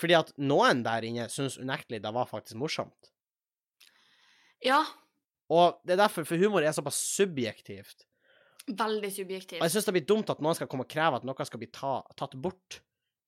Fordi 0.01 0.15
at 0.17 0.31
noen 0.41 0.81
der 0.85 1.05
inne 1.05 1.27
syns 1.29 1.59
unektelig 1.61 1.99
det 2.01 2.13
var 2.15 2.29
faktisk 2.29 2.57
morsomt. 2.59 3.11
Ja, 4.65 4.83
Og 5.51 5.81
det 5.83 5.97
er 5.97 6.03
derfor, 6.05 6.23
for 6.23 6.39
humor 6.39 6.63
er 6.63 6.71
såpass 6.71 6.95
subjektivt. 7.17 8.05
veldig 8.69 9.09
subjektivt. 9.11 9.59
Og 9.59 9.65
jeg 9.67 9.73
syns 9.73 9.87
det 9.89 9.93
blir 9.97 10.05
dumt 10.07 10.29
at 10.31 10.39
noen 10.39 10.55
skal 10.55 10.69
komme 10.71 10.85
og 10.85 10.91
kreve 10.93 11.17
at 11.19 11.25
noe 11.27 11.45
skal 11.45 11.59
bli 11.59 11.67
ta, 11.73 11.97
tatt 12.15 12.37
bort 12.39 12.79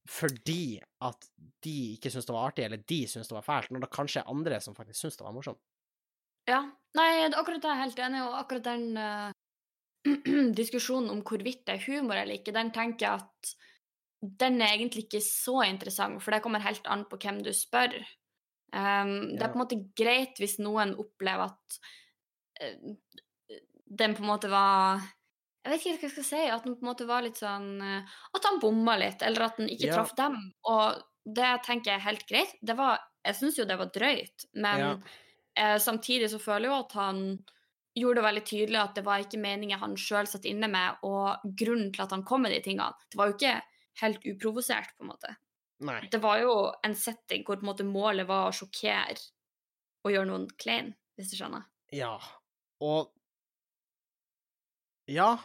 fordi 0.07 0.81
at 1.03 1.27
de 1.63 1.73
ikke 1.95 2.11
syns 2.11 2.25
det 2.27 2.33
var 2.35 2.49
artig, 2.49 2.65
eller 2.65 2.81
de 2.91 2.97
syns 3.07 3.29
det 3.29 3.35
var 3.37 3.45
fælt, 3.45 3.69
når 3.71 3.85
det 3.85 3.91
kanskje 3.95 4.19
er 4.21 4.31
andre 4.31 4.57
som 4.63 4.75
faktisk 4.75 4.99
syns 4.99 5.15
det 5.19 5.23
var 5.23 5.35
morsomt. 5.35 5.59
Ja. 6.47 6.59
Nei, 6.95 7.05
akkurat 7.31 7.61
det 7.63 7.69
er 7.71 7.77
jeg 7.77 7.83
helt 7.85 8.01
enig 8.05 8.19
i, 8.19 8.23
og 8.27 8.33
akkurat 8.41 8.65
den 8.67 8.97
eh, 8.99 9.31
diskusjonen 10.59 11.09
om 11.13 11.21
hvorvidt 11.25 11.65
det 11.67 11.77
er 11.77 11.85
humor 11.87 12.15
eller 12.19 12.39
ikke, 12.39 12.53
den 12.55 12.71
tenker 12.75 13.05
jeg 13.07 13.23
at 13.23 13.53
den 14.43 14.61
er 14.63 14.77
egentlig 14.77 15.05
ikke 15.07 15.19
så 15.23 15.61
interessant, 15.67 16.21
for 16.23 16.31
det 16.31 16.41
kommer 16.45 16.63
helt 16.63 16.85
an 16.87 17.03
på 17.11 17.17
hvem 17.19 17.41
du 17.43 17.51
spør. 17.55 17.95
Um, 18.73 19.35
Det 19.37 19.43
er 19.43 19.51
på 19.51 19.59
en 19.59 19.63
måte 19.65 19.77
greit 19.99 20.39
hvis 20.41 20.55
noen 20.63 20.95
opplever 20.97 21.51
at 21.51 21.79
uh, 22.63 22.95
den 23.85 24.15
på 24.17 24.23
en 24.23 24.29
måte 24.31 24.49
var 24.49 25.03
Jeg 25.63 25.71
vet 25.71 25.81
ikke 25.85 25.91
hva 25.99 26.07
jeg 26.07 26.13
skal 26.15 26.25
si. 26.27 26.39
At 26.51 26.63
den 26.65 26.73
på 26.75 26.83
en 26.85 26.89
måte 26.89 27.05
var 27.07 27.21
litt 27.23 27.37
sånn 27.39 27.67
eh, 27.83 28.15
At 28.35 28.47
han 28.49 28.57
bomma 28.63 28.95
litt, 28.99 29.21
eller 29.23 29.45
at 29.45 29.59
den 29.61 29.69
ikke 29.71 29.87
Ja. 29.87 29.93
traff 29.93 30.11
dem. 30.17 30.35
Og 30.67 31.03
det 31.37 31.51
tenker 31.67 31.91
jeg 31.93 31.99
er 32.01 32.07
helt 32.09 32.25
greit. 32.27 32.55
Det 32.61 32.75
var 32.79 32.99
Jeg 33.23 33.37
syns 33.39 33.59
jo 33.61 33.65
det 33.69 33.77
var 33.79 33.91
drøyt, 33.95 34.43
men 34.59 34.79
Ja. 34.79 34.97
uh, 35.59 35.77
samtidig 35.79 36.27
så 36.33 36.39
føler 36.43 36.67
jeg 36.67 36.73
jo 36.73 36.79
at 36.81 36.95
han 36.99 37.21
gjorde 37.95 38.19
det 38.19 38.25
veldig 38.25 38.43
tydelig 38.49 38.79
at 38.81 38.95
det 38.97 39.05
var 39.05 39.23
ikke 39.23 39.41
meningen 39.41 39.81
han 39.81 39.95
sjøl 39.99 40.27
satt 40.29 40.47
inne 40.49 40.69
med, 40.71 41.03
og 41.05 41.43
grunnen 41.59 41.91
til 41.93 42.05
at 42.05 42.13
han 42.15 42.25
kom 42.27 42.45
med 42.45 42.53
de 42.55 42.61
tingene. 42.65 42.93
Det 43.11 43.19
var 43.19 43.29
jo 43.29 43.37
ikke 43.37 43.55
helt 44.01 44.25
uprovosert, 44.33 44.95
på 44.97 45.05
en 45.05 45.11
måte. 45.11 45.35
Nei. 45.83 45.99
Det 46.11 46.21
var 46.23 46.39
jo 46.41 46.53
en 46.85 46.95
setting 46.97 47.43
hvor 47.45 47.59
en 47.59 47.91
målet 47.91 48.27
var 48.29 48.47
å 48.47 48.55
sjokkere 48.55 49.17
og 50.03 50.13
gjøre 50.13 50.29
noen 50.29 50.47
klein, 50.59 50.93
hvis 51.17 51.33
du 51.33 51.37
skjønner. 51.39 51.67
Ja. 51.93 52.15
Og 52.83 53.11
Ja, 55.11 55.35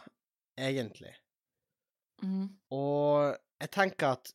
egentlig. 0.55 1.11
Og 2.71 3.35
jeg 3.59 3.71
tenker 3.75 4.15
at 4.15 4.31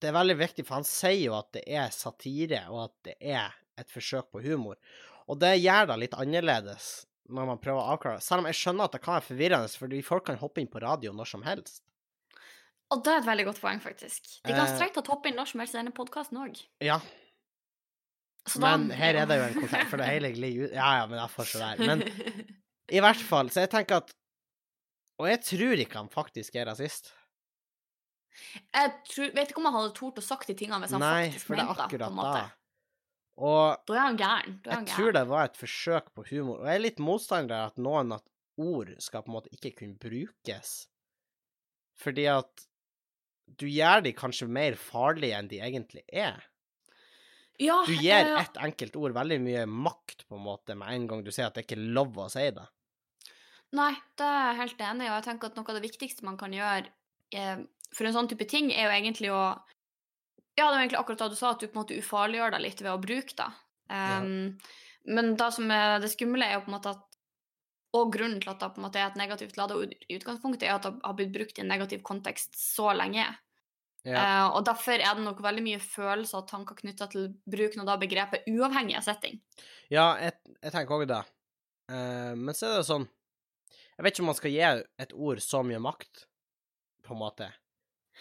det 0.00 0.08
er 0.08 0.16
veldig 0.16 0.36
viktig, 0.40 0.64
for 0.64 0.78
han 0.78 0.86
sier 0.88 1.26
jo 1.26 1.34
at 1.36 1.50
det 1.56 1.64
er 1.66 1.90
satire, 1.92 2.62
og 2.70 2.84
at 2.86 2.94
det 3.10 3.16
er 3.20 3.56
et 3.80 3.90
forsøk 3.90 4.30
på 4.32 4.42
humor. 4.46 4.78
Og 5.28 5.38
det 5.42 5.58
gjør 5.60 5.90
det 5.90 5.98
litt 6.04 6.16
annerledes 6.18 6.88
når 7.30 7.46
man 7.52 7.60
prøver 7.62 7.80
å 7.80 7.94
avklare. 7.94 8.20
Selv 8.24 8.42
om 8.44 8.48
jeg 8.50 8.58
skjønner 8.58 8.88
at 8.88 8.96
det 8.96 9.02
kan 9.04 9.16
være 9.16 9.26
forvirrende, 9.28 9.70
fordi 9.82 10.02
folk 10.06 10.26
kan 10.28 10.38
hoppe 10.40 10.62
inn 10.62 10.70
på 10.70 10.82
radio 10.82 11.14
når 11.16 11.30
som 11.32 11.46
helst. 11.46 11.80
Og 12.90 13.04
det 13.06 13.12
er 13.12 13.20
et 13.22 13.28
veldig 13.28 13.46
godt 13.46 13.60
poeng, 13.62 13.80
faktisk. 13.82 14.26
De 14.42 14.50
kan 14.52 14.66
Eh. 14.66 14.74
strengt 14.74 14.96
tatt 14.98 15.10
hoppe 15.12 15.30
inn 15.30 15.36
når 15.38 15.46
som 15.52 15.60
helst 15.62 15.76
i 15.76 15.78
denne 15.78 15.94
podkasten 15.94 16.40
òg. 16.42 16.58
Ja, 16.82 16.98
men 18.58 18.88
her 18.90 19.14
er 19.20 19.28
det 19.28 19.36
jo 19.38 19.44
en 19.46 19.58
konflikt, 19.62 19.90
for 19.92 20.00
det 20.00 20.08
hele 20.08 20.30
glir 20.34 20.64
ut 20.66 20.72
Ja 20.74 20.90
ja, 21.00 21.06
men 21.06 21.20
jeg 21.20 21.30
får 21.34 21.48
så 21.52 21.60
være. 21.62 21.86
Men 21.86 22.02
i 22.96 23.02
hvert 23.04 23.22
fall, 23.30 23.50
så 23.52 23.64
jeg 23.66 23.70
tenker 23.74 24.00
at 24.00 24.14
Og 25.20 25.28
jeg 25.28 25.42
tror 25.44 25.82
ikke 25.84 26.00
han 26.00 26.08
faktisk 26.12 26.56
er 26.56 26.66
rasist. 26.70 27.12
Jeg 28.72 28.92
tror, 29.10 29.32
vet 29.36 29.50
ikke 29.52 29.60
om 29.60 29.68
han 29.68 29.76
hadde 29.76 29.92
tort 29.98 30.18
å 30.22 30.24
sagt 30.24 30.48
de 30.48 30.54
tingene 30.56 30.80
hvis 30.84 30.94
han 30.96 31.02
Nei, 31.02 31.28
faktisk 31.28 31.50
mente 31.52 31.60
det 31.60 31.68
Nei, 31.68 31.76
for 31.90 32.00
det. 32.00 32.06
er 32.06 32.08
akkurat 32.08 32.34
da. 32.38 32.59
Og 33.40 33.86
Da 33.88 33.94
er 33.96 34.02
han 34.04 34.18
gæren. 34.20 34.58
Er 34.66 34.74
han 34.74 34.86
Jeg 34.86 34.96
tror 34.96 35.14
det 35.16 35.24
var 35.30 35.48
et 35.48 35.56
forsøk 35.56 36.10
på 36.14 36.26
humor, 36.28 36.60
og 36.60 36.68
jeg 36.68 36.76
er 36.76 36.84
litt 36.84 37.00
motstander 37.00 37.56
av 37.56 37.72
at 37.72 37.80
noen 37.80 38.12
at 38.18 38.26
ord 38.60 38.90
skal 39.00 39.24
på 39.24 39.32
en 39.32 39.36
måte 39.38 39.52
ikke 39.56 39.72
kunne 39.78 39.96
brukes. 40.00 40.74
Fordi 42.00 42.26
at 42.32 42.66
du 43.60 43.66
gjør 43.66 44.04
de 44.04 44.12
kanskje 44.16 44.48
mer 44.48 44.76
farlige 44.78 45.38
enn 45.38 45.48
de 45.50 45.60
egentlig 45.64 46.04
er. 46.12 46.44
Ja, 47.60 47.82
Du 47.84 47.92
gir 47.92 48.12
eh, 48.24 48.36
ett 48.40 48.56
enkelt 48.56 48.94
ord 48.96 49.12
veldig 49.16 49.40
mye 49.44 49.64
makt, 49.68 50.24
på 50.28 50.38
en 50.38 50.44
måte, 50.46 50.76
med 50.78 50.94
en 50.94 51.08
gang 51.10 51.24
du 51.24 51.32
sier 51.32 51.50
at 51.50 51.58
det 51.58 51.66
ikke 51.66 51.76
er 51.76 51.90
lov 51.96 52.16
å 52.16 52.28
si 52.32 52.46
det. 52.56 52.64
Nei, 53.76 53.92
det 54.18 54.26
er 54.26 54.46
jeg 54.48 54.60
helt 54.62 54.80
enig 54.86 55.04
i, 55.04 55.10
og 55.10 55.18
jeg 55.18 55.26
tenker 55.28 55.50
at 55.50 55.58
noe 55.58 55.68
av 55.68 55.76
det 55.76 55.84
viktigste 55.84 56.24
man 56.26 56.38
kan 56.40 56.54
gjøre 56.56 56.88
eh, 57.36 57.60
for 57.92 58.08
en 58.08 58.16
sånn 58.16 58.30
type 58.30 58.46
ting, 58.48 58.70
er 58.72 58.88
jo 58.88 58.94
egentlig 58.96 59.32
å 59.34 59.42
Ja, 60.58 60.66
det 60.66 60.72
var 60.74 60.80
egentlig 60.82 60.98
akkurat 61.00 61.22
det 61.22 61.28
du 61.32 61.38
sa, 61.38 61.50
at 61.54 61.60
du 61.62 61.68
på 61.68 61.76
en 61.76 61.82
måte 61.82 61.98
ufarliggjør 62.00 62.54
deg 62.56 62.64
litt 62.64 62.80
ved 62.82 62.92
å 62.92 63.02
bruke 63.02 63.36
det. 63.38 63.50
Um, 63.90 64.58
Men 65.10 65.32
det 65.38 65.48
som 65.56 65.70
er 65.74 65.98
det 66.02 66.10
skumle, 66.12 66.46
er 66.46 66.58
jo 66.58 66.64
på 66.66 66.70
en 66.70 66.76
måte 66.76 66.92
at 66.94 67.06
Og 67.96 68.12
grunnen 68.14 68.38
til 68.38 68.52
at 68.52 68.60
det 68.62 68.68
på 68.70 68.78
en 68.78 68.84
måte 68.86 69.00
er 69.00 69.08
et 69.08 69.16
negativt 69.18 69.56
ladet 69.58 69.96
i 70.06 70.14
utgangspunktet, 70.14 70.68
er 70.68 70.76
at 70.76 70.84
det 70.86 70.92
har 71.02 71.14
blitt 71.18 71.32
brukt 71.34 71.56
i 71.58 71.62
en 71.64 71.72
negativ 71.72 72.04
kontekst 72.06 72.54
så 72.54 72.92
lenge. 72.94 73.24
Ja. 74.06 74.20
Uh, 74.20 74.46
og 74.56 74.64
derfor 74.68 74.94
er 74.94 75.16
det 75.18 75.24
nok 75.24 75.42
veldig 75.42 75.64
mye 75.64 75.80
følelser 75.82 76.38
og 76.38 76.46
tanker 76.48 76.78
knytta 76.78 77.08
til 77.10 77.26
bruken 77.50 77.82
av 77.82 77.98
begrepet 78.00 78.46
uavhengig 78.48 78.94
av 78.96 79.04
setting. 79.08 79.40
Ja, 79.90 80.14
jeg, 80.22 80.38
jeg 80.62 80.72
tenker 80.76 81.00
òg 81.00 81.08
det. 81.10 81.18
Uh, 81.90 82.38
men 82.38 82.54
så 82.54 82.70
er 82.70 82.78
det 82.78 82.86
sånn 82.86 83.08
Jeg 83.74 84.06
vet 84.06 84.14
ikke 84.14 84.22
om 84.22 84.30
man 84.30 84.38
skal 84.38 84.54
gi 84.54 84.62
et 85.04 85.12
ord 85.12 85.42
så 85.44 85.64
mye 85.66 85.82
makt, 85.82 86.22
på 87.04 87.16
en 87.16 87.20
måte. 87.20 87.50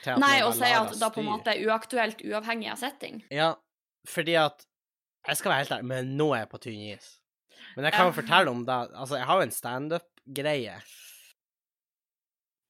Nei, 0.05 0.39
bare 0.41 0.53
si 0.53 0.63
at 0.63 0.89
det 0.93 0.99
det 0.99 1.09
på 1.13 1.19
en 1.19 1.25
måte 1.27 1.47
er 1.53 1.65
uaktuelt 1.67 2.21
uavhengig 2.23 2.69
av 2.71 2.77
setting. 2.77 3.23
Ja, 3.31 3.53
fordi 4.07 4.35
at 4.39 4.65
Jeg 5.27 5.35
skal 5.37 5.49
være 5.51 5.57
helt 5.65 5.71
ærlig, 5.71 5.85
men 5.85 6.17
nå 6.17 6.29
er 6.33 6.39
jeg 6.45 6.49
på 6.49 6.57
tynn 6.63 6.81
is. 6.95 7.19
Men 7.75 7.83
jeg 7.85 7.93
kan 7.93 8.05
jo 8.07 8.11
Ja. 8.13 8.21
fortelle 8.21 8.49
om 8.49 8.65
det. 8.65 8.77
Altså, 8.95 9.15
jeg 9.17 9.25
har 9.25 9.35
jo 9.35 9.41
en 9.41 9.51
standup-greie 9.51 10.81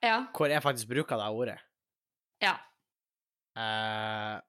Ja. 0.04 0.26
hvor 0.34 0.48
jeg 0.50 0.64
faktisk 0.64 0.88
bruker 0.90 1.18
det 1.18 1.28
ordet. 1.30 1.60
ja. 2.42 2.56
Uh, 3.58 4.40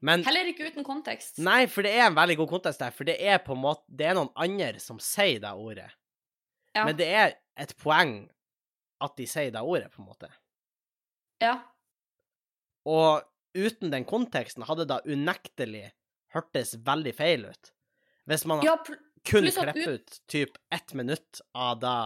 men 0.00 0.22
Heller 0.24 0.46
ikke 0.48 0.70
uten 0.72 0.84
kontekst. 0.84 1.38
Nei, 1.38 1.66
for 1.66 1.82
det 1.82 1.92
er 1.92 2.06
en 2.06 2.14
veldig 2.16 2.36
god 2.40 2.48
kontekst 2.48 2.80
der, 2.80 2.90
for 2.90 3.04
det 3.04 3.16
er 3.20 3.38
på 3.38 3.52
en 3.52 3.60
måte 3.60 3.82
Det 3.88 4.06
er 4.06 4.14
noen 4.14 4.30
andre 4.34 4.78
som 4.80 4.98
sier 4.98 5.40
det 5.42 5.50
ordet. 5.52 5.90
Ja. 6.74 6.84
Men 6.86 6.96
det 6.96 7.08
er 7.08 7.34
et 7.58 7.74
poeng 7.76 8.30
at 9.00 9.16
de 9.16 9.26
sier 9.26 9.50
det 9.50 9.60
ordet, 9.60 9.90
på 9.92 10.00
en 10.02 10.08
måte. 10.08 10.28
Ja. 11.42 11.58
Og 12.88 13.22
uten 13.56 13.92
den 13.92 14.06
konteksten 14.08 14.64
hadde 14.68 14.86
det 14.88 15.02
unektelig 15.10 15.90
hørtes 16.34 16.76
veldig 16.86 17.14
feil 17.16 17.48
ut. 17.50 17.72
Hvis 18.30 18.46
man 18.46 18.62
ja 18.64 18.76
kun 19.26 19.44
klipper 19.44 19.96
ut 19.96 20.20
typ 20.30 20.56
ett 20.72 20.94
minutt 20.94 21.40
av 21.54 21.80
da 21.80 21.96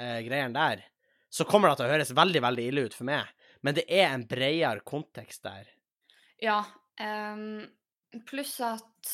eh, 0.00 0.20
greien 0.26 0.54
der, 0.56 0.82
så 1.30 1.46
kommer 1.48 1.70
det 1.70 1.80
til 1.80 1.86
å 1.86 1.92
høres 1.92 2.14
veldig, 2.16 2.42
veldig 2.44 2.64
ille 2.68 2.86
ut 2.88 2.96
for 2.96 3.08
meg. 3.08 3.28
Men 3.62 3.76
det 3.78 3.86
er 3.86 4.08
en 4.10 4.26
bredere 4.28 4.82
kontekst 4.84 5.44
der. 5.46 5.68
ja. 6.42 6.62
Um, 7.00 7.62
pluss 8.28 8.58
at 8.60 9.12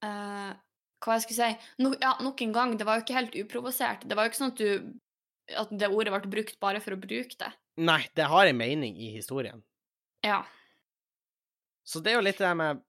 uh, 0.00 0.54
Hva 1.04 1.16
jeg 1.18 1.24
skulle 1.26 1.50
si 1.50 1.82
no, 1.84 1.90
ja, 2.00 2.14
Nok 2.24 2.40
en 2.40 2.54
gang, 2.54 2.72
det 2.80 2.86
var 2.88 2.96
jo 2.96 3.04
ikke 3.04 3.18
helt 3.18 3.36
uprovosert. 3.42 4.06
Det 4.08 4.16
var 4.16 4.24
jo 4.24 4.32
ikke 4.32 4.40
sånn 4.40 4.54
at 4.54 4.62
du 4.62 4.94
at 5.60 5.74
det 5.76 5.90
ordet 5.92 6.14
ble 6.14 6.30
brukt 6.32 6.56
bare 6.62 6.80
for 6.80 6.96
å 6.96 7.00
bruke 7.02 7.36
det. 7.36 7.50
Nei, 7.84 8.00
det 8.16 8.30
har 8.32 8.48
en 8.48 8.56
mening 8.56 8.96
i 8.96 9.10
historien. 9.12 9.60
Ja. 10.24 10.40
Så 11.84 12.00
det 12.00 12.14
er 12.14 12.18
jo 12.18 12.24
litt 12.24 12.38
det 12.40 12.50
med 12.56 12.80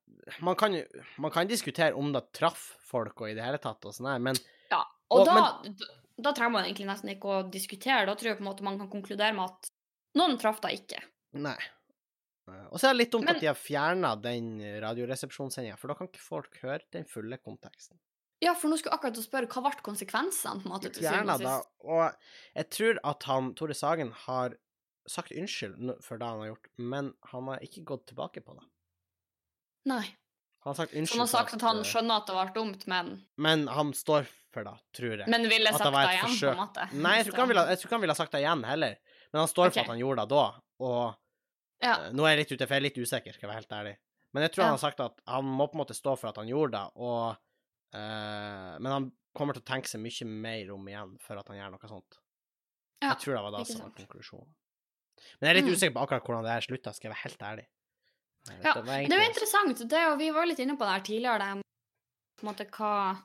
Man 0.42 0.56
kan 0.56 0.74
man 1.22 1.32
kan 1.36 1.48
diskutere 1.50 1.94
om 2.00 2.14
det 2.16 2.24
traff 2.34 2.78
folk 2.88 3.20
og 3.22 3.30
i 3.30 3.36
det 3.38 3.44
hele 3.46 3.60
tatt, 3.62 3.84
og 3.86 3.94
sånn 3.94 4.08
her, 4.10 4.20
men 4.24 4.40
ja. 4.72 4.80
Og, 5.12 5.20
Og- 5.22 5.28
da, 5.28 5.36
da, 5.68 5.90
da 6.26 6.32
trenger 6.34 6.54
man 6.56 6.66
egentlig 6.66 6.88
nesten 6.90 7.12
ikke 7.14 7.30
å 7.30 7.44
diskutere. 7.52 8.08
Da 8.08 8.16
tror 8.16 8.32
jeg 8.32 8.38
på 8.40 8.46
en 8.46 8.48
måte 8.50 8.64
man 8.66 8.80
kan 8.80 8.90
konkludere 8.90 9.36
med 9.38 9.52
at 9.52 9.70
noen 10.18 10.40
traff 10.42 10.62
da 10.64 10.72
ikke. 10.74 11.02
nei. 11.34 11.58
Og 12.72 12.78
så 12.78 12.88
er 12.88 12.94
det 12.94 13.00
litt 13.00 13.12
dumt 13.12 13.26
Men- 13.26 13.36
at 13.36 13.42
de 13.42 13.48
har 13.50 13.58
fjerna 13.58 14.16
den 14.22 14.50
radioresepsjonssendinga, 14.82 15.78
for 15.82 15.88
da 15.90 15.96
kan 15.98 16.08
ikke 16.08 16.22
folk 16.22 16.58
høre 16.62 16.82
den 16.94 17.04
fulle 17.10 17.38
konteksten. 17.42 17.98
Ja, 18.42 18.54
for 18.54 18.70
nå 18.70 18.78
skulle 18.78 18.94
jeg 18.94 19.00
akkurat 19.00 19.18
å 19.18 19.24
spørre, 19.26 19.48
hva 19.50 19.62
ble 19.66 19.82
konsekvensene? 19.82 20.62
på 20.62 20.66
en 20.68 20.72
måte, 20.76 20.92
til 20.94 21.04
syvende 21.08 21.34
og 21.34 21.42
sist? 21.42 21.70
Og 21.84 22.16
jeg 22.56 22.70
tror 22.70 23.00
at 23.04 23.24
han, 23.24 23.54
Tore 23.56 23.74
Sagen, 23.74 24.12
har 24.12 24.54
sagt 25.10 25.32
unnskyld 25.32 25.98
for 26.04 26.18
det 26.22 26.28
han 26.28 26.40
har 26.44 26.52
gjort, 26.54 26.70
men 26.78 27.14
han 27.32 27.50
har 27.52 27.66
ikke 27.66 27.84
gått 27.86 28.08
tilbake 28.12 28.42
på 28.46 28.56
det. 28.58 28.66
Nei. 29.92 30.06
Han 30.66 30.72
har 30.72 30.78
sagt 30.80 30.96
unnskyld. 30.98 31.20
han 31.20 31.28
har 31.28 31.32
sagt 31.32 31.54
at 31.54 31.62
han 31.62 31.82
eh, 31.84 31.86
skjønner 31.86 32.22
at 32.24 32.30
det 32.30 32.36
var 32.36 32.54
dumt, 32.56 32.88
men, 32.90 33.12
Men 33.38 33.68
han 33.70 33.92
står 33.94 34.26
for 34.54 34.66
det, 34.66 34.74
tror 34.98 35.20
jeg. 35.22 35.28
men 35.30 35.46
ville 35.52 35.74
sagt 35.76 35.84
det 35.86 35.92
det 35.94 36.16
igjen, 36.16 36.32
igjen, 36.32 36.40
på 36.42 36.54
en 36.56 36.62
måte. 36.64 36.88
Nei, 36.94 37.12
jeg 37.20 37.28
tror, 37.28 37.36
ikke 37.36 37.44
han 37.94 38.02
ville, 38.02 38.16
ha 38.16 38.18
sagt 38.18 38.34
det 38.34 38.42
igjen 38.42 38.64
heller. 38.66 38.96
Men 39.32 39.44
han 39.44 39.52
står 39.52 39.70
for 39.76 39.84
at 39.84 39.92
han 39.94 40.02
gjorde 40.02 40.26
det 40.26 40.34
da. 40.34 40.46
Og 40.80 41.04
Ja. 41.84 41.94
eh, 42.08 42.10
nå 42.18 42.26
er 42.26 42.34
jeg 42.34 42.40
litt 42.42 42.56
ute, 42.56 42.66
for 42.66 42.74
jeg 42.74 42.82
er 42.82 42.88
litt 42.88 42.98
usikker, 42.98 43.36
skal 43.36 43.46
jeg 43.46 43.52
være 43.52 43.62
helt 43.62 43.78
ærlig. 43.78 43.96
Men 44.34 44.44
jeg 44.48 44.52
tror 44.56 44.64
Ja. 44.64 44.70
han 44.72 44.78
har 44.80 44.84
sagt 44.84 45.00
at 45.06 45.22
han 45.28 45.46
må 45.46 45.68
på 45.70 45.78
en 45.78 45.84
måte 45.86 45.96
stå 45.96 46.18
for 46.18 46.30
at 46.30 46.42
han 46.42 46.50
gjorde 46.50 46.72
det, 46.80 46.86
og 46.96 47.38
uh, 47.96 48.76
Men 48.80 48.92
han 48.92 49.12
kommer 49.36 49.54
til 49.54 49.62
å 49.62 49.70
tenke 49.70 49.88
seg 49.92 50.02
mye 50.02 50.26
mer 50.26 50.74
om 50.74 50.88
igjen 50.88 51.18
for 51.22 51.38
at 51.38 51.48
han 51.52 51.58
gjør 51.58 51.72
noe 51.76 51.92
sånt. 51.92 52.18
Ja, 53.04 53.12
jeg 53.14 53.22
tror 53.22 53.36
det 53.36 53.44
var 53.46 53.52
da 53.52 53.64
som 53.68 53.82
var 53.84 53.92
konklusjonen. 53.92 54.56
Men 55.40 55.48
jeg 55.48 55.52
er 55.56 55.60
litt 55.62 55.70
Mm. 55.70 55.76
usikker 55.76 55.94
på 55.96 56.04
akkurat 56.06 56.24
hvordan 56.28 56.44
det 56.44 56.52
her 56.56 56.62
slutta, 56.68 56.94
skal 56.94 57.10
jeg 57.10 57.16
være 57.16 57.24
helt 57.24 57.42
ærlig. 57.52 57.66
Ja, 58.64 58.74
det 58.74 58.86
Men 58.86 59.10
det 59.10 59.18
er 59.18 59.24
jo 59.24 59.30
interessant. 59.32 59.90
Det 59.90 60.02
og 60.12 60.20
vi 60.20 60.30
var 60.32 60.46
litt 60.46 60.60
inne 60.60 60.76
på 60.78 60.86
det 60.86 60.94
her 60.94 61.06
tidligere, 61.08 61.40
det 61.56 61.64
på 62.38 62.44
en 62.46 62.50
måte 62.54 62.66
hva 62.70 63.18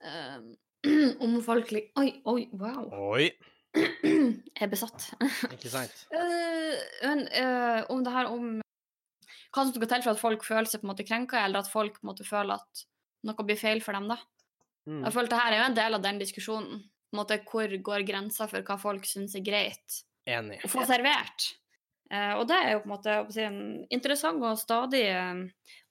eh, 0.00 0.38
Om 1.20 1.42
folk 1.42 1.70
lik- 1.74 1.90
Oi, 1.98 2.22
oi, 2.24 2.48
wow. 2.52 2.86
Oi, 3.12 3.30
Jeg 3.74 4.62
er 4.62 4.70
besatt. 4.70 5.10
ikke 5.52 5.68
sant? 5.72 6.06
Eh, 6.14 6.78
men 7.02 7.26
uh, 7.28 7.84
om 7.90 8.02
det 8.04 8.12
her 8.14 8.26
om 8.30 8.60
hva 9.52 9.64
som 9.64 9.72
skal 9.74 9.88
til 9.88 10.02
for 10.04 10.10
at 10.12 10.20
folk 10.20 10.44
føler 10.44 10.68
seg 10.68 10.80
på 10.82 10.86
en 10.86 10.92
måte 10.92 11.06
krenka, 11.08 11.40
eller 11.44 11.60
at 11.64 11.70
folk 11.72 11.94
på 11.98 12.04
en 12.06 12.10
måte 12.12 12.24
føler 12.28 12.54
at 12.60 12.84
noe 13.26 13.44
blir 13.48 13.56
feil 13.58 13.80
for 13.82 13.92
dem, 13.96 14.06
da. 14.08 14.18
Mm. 14.86 15.02
Jeg 15.04 15.12
føler 15.12 15.28
det 15.32 15.38
her 15.40 15.52
er 15.52 15.58
jo 15.62 15.68
en 15.70 15.74
del 15.78 15.94
av 15.98 16.02
den 16.04 16.18
diskusjonen. 16.20 16.82
På 17.08 17.16
en 17.16 17.20
måte 17.22 17.38
Hvor 17.48 17.72
går 17.82 18.04
grensa 18.06 18.46
for 18.48 18.60
hva 18.62 18.76
folk 18.78 19.04
syns 19.08 19.34
er 19.34 19.40
greit 19.44 20.02
Enig. 20.28 20.60
å 20.66 20.70
få 20.72 20.84
servert? 20.88 21.52
Eh, 22.12 22.34
og 22.38 22.46
det 22.48 22.56
er 22.56 22.74
jo 22.74 22.82
på 22.84 22.88
en 22.88 22.94
måte 22.94 23.16
en 23.44 23.60
interessant 23.92 24.44
og 24.44 24.60
stadig 24.60 25.04
eh, 25.12 25.44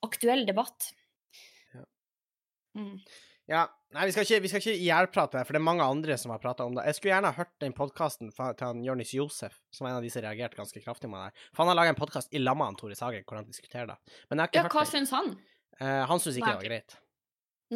aktuell 0.05 0.45
debatt. 0.47 0.91
Ja. 1.75 1.83
Mm. 2.77 2.95
Ja, 3.47 3.61
nei, 3.95 4.09
vi 4.09 4.13
skal 4.15 4.25
ikke, 4.25 4.41
vi 4.43 4.49
skal 4.51 4.63
ikke 4.63 4.73
ihjelprate, 4.75 5.41
for 5.47 5.55
det 5.55 5.61
er 5.61 5.63
mange 5.63 5.85
andre 5.85 6.17
som 6.19 6.33
har 6.33 6.41
prata 6.43 6.65
om 6.67 6.73
det. 6.75 6.83
Jeg 6.89 6.97
skulle 6.97 7.13
gjerne 7.13 7.29
ha 7.31 7.37
hørt 7.37 7.53
den 7.63 7.75
podkasten 7.77 8.33
til 8.33 8.81
Jonis 8.83 9.13
Josef, 9.15 9.55
som 9.71 9.87
er 9.87 9.93
en 9.93 9.99
av 10.01 10.07
de 10.07 10.09
som 10.11 10.25
reagerte 10.25 10.59
ganske 10.59 10.81
kraftig 10.83 11.07
med 11.11 11.21
det. 11.21 11.29
her. 11.29 11.53
For 11.53 11.63
han 11.63 11.71
har 11.71 11.79
laga 11.79 11.93
en 11.93 12.01
podkast 12.01 12.33
i 12.35 12.41
lamma 12.41 12.67
Tore 12.79 12.97
Sagen, 12.99 13.23
hvor 13.23 13.39
han 13.39 13.47
diskuterer 13.47 13.93
det. 13.93 13.95
Men 14.27 14.41
jeg 14.41 14.43
har 14.43 14.51
ikke 14.51 14.59
Ja, 14.59 14.65
hørt 14.67 14.77
hva 14.81 14.85
syns 14.89 15.13
han? 15.15 15.31
Uh, 15.77 16.03
han 16.09 16.19
syns 16.19 16.41
ikke 16.41 16.49
Nei, 16.49 16.57
det 16.57 16.59
var 16.59 16.69
greit. 16.73 16.97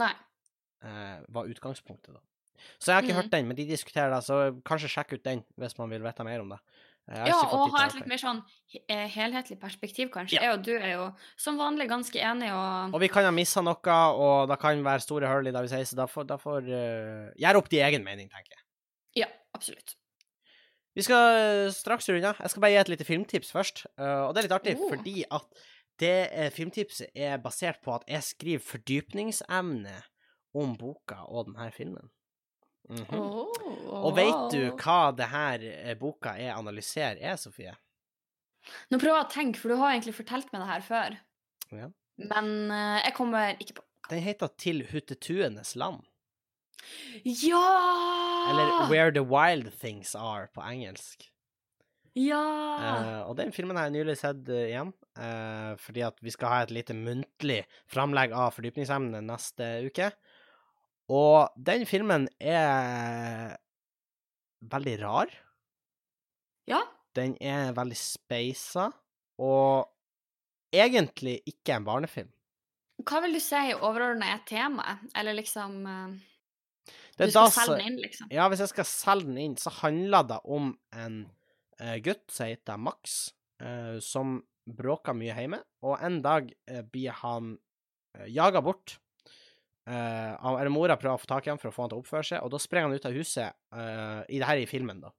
Nei. 0.01 0.11
Uh, 0.81 1.17
var 1.37 1.53
utgangspunktet, 1.53 2.17
da. 2.17 2.25
Så 2.77 2.91
jeg 2.91 2.97
har 2.97 3.05
ikke 3.05 3.15
mm. 3.15 3.21
hørt 3.21 3.33
den, 3.33 3.49
men 3.49 3.57
de 3.57 3.67
diskuterer 3.69 4.13
det, 4.13 4.21
så 4.27 4.39
kanskje 4.67 4.91
sjekk 4.95 5.17
ut 5.17 5.27
den 5.27 5.43
hvis 5.61 5.77
man 5.79 5.91
vil 5.93 6.05
vite 6.05 6.25
mer 6.27 6.43
om 6.43 6.53
det. 6.53 6.59
Eh, 7.11 7.27
Ja, 7.29 7.37
og 7.49 7.71
ha 7.75 7.85
et 7.87 7.95
litt 7.97 8.09
mer 8.09 8.21
sånn 8.21 8.41
eh, 8.87 9.07
helhetlig 9.11 9.57
perspektiv, 9.61 10.11
kanskje. 10.13 10.37
Ja. 10.37 10.49
Jeg 10.49 10.59
og 10.59 10.65
du 10.67 10.73
er 10.75 10.93
jo 10.93 11.07
som 11.39 11.57
vanlig 11.61 11.89
ganske 11.91 12.19
enige, 12.19 12.53
og 12.55 12.97
Og 12.97 13.03
vi 13.03 13.11
kan 13.13 13.27
ha 13.27 13.33
missa 13.35 13.63
noe, 13.65 13.97
og 14.25 14.51
det 14.51 14.59
kan 14.61 14.83
være 14.85 15.05
store 15.07 15.31
hull 15.31 15.49
i 15.49 15.55
det 15.55 15.65
vi 15.67 15.73
sier, 15.73 15.87
så 15.87 16.03
da 16.03 16.09
får, 16.09 16.29
da 16.29 16.37
får 16.41 16.69
uh, 16.69 17.33
Gjør 17.41 17.63
opp 17.63 17.73
din 17.73 17.85
egen 17.87 18.05
mening, 18.07 18.29
tenker 18.31 18.55
jeg. 18.55 18.63
Ja, 19.23 19.33
absolutt. 19.57 19.97
Vi 20.95 21.03
skal 21.07 21.37
eh, 21.39 21.71
straks 21.71 22.09
runde. 22.11 22.33
Jeg 22.35 22.51
skal 22.51 22.63
bare 22.63 22.73
gi 22.73 22.79
et 22.81 22.89
lite 22.91 23.07
filmtips 23.07 23.51
først. 23.55 23.85
Uh, 23.95 24.27
og 24.27 24.33
det 24.35 24.41
er 24.41 24.47
litt 24.49 24.57
artig, 24.57 24.73
Oh. 24.75 24.89
fordi 24.91 25.23
at 25.23 25.61
det 26.01 26.29
eh, 26.31 26.49
filmtipset 26.51 27.11
er 27.15 27.37
basert 27.41 27.81
på 27.83 27.93
at 27.95 28.07
jeg 28.09 28.25
skriver 28.25 28.65
fordypningsemne 28.65 29.99
om 30.57 30.73
boka 30.79 31.21
og 31.27 31.51
denne 31.51 31.69
filmen. 31.75 32.09
Oh, 33.15 33.47
Og 34.01 34.15
vet 34.17 34.51
du 34.51 34.65
hva 34.75 34.99
det 35.15 35.29
her 35.31 35.63
eh, 35.69 35.95
boka 35.99 36.35
jeg 36.39 36.51
analyserer 36.51 37.21
er, 37.23 37.39
Sofie? 37.39 37.73
Nå 38.91 38.99
prøver 38.99 39.15
jeg 39.15 39.27
å 39.27 39.31
tenke, 39.31 39.61
for 39.61 39.71
du 39.71 39.79
har 39.79 39.93
egentlig 39.93 40.17
fortalt 40.17 40.51
meg 40.51 40.63
det 40.63 40.69
her 40.69 40.85
før. 40.85 41.17
Ja. 41.71 41.89
Men 42.21 42.51
uh, 42.69 42.99
jeg 42.99 43.15
kommer 43.17 43.55
ikke 43.63 43.79
på 43.79 43.85
Den 44.11 44.21
heter 44.21 44.51
Til 44.59 44.83
huttetuenes 44.91 45.71
land. 45.79 46.03
Ja! 47.23 47.63
Eller 48.51 48.89
Where 48.91 49.13
the 49.13 49.23
Wild 49.23 49.71
Things 49.79 50.15
Are 50.17 50.49
på 50.53 50.63
engelsk. 50.65 51.29
Ja! 52.17 52.41
Uh, 52.81 53.29
og 53.29 53.37
den 53.39 53.53
filmen 53.55 53.77
har 53.79 53.87
jeg 53.87 54.01
nylig 54.01 54.17
sett 54.19 54.49
uh, 54.51 54.65
igjen, 54.65 54.91
uh, 55.15 55.77
fordi 55.79 56.03
at 56.03 56.17
vi 56.19 56.33
skal 56.33 56.51
ha 56.51 56.63
et 56.65 56.73
lite 56.75 56.95
muntlig 56.97 57.61
framlegg 57.91 58.35
av 58.35 58.51
fordypningsemnet 58.57 59.23
neste 59.23 59.69
uke. 59.87 60.11
Og 61.11 61.51
den 61.59 61.83
filmen 61.89 62.29
er 62.39 63.57
veldig 64.71 64.97
rar. 65.03 65.31
ja. 66.69 66.81
Den 67.11 67.33
er 67.43 67.73
veldig 67.75 67.97
speisa, 67.99 68.85
og 69.43 69.89
egentlig 70.71 71.41
ikke 71.49 71.75
en 71.75 71.83
barnefilm. 71.83 72.29
Hva 73.03 73.19
vil 73.25 73.35
du 73.35 73.41
si 73.43 73.59
overordna 73.73 74.29
er 74.31 74.45
temaet? 74.47 75.01
Eller 75.19 75.35
liksom 75.35 75.81
eh, 75.91 76.13
Du 77.17 77.25
skal 77.25 77.33
da 77.35 77.43
selge 77.51 77.75
den 77.81 77.89
inn, 77.89 77.99
liksom? 78.05 78.31
Ja, 78.31 78.45
hvis 78.47 78.63
jeg 78.63 78.71
skal 78.71 78.87
selge 78.87 79.27
den 79.27 79.41
inn, 79.43 79.57
så 79.59 79.73
handler 79.81 80.23
det 80.29 80.39
om 80.45 80.71
en 80.95 81.17
eh, 81.81 81.97
gutt 82.05 82.23
som 82.31 82.47
heter 82.47 82.79
Max, 82.79 83.19
eh, 83.59 83.97
som 83.99 84.39
bråker 84.71 85.17
mye 85.17 85.35
hjemme, 85.35 85.59
og 85.83 85.97
en 85.99 86.21
dag 86.23 86.47
blir 86.93 87.17
han 87.25 87.57
jaga 88.31 88.61
bort. 88.63 89.01
Uh, 89.89 90.35
eller 90.59 90.69
mora 90.69 90.97
prøver 90.99 91.17
å 91.17 91.21
få 91.21 91.29
tak 91.31 91.47
i 91.47 91.51
ham 91.51 91.59
for 91.59 91.71
å 91.71 91.73
få 91.73 91.85
han 91.85 91.91
til 91.91 91.99
å 91.99 92.03
oppføre 92.03 92.27
seg, 92.27 92.43
og 92.45 92.51
da 92.53 92.59
sprenger 92.61 92.89
han 92.89 92.99
ut 92.99 93.09
av 93.09 93.17
huset, 93.17 93.57
Uh, 93.71 94.21
i 94.27 94.41
det 94.41 94.47
her 94.49 94.59
i 94.59 94.67
filmen, 94.67 94.99
da. 94.99 95.13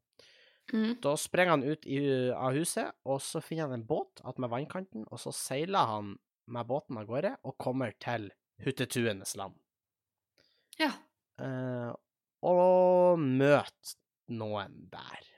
Mm. 0.73 0.99
Da 1.03 1.15
sprenger 1.17 1.57
han 1.57 1.65
ut 1.65 1.87
i, 1.89 1.99
av 2.31 2.53
huset, 2.53 2.93
og 3.09 3.19
så 3.25 3.41
finner 3.43 3.67
han 3.67 3.81
en 3.81 3.87
båt 3.89 4.21
attmed 4.29 4.53
vannkanten, 4.53 5.07
og 5.09 5.21
så 5.21 5.33
seiler 5.35 5.89
han 5.89 6.15
med 6.53 6.69
båten 6.69 7.01
av 7.01 7.09
gårde 7.09 7.33
og 7.49 7.57
kommer 7.61 7.95
til 8.03 8.29
huttetuenes 8.63 9.35
land. 9.41 9.57
Ja. 10.81 10.93
Uh, 11.41 11.93
og 12.45 13.21
møter 13.21 13.97
noen 14.33 14.77
der. 14.93 15.29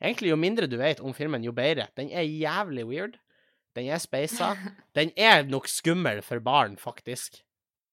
Egentlig, 0.00 0.32
jo 0.32 0.40
mindre 0.40 0.68
du 0.70 0.76
vet 0.80 1.00
om 1.04 1.14
filmen, 1.16 1.44
jo 1.44 1.54
bedre. 1.56 1.88
Den 1.98 2.10
er 2.10 2.26
jævlig 2.26 2.86
weird. 2.88 3.18
Den 3.76 3.90
er 3.92 4.00
speisa. 4.02 4.54
Den 4.96 5.12
er 5.16 5.44
nok 5.48 5.68
skummel 5.68 6.22
for 6.24 6.40
barn, 6.44 6.76
faktisk. 6.80 7.42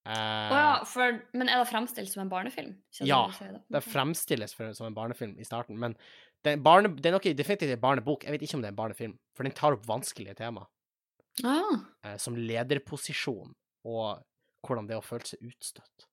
Eh, 0.04 0.52
oh 0.52 0.58
ja, 0.60 0.72
for, 0.90 1.16
men 1.32 1.48
er 1.48 1.62
det 1.62 1.70
fremstilt 1.70 2.12
som 2.12 2.26
en 2.26 2.32
barnefilm? 2.32 2.74
Kjenner 2.92 3.08
Ja, 3.08 3.20
det? 3.30 3.36
Okay. 3.48 3.64
det. 3.72 3.82
Fremstilles 3.88 4.56
for, 4.58 4.74
som 4.76 4.90
en 4.90 4.98
barnefilm 4.98 5.38
i 5.40 5.48
starten, 5.48 5.80
men 5.80 5.96
det 6.44 6.58
barne, 6.64 6.92
det 7.00 7.08
er 7.08 7.16
nok 7.16 7.30
definitivt 7.40 7.72
en 7.72 7.80
barnebok. 7.80 8.26
Jeg 8.28 8.36
vet 8.36 8.44
ikke 8.44 8.58
om 8.60 8.64
det 8.66 8.68
er 8.72 8.76
en 8.76 8.82
barnefilm, 8.82 9.14
for 9.38 9.48
den 9.48 9.56
tar 9.56 9.78
opp 9.78 9.86
vanskelige 9.88 10.36
tema, 10.42 10.68
Ah. 11.42 11.80
Uh, 12.06 12.18
som 12.22 12.36
lederposisjon 12.38 13.56
og 13.90 14.20
hvordan 14.62 14.86
det 14.86 14.94
er 14.94 15.00
å 15.02 15.06
føle 15.06 15.26
seg 15.26 15.42
utstøtt. 15.48 16.06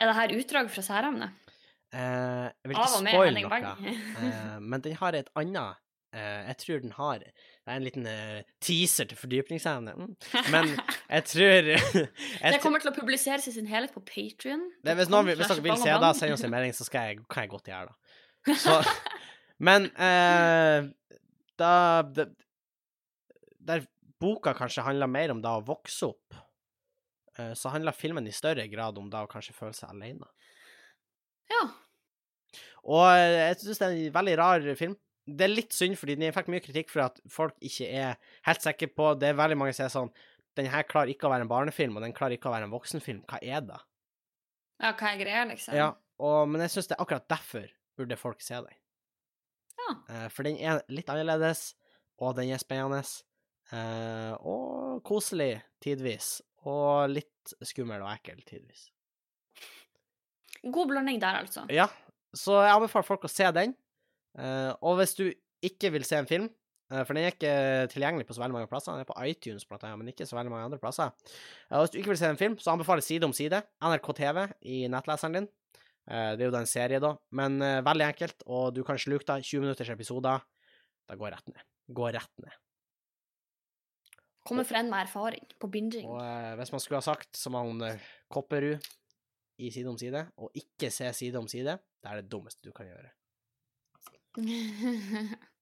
Er 0.00 0.08
det 0.08 0.14
her 0.16 0.32
utdrag 0.38 0.70
fra 0.72 0.82
særemnet? 0.82 1.34
Uh, 1.94 2.48
jeg 2.64 2.70
vil 2.70 2.78
ikke 2.78 2.88
spoile 2.96 3.42
noe. 3.44 3.88
Eh, 4.18 4.56
men 4.58 4.82
den 4.82 4.96
har 4.98 5.14
et 5.14 5.28
annet 5.38 5.60
eh, 5.60 5.83
Jeg 6.14 6.56
tror 6.60 6.82
den 6.82 6.92
har 6.94 7.18
Det 7.18 7.32
er 7.66 7.78
en 7.78 7.86
liten 7.86 8.06
eh, 8.06 8.42
teaser 8.62 9.08
til 9.10 9.18
fordypningsevne. 9.18 9.94
Mm. 9.98 10.12
Men 10.54 10.68
jeg 10.74 11.24
tror 11.30 11.70
det 12.52 12.60
kommer 12.62 12.82
til 12.82 12.92
å 12.92 12.94
publiseres 12.96 13.48
i 13.50 13.54
sin 13.56 13.70
helhet 13.70 13.94
på 13.94 14.02
Patrion. 14.06 14.68
hvis, 14.84 15.10
noen, 15.10 15.32
hvis 15.32 15.48
dere 15.48 15.64
vil 15.64 15.80
se 15.80 15.96
det, 16.04 16.12
send 16.20 16.36
oss 16.36 16.44
en 16.46 16.54
melding, 16.54 16.76
så 16.76 16.86
skal 16.86 17.10
jeg, 17.10 17.24
kan 17.30 17.46
jeg 17.46 17.54
godt 17.54 17.72
gjøre 17.72 17.90
det. 17.90 18.58
Så, 18.60 18.78
men 19.66 19.88
eh, 19.96 20.90
da 21.58 21.74
det, 22.04 22.28
Der 23.64 23.86
boka 24.20 24.52
kanskje 24.56 24.84
handler 24.84 25.10
mer 25.10 25.32
om 25.32 25.40
da 25.44 25.56
å 25.58 25.64
vokse 25.64 26.10
opp, 26.12 26.36
eh, 27.38 27.52
så 27.56 27.72
handler 27.72 27.96
filmen 27.96 28.28
i 28.28 28.34
større 28.34 28.66
grad 28.72 28.98
om 29.00 29.08
da 29.12 29.24
å 29.24 29.30
kanskje 29.30 29.56
føle 29.56 29.74
seg 29.76 29.90
alene. 29.92 30.28
Ja. 31.50 31.64
Og 32.84 33.06
eh, 33.08 33.40
jeg 33.48 33.58
syns 33.62 33.80
det 33.80 33.88
er 33.88 33.96
en 33.96 34.14
veldig 34.18 34.36
rar 34.40 34.68
film. 34.78 34.96
Det 35.24 35.46
er 35.46 35.52
litt 35.52 35.72
synd, 35.72 35.96
fordi 35.96 36.18
den 36.20 36.34
fikk 36.36 36.48
mye 36.52 36.60
kritikk 36.60 36.90
for 36.92 37.06
at 37.06 37.20
folk 37.32 37.54
ikke 37.64 37.86
er 37.88 38.18
helt 38.44 38.60
sikre 38.64 38.90
på 38.92 39.06
Det 39.16 39.30
er 39.30 39.38
veldig 39.38 39.56
mange 39.56 39.72
som 39.72 39.86
er 39.86 39.92
sånn 39.94 40.10
Den 40.58 40.68
her 40.68 40.84
klarer 40.84 41.08
ikke 41.10 41.26
å 41.26 41.32
være 41.32 41.46
en 41.46 41.50
barnefilm, 41.50 41.96
og 41.96 42.04
den 42.04 42.12
klarer 42.14 42.36
ikke 42.36 42.50
å 42.50 42.52
være 42.54 42.68
en 42.68 42.74
voksenfilm. 42.74 43.22
Hva 43.30 43.40
er 43.42 43.64
det? 43.64 43.80
ja, 44.82 44.90
hva 44.92 45.08
er 45.12 45.18
greia, 45.18 45.44
liksom? 45.48 45.74
Ja, 45.74 45.88
og, 46.20 46.48
men 46.50 46.60
jeg 46.62 46.70
syns 46.74 46.90
det 46.90 46.94
er 46.98 47.02
akkurat 47.02 47.26
derfor 47.30 47.64
burde 47.98 48.18
folk 48.20 48.42
se 48.44 48.54
den. 48.54 48.76
Ja. 49.80 49.94
Eh, 50.10 50.26
for 50.30 50.46
den 50.46 50.58
er 50.62 50.82
litt 50.92 51.08
annerledes, 51.10 51.72
og 52.22 52.36
den 52.38 52.52
er 52.54 52.62
spennende. 52.62 53.02
eh, 53.72 54.34
og 54.44 55.00
koselig 55.06 55.62
tidvis. 55.82 56.36
Og 56.68 57.10
litt 57.10 57.54
skummel 57.66 58.02
og 58.04 58.12
ekkel 58.14 58.38
tidvis. 58.46 58.86
God 60.64 60.88
blanding 60.88 61.18
der, 61.20 61.42
altså. 61.42 61.66
Ja, 61.72 61.88
så 62.34 62.60
jeg 62.64 62.72
anbefaler 62.76 63.06
folk 63.08 63.26
å 63.26 63.32
se 63.32 63.50
den. 63.52 63.74
Eh, 64.38 64.72
og 64.82 64.98
hvis 65.00 65.16
du 65.18 65.24
ikke 65.64 65.90
vil 65.94 66.06
se 66.06 66.18
en 66.20 66.28
film, 66.28 66.48
eh, 66.92 67.02
for 67.04 67.14
den 67.14 67.24
er 67.24 67.34
ikke 67.34 67.90
tilgjengelig 67.92 68.26
på 68.28 68.36
så 68.36 68.44
veldig 68.44 68.58
mange 68.58 68.70
plasser, 68.70 68.92
den 68.92 69.04
er 69.04 69.10
på 69.10 69.18
iTunes 69.24 69.66
blant 69.68 69.84
annet, 69.86 70.00
men 70.00 70.12
ikke 70.12 70.26
så 70.28 70.38
veldig 70.38 70.52
mange 70.52 70.70
andre 70.70 70.80
plasser. 70.82 71.12
Eh, 71.70 71.76
og 71.76 71.84
hvis 71.84 71.94
du 71.94 72.00
ikke 72.00 72.14
vil 72.14 72.22
se 72.22 72.32
en 72.32 72.40
film, 72.40 72.58
så 72.58 72.74
anbefaler 72.74 73.04
Side 73.06 73.28
om 73.28 73.36
side, 73.36 73.62
NRK 73.84 74.10
TV, 74.20 74.42
i 74.74 74.82
nettleseren 74.92 75.38
din. 75.38 75.48
Eh, 76.10 76.34
det 76.36 76.44
er 76.44 76.50
jo 76.50 76.56
da 76.56 76.64
en 76.64 76.68
serie, 76.68 77.00
da, 77.00 77.14
men 77.38 77.62
eh, 77.64 77.80
veldig 77.84 78.08
enkelt, 78.10 78.44
og 78.50 78.74
du 78.76 78.82
kan 78.84 79.00
sluke 79.00 79.26
deg 79.30 79.46
20 79.46 79.64
minutters 79.64 79.94
episoder. 79.94 80.44
Da 81.08 81.16
går 81.20 81.34
rett 81.36 81.48
ned. 81.52 81.64
Går 81.96 82.14
rett 82.16 82.44
ned. 82.44 82.60
Kommer 84.44 84.66
frem 84.68 84.90
med 84.92 85.06
erfaring 85.06 85.46
på 85.60 85.70
binging. 85.72 86.04
Og 86.10 86.20
eh, 86.20 86.52
hvis 86.60 86.72
man 86.74 86.82
skulle 86.84 87.00
ha 87.00 87.06
sagt 87.06 87.38
som 87.40 87.56
han 87.56 87.80
eh, 87.86 88.08
Kopperud 88.32 88.84
i 89.56 89.70
Side 89.72 89.88
om 89.88 89.96
side, 89.96 90.26
og 90.36 90.52
ikke 90.58 90.90
se 90.92 91.08
Side 91.16 91.40
om 91.40 91.48
side, 91.48 91.78
det 92.02 92.10
er 92.10 92.20
det 92.20 92.28
dummeste 92.32 92.60
du 92.66 92.74
kan 92.76 92.90
gjøre. 92.90 93.08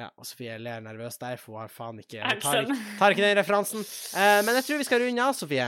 Ja, 0.00 0.06
og 0.16 0.24
Sofie 0.24 0.54
ler 0.62 0.80
nervøst 0.80 1.20
der, 1.20 1.36
for 1.36 1.58
hun 1.58 1.64
har 1.64 1.72
faen 1.74 1.98
ikke 2.00 2.22
tar, 2.40 2.62
ikke 2.62 2.76
tar 2.96 3.12
ikke 3.12 3.24
den 3.24 3.36
referansen. 3.36 3.82
Eh, 4.16 4.38
men 4.46 4.56
jeg 4.56 4.64
tror 4.64 4.78
vi 4.80 4.86
skal 4.86 5.02
runde 5.02 5.24
av, 5.26 5.34
Sofie. 5.36 5.66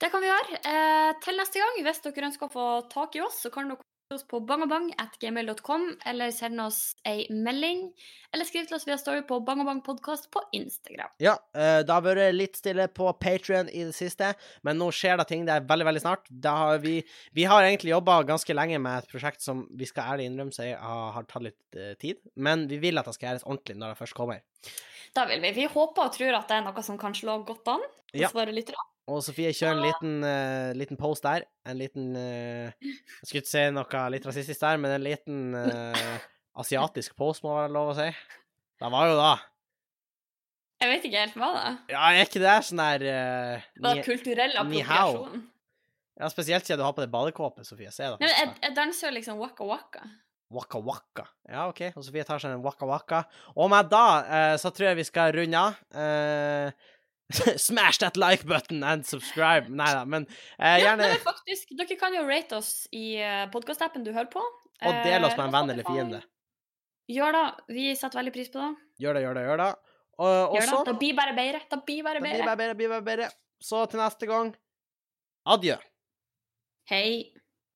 Det 0.00 0.08
kan 0.10 0.24
vi 0.24 0.30
gjøre. 0.30 0.58
Eh, 0.66 1.10
til 1.22 1.38
neste 1.38 1.60
gang, 1.60 1.76
hvis 1.84 2.00
dere 2.06 2.30
ønsker 2.30 2.48
å 2.48 2.54
få 2.54 2.66
tak 2.90 3.14
i 3.18 3.22
oss, 3.22 3.42
så 3.44 3.52
kan 3.54 3.70
dere 3.70 3.84
oss 4.14 4.24
på 4.26 4.40
bangabang.gmail.com, 4.42 5.84
eller 6.06 6.30
send 6.34 6.60
oss 6.60 6.78
ei 7.06 7.26
melding, 7.30 7.84
eller 8.34 8.46
skriv 8.48 8.66
til 8.66 8.74
oss 8.74 8.86
via 8.88 8.96
story 8.98 9.22
på 9.26 9.38
bangabangpodkast 9.46 10.26
på 10.34 10.42
Instagram. 10.56 11.12
Ja, 11.22 11.36
eh, 11.54 11.80
det 11.86 11.94
har 11.94 12.02
vært 12.02 12.34
litt 12.34 12.58
stille 12.58 12.88
på 12.90 13.06
Patrion 13.22 13.70
i 13.70 13.84
det 13.86 13.94
siste, 13.94 14.32
men 14.66 14.80
nå 14.82 14.90
skjer 14.94 15.20
det 15.22 15.28
ting 15.30 15.46
der 15.46 15.62
veldig, 15.66 15.86
veldig 15.92 16.02
snart. 16.02 16.26
Da 16.30 16.56
har 16.58 16.82
vi, 16.82 16.96
vi 17.36 17.46
har 17.46 17.62
egentlig 17.68 17.94
jobba 17.94 18.20
ganske 18.26 18.56
lenge 18.56 18.80
med 18.82 19.04
et 19.04 19.10
prosjekt 19.14 19.46
som 19.46 19.62
vi 19.78 19.86
skal 19.86 20.16
ærlig 20.16 20.26
innrømme 20.30 20.54
seg 20.58 20.74
har, 20.74 21.12
har 21.14 21.30
tatt 21.30 21.46
litt 21.46 21.78
eh, 21.78 21.94
tid, 22.02 22.18
men 22.34 22.66
vi 22.70 22.80
vil 22.82 22.98
at 22.98 23.06
det 23.06 23.14
skal 23.14 23.30
gjøres 23.30 23.46
ordentlig 23.46 23.78
når 23.78 23.94
det 23.94 24.02
først 24.02 24.18
kommer. 24.18 24.42
Da 25.14 25.24
vil 25.30 25.42
vi. 25.42 25.54
Vi 25.54 25.70
håper 25.70 26.06
og 26.08 26.14
tror 26.18 26.34
at 26.38 26.50
det 26.50 26.58
er 26.58 26.66
noe 26.66 26.82
som 26.86 26.98
kan 26.98 27.14
slå 27.14 27.40
godt 27.46 27.70
an 27.78 27.82
hos 27.86 28.24
Ja. 28.26 28.30
våre 28.34 28.50
lyttere. 28.54 28.78
Og 29.10 29.22
Sofie 29.26 29.50
kjører 29.56 29.74
en 29.74 29.82
liten, 29.84 30.16
uh, 30.22 30.70
liten 30.78 30.98
post 31.00 31.24
der. 31.26 31.46
En 31.66 31.78
liten 31.78 32.12
uh, 32.14 32.70
Jeg 32.78 33.26
skulle 33.26 33.42
ikke 33.42 33.50
si 33.50 33.64
noe 33.74 34.02
litt 34.14 34.26
rasistisk 34.28 34.62
der, 34.62 34.78
men 34.82 34.94
en 34.94 35.02
liten 35.04 35.56
uh, 35.56 36.18
asiatisk 36.62 37.16
post, 37.18 37.42
må 37.42 37.56
være 37.56 37.72
lov 37.74 37.92
å 37.92 37.96
si. 37.98 38.06
Det 38.80 38.90
var 38.94 39.10
jo 39.10 39.16
da 39.18 39.32
Jeg 40.80 40.92
vet 40.92 41.08
ikke 41.08 41.24
helt 41.24 41.40
hva 41.40 41.50
er. 41.58 41.80
Ja, 41.92 42.04
er 42.12 42.28
ikke 42.28 42.42
det 42.44 42.56
sånn 42.68 42.82
der 42.84 43.06
uh, 43.08 43.68
var 43.82 43.98
det 43.98 44.06
kulturell 44.06 44.54
appropriasjon. 44.62 45.42
Ja, 46.20 46.28
spesielt 46.30 46.68
siden 46.68 46.82
du 46.82 46.84
har 46.84 46.94
på 46.94 47.02
deg 47.02 47.12
badekåpe, 47.12 47.64
Sofie. 47.64 47.90
Se 47.94 48.04
da. 48.04 48.18
Nei, 48.20 48.28
men 48.28 48.36
jeg, 48.36 48.54
jeg 48.66 48.76
danser 48.76 49.14
liksom 49.16 49.40
waka 49.40 49.66
waka. 49.66 50.04
Waka 50.52 50.80
waka. 50.84 51.24
Ja, 51.48 51.66
OK. 51.70 51.86
Og 51.94 52.04
Sofie 52.04 52.26
tar 52.28 52.42
seg 52.42 52.52
en 52.52 52.64
waka 52.64 52.86
waka. 52.86 53.22
Og 53.56 53.70
med 53.72 53.88
da 53.88 54.56
så 54.60 54.72
tror 54.74 54.90
jeg 54.90 54.98
vi 54.98 55.06
skal 55.08 55.32
runde 55.36 55.62
av. 55.62 55.78
Eh, 57.30 57.56
smash 57.68 57.98
that 57.98 58.16
like 58.16 58.46
button 58.46 58.82
and 58.82 59.06
subscribe. 59.06 59.68
Nei 59.68 59.90
da, 59.94 60.04
men 60.04 60.26
eh, 60.58 60.80
gjerne 60.82 61.06
ja, 61.06 61.14
men 61.14 61.22
faktisk, 61.24 61.72
dere 61.78 61.98
kan 62.00 62.16
jo 62.16 62.24
rate 62.28 62.58
oss 62.58 62.88
i 62.96 63.20
uh, 63.22 63.46
podkastappen 63.52 64.04
du 64.06 64.12
hører 64.12 64.30
på. 64.32 64.42
Og 64.80 65.02
del 65.04 65.26
oss 65.28 65.36
med 65.36 65.46
en 65.46 65.50
Eh, 65.50 65.54
venn 65.58 65.74
eller 65.74 65.86
fiende. 65.86 66.22
Gjør 67.10 67.36
det. 67.36 67.46
Vi 67.74 67.90
setter 67.98 68.20
veldig 68.20 68.32
pris 68.34 68.50
på 68.52 68.62
det. 68.62 68.70
Gjør 69.02 69.18
det, 69.18 69.22
gjør 69.26 69.38
det, 69.38 69.44
gjør 69.48 69.62
det. 69.64 69.70
Og, 70.20 70.56
Gjør 70.56 70.66
det. 70.70 70.80
Da 70.86 70.94
blir 71.00 71.14
bare 71.18 71.36
bedre. 71.36 71.60
Da 71.70 71.78
blir 71.86 72.02
bare 72.06 72.20
Det 72.20 72.26
blir 72.28 72.44
bare 72.44 72.60
bedre, 72.60 72.76
blir 72.78 72.92
bare 72.92 73.06
bedre. 73.06 73.30
Så 73.60 73.84
til 73.90 74.00
neste 74.00 74.28
gang 74.28 74.54
adjø. 75.48 75.76
Hei. 76.90 77.32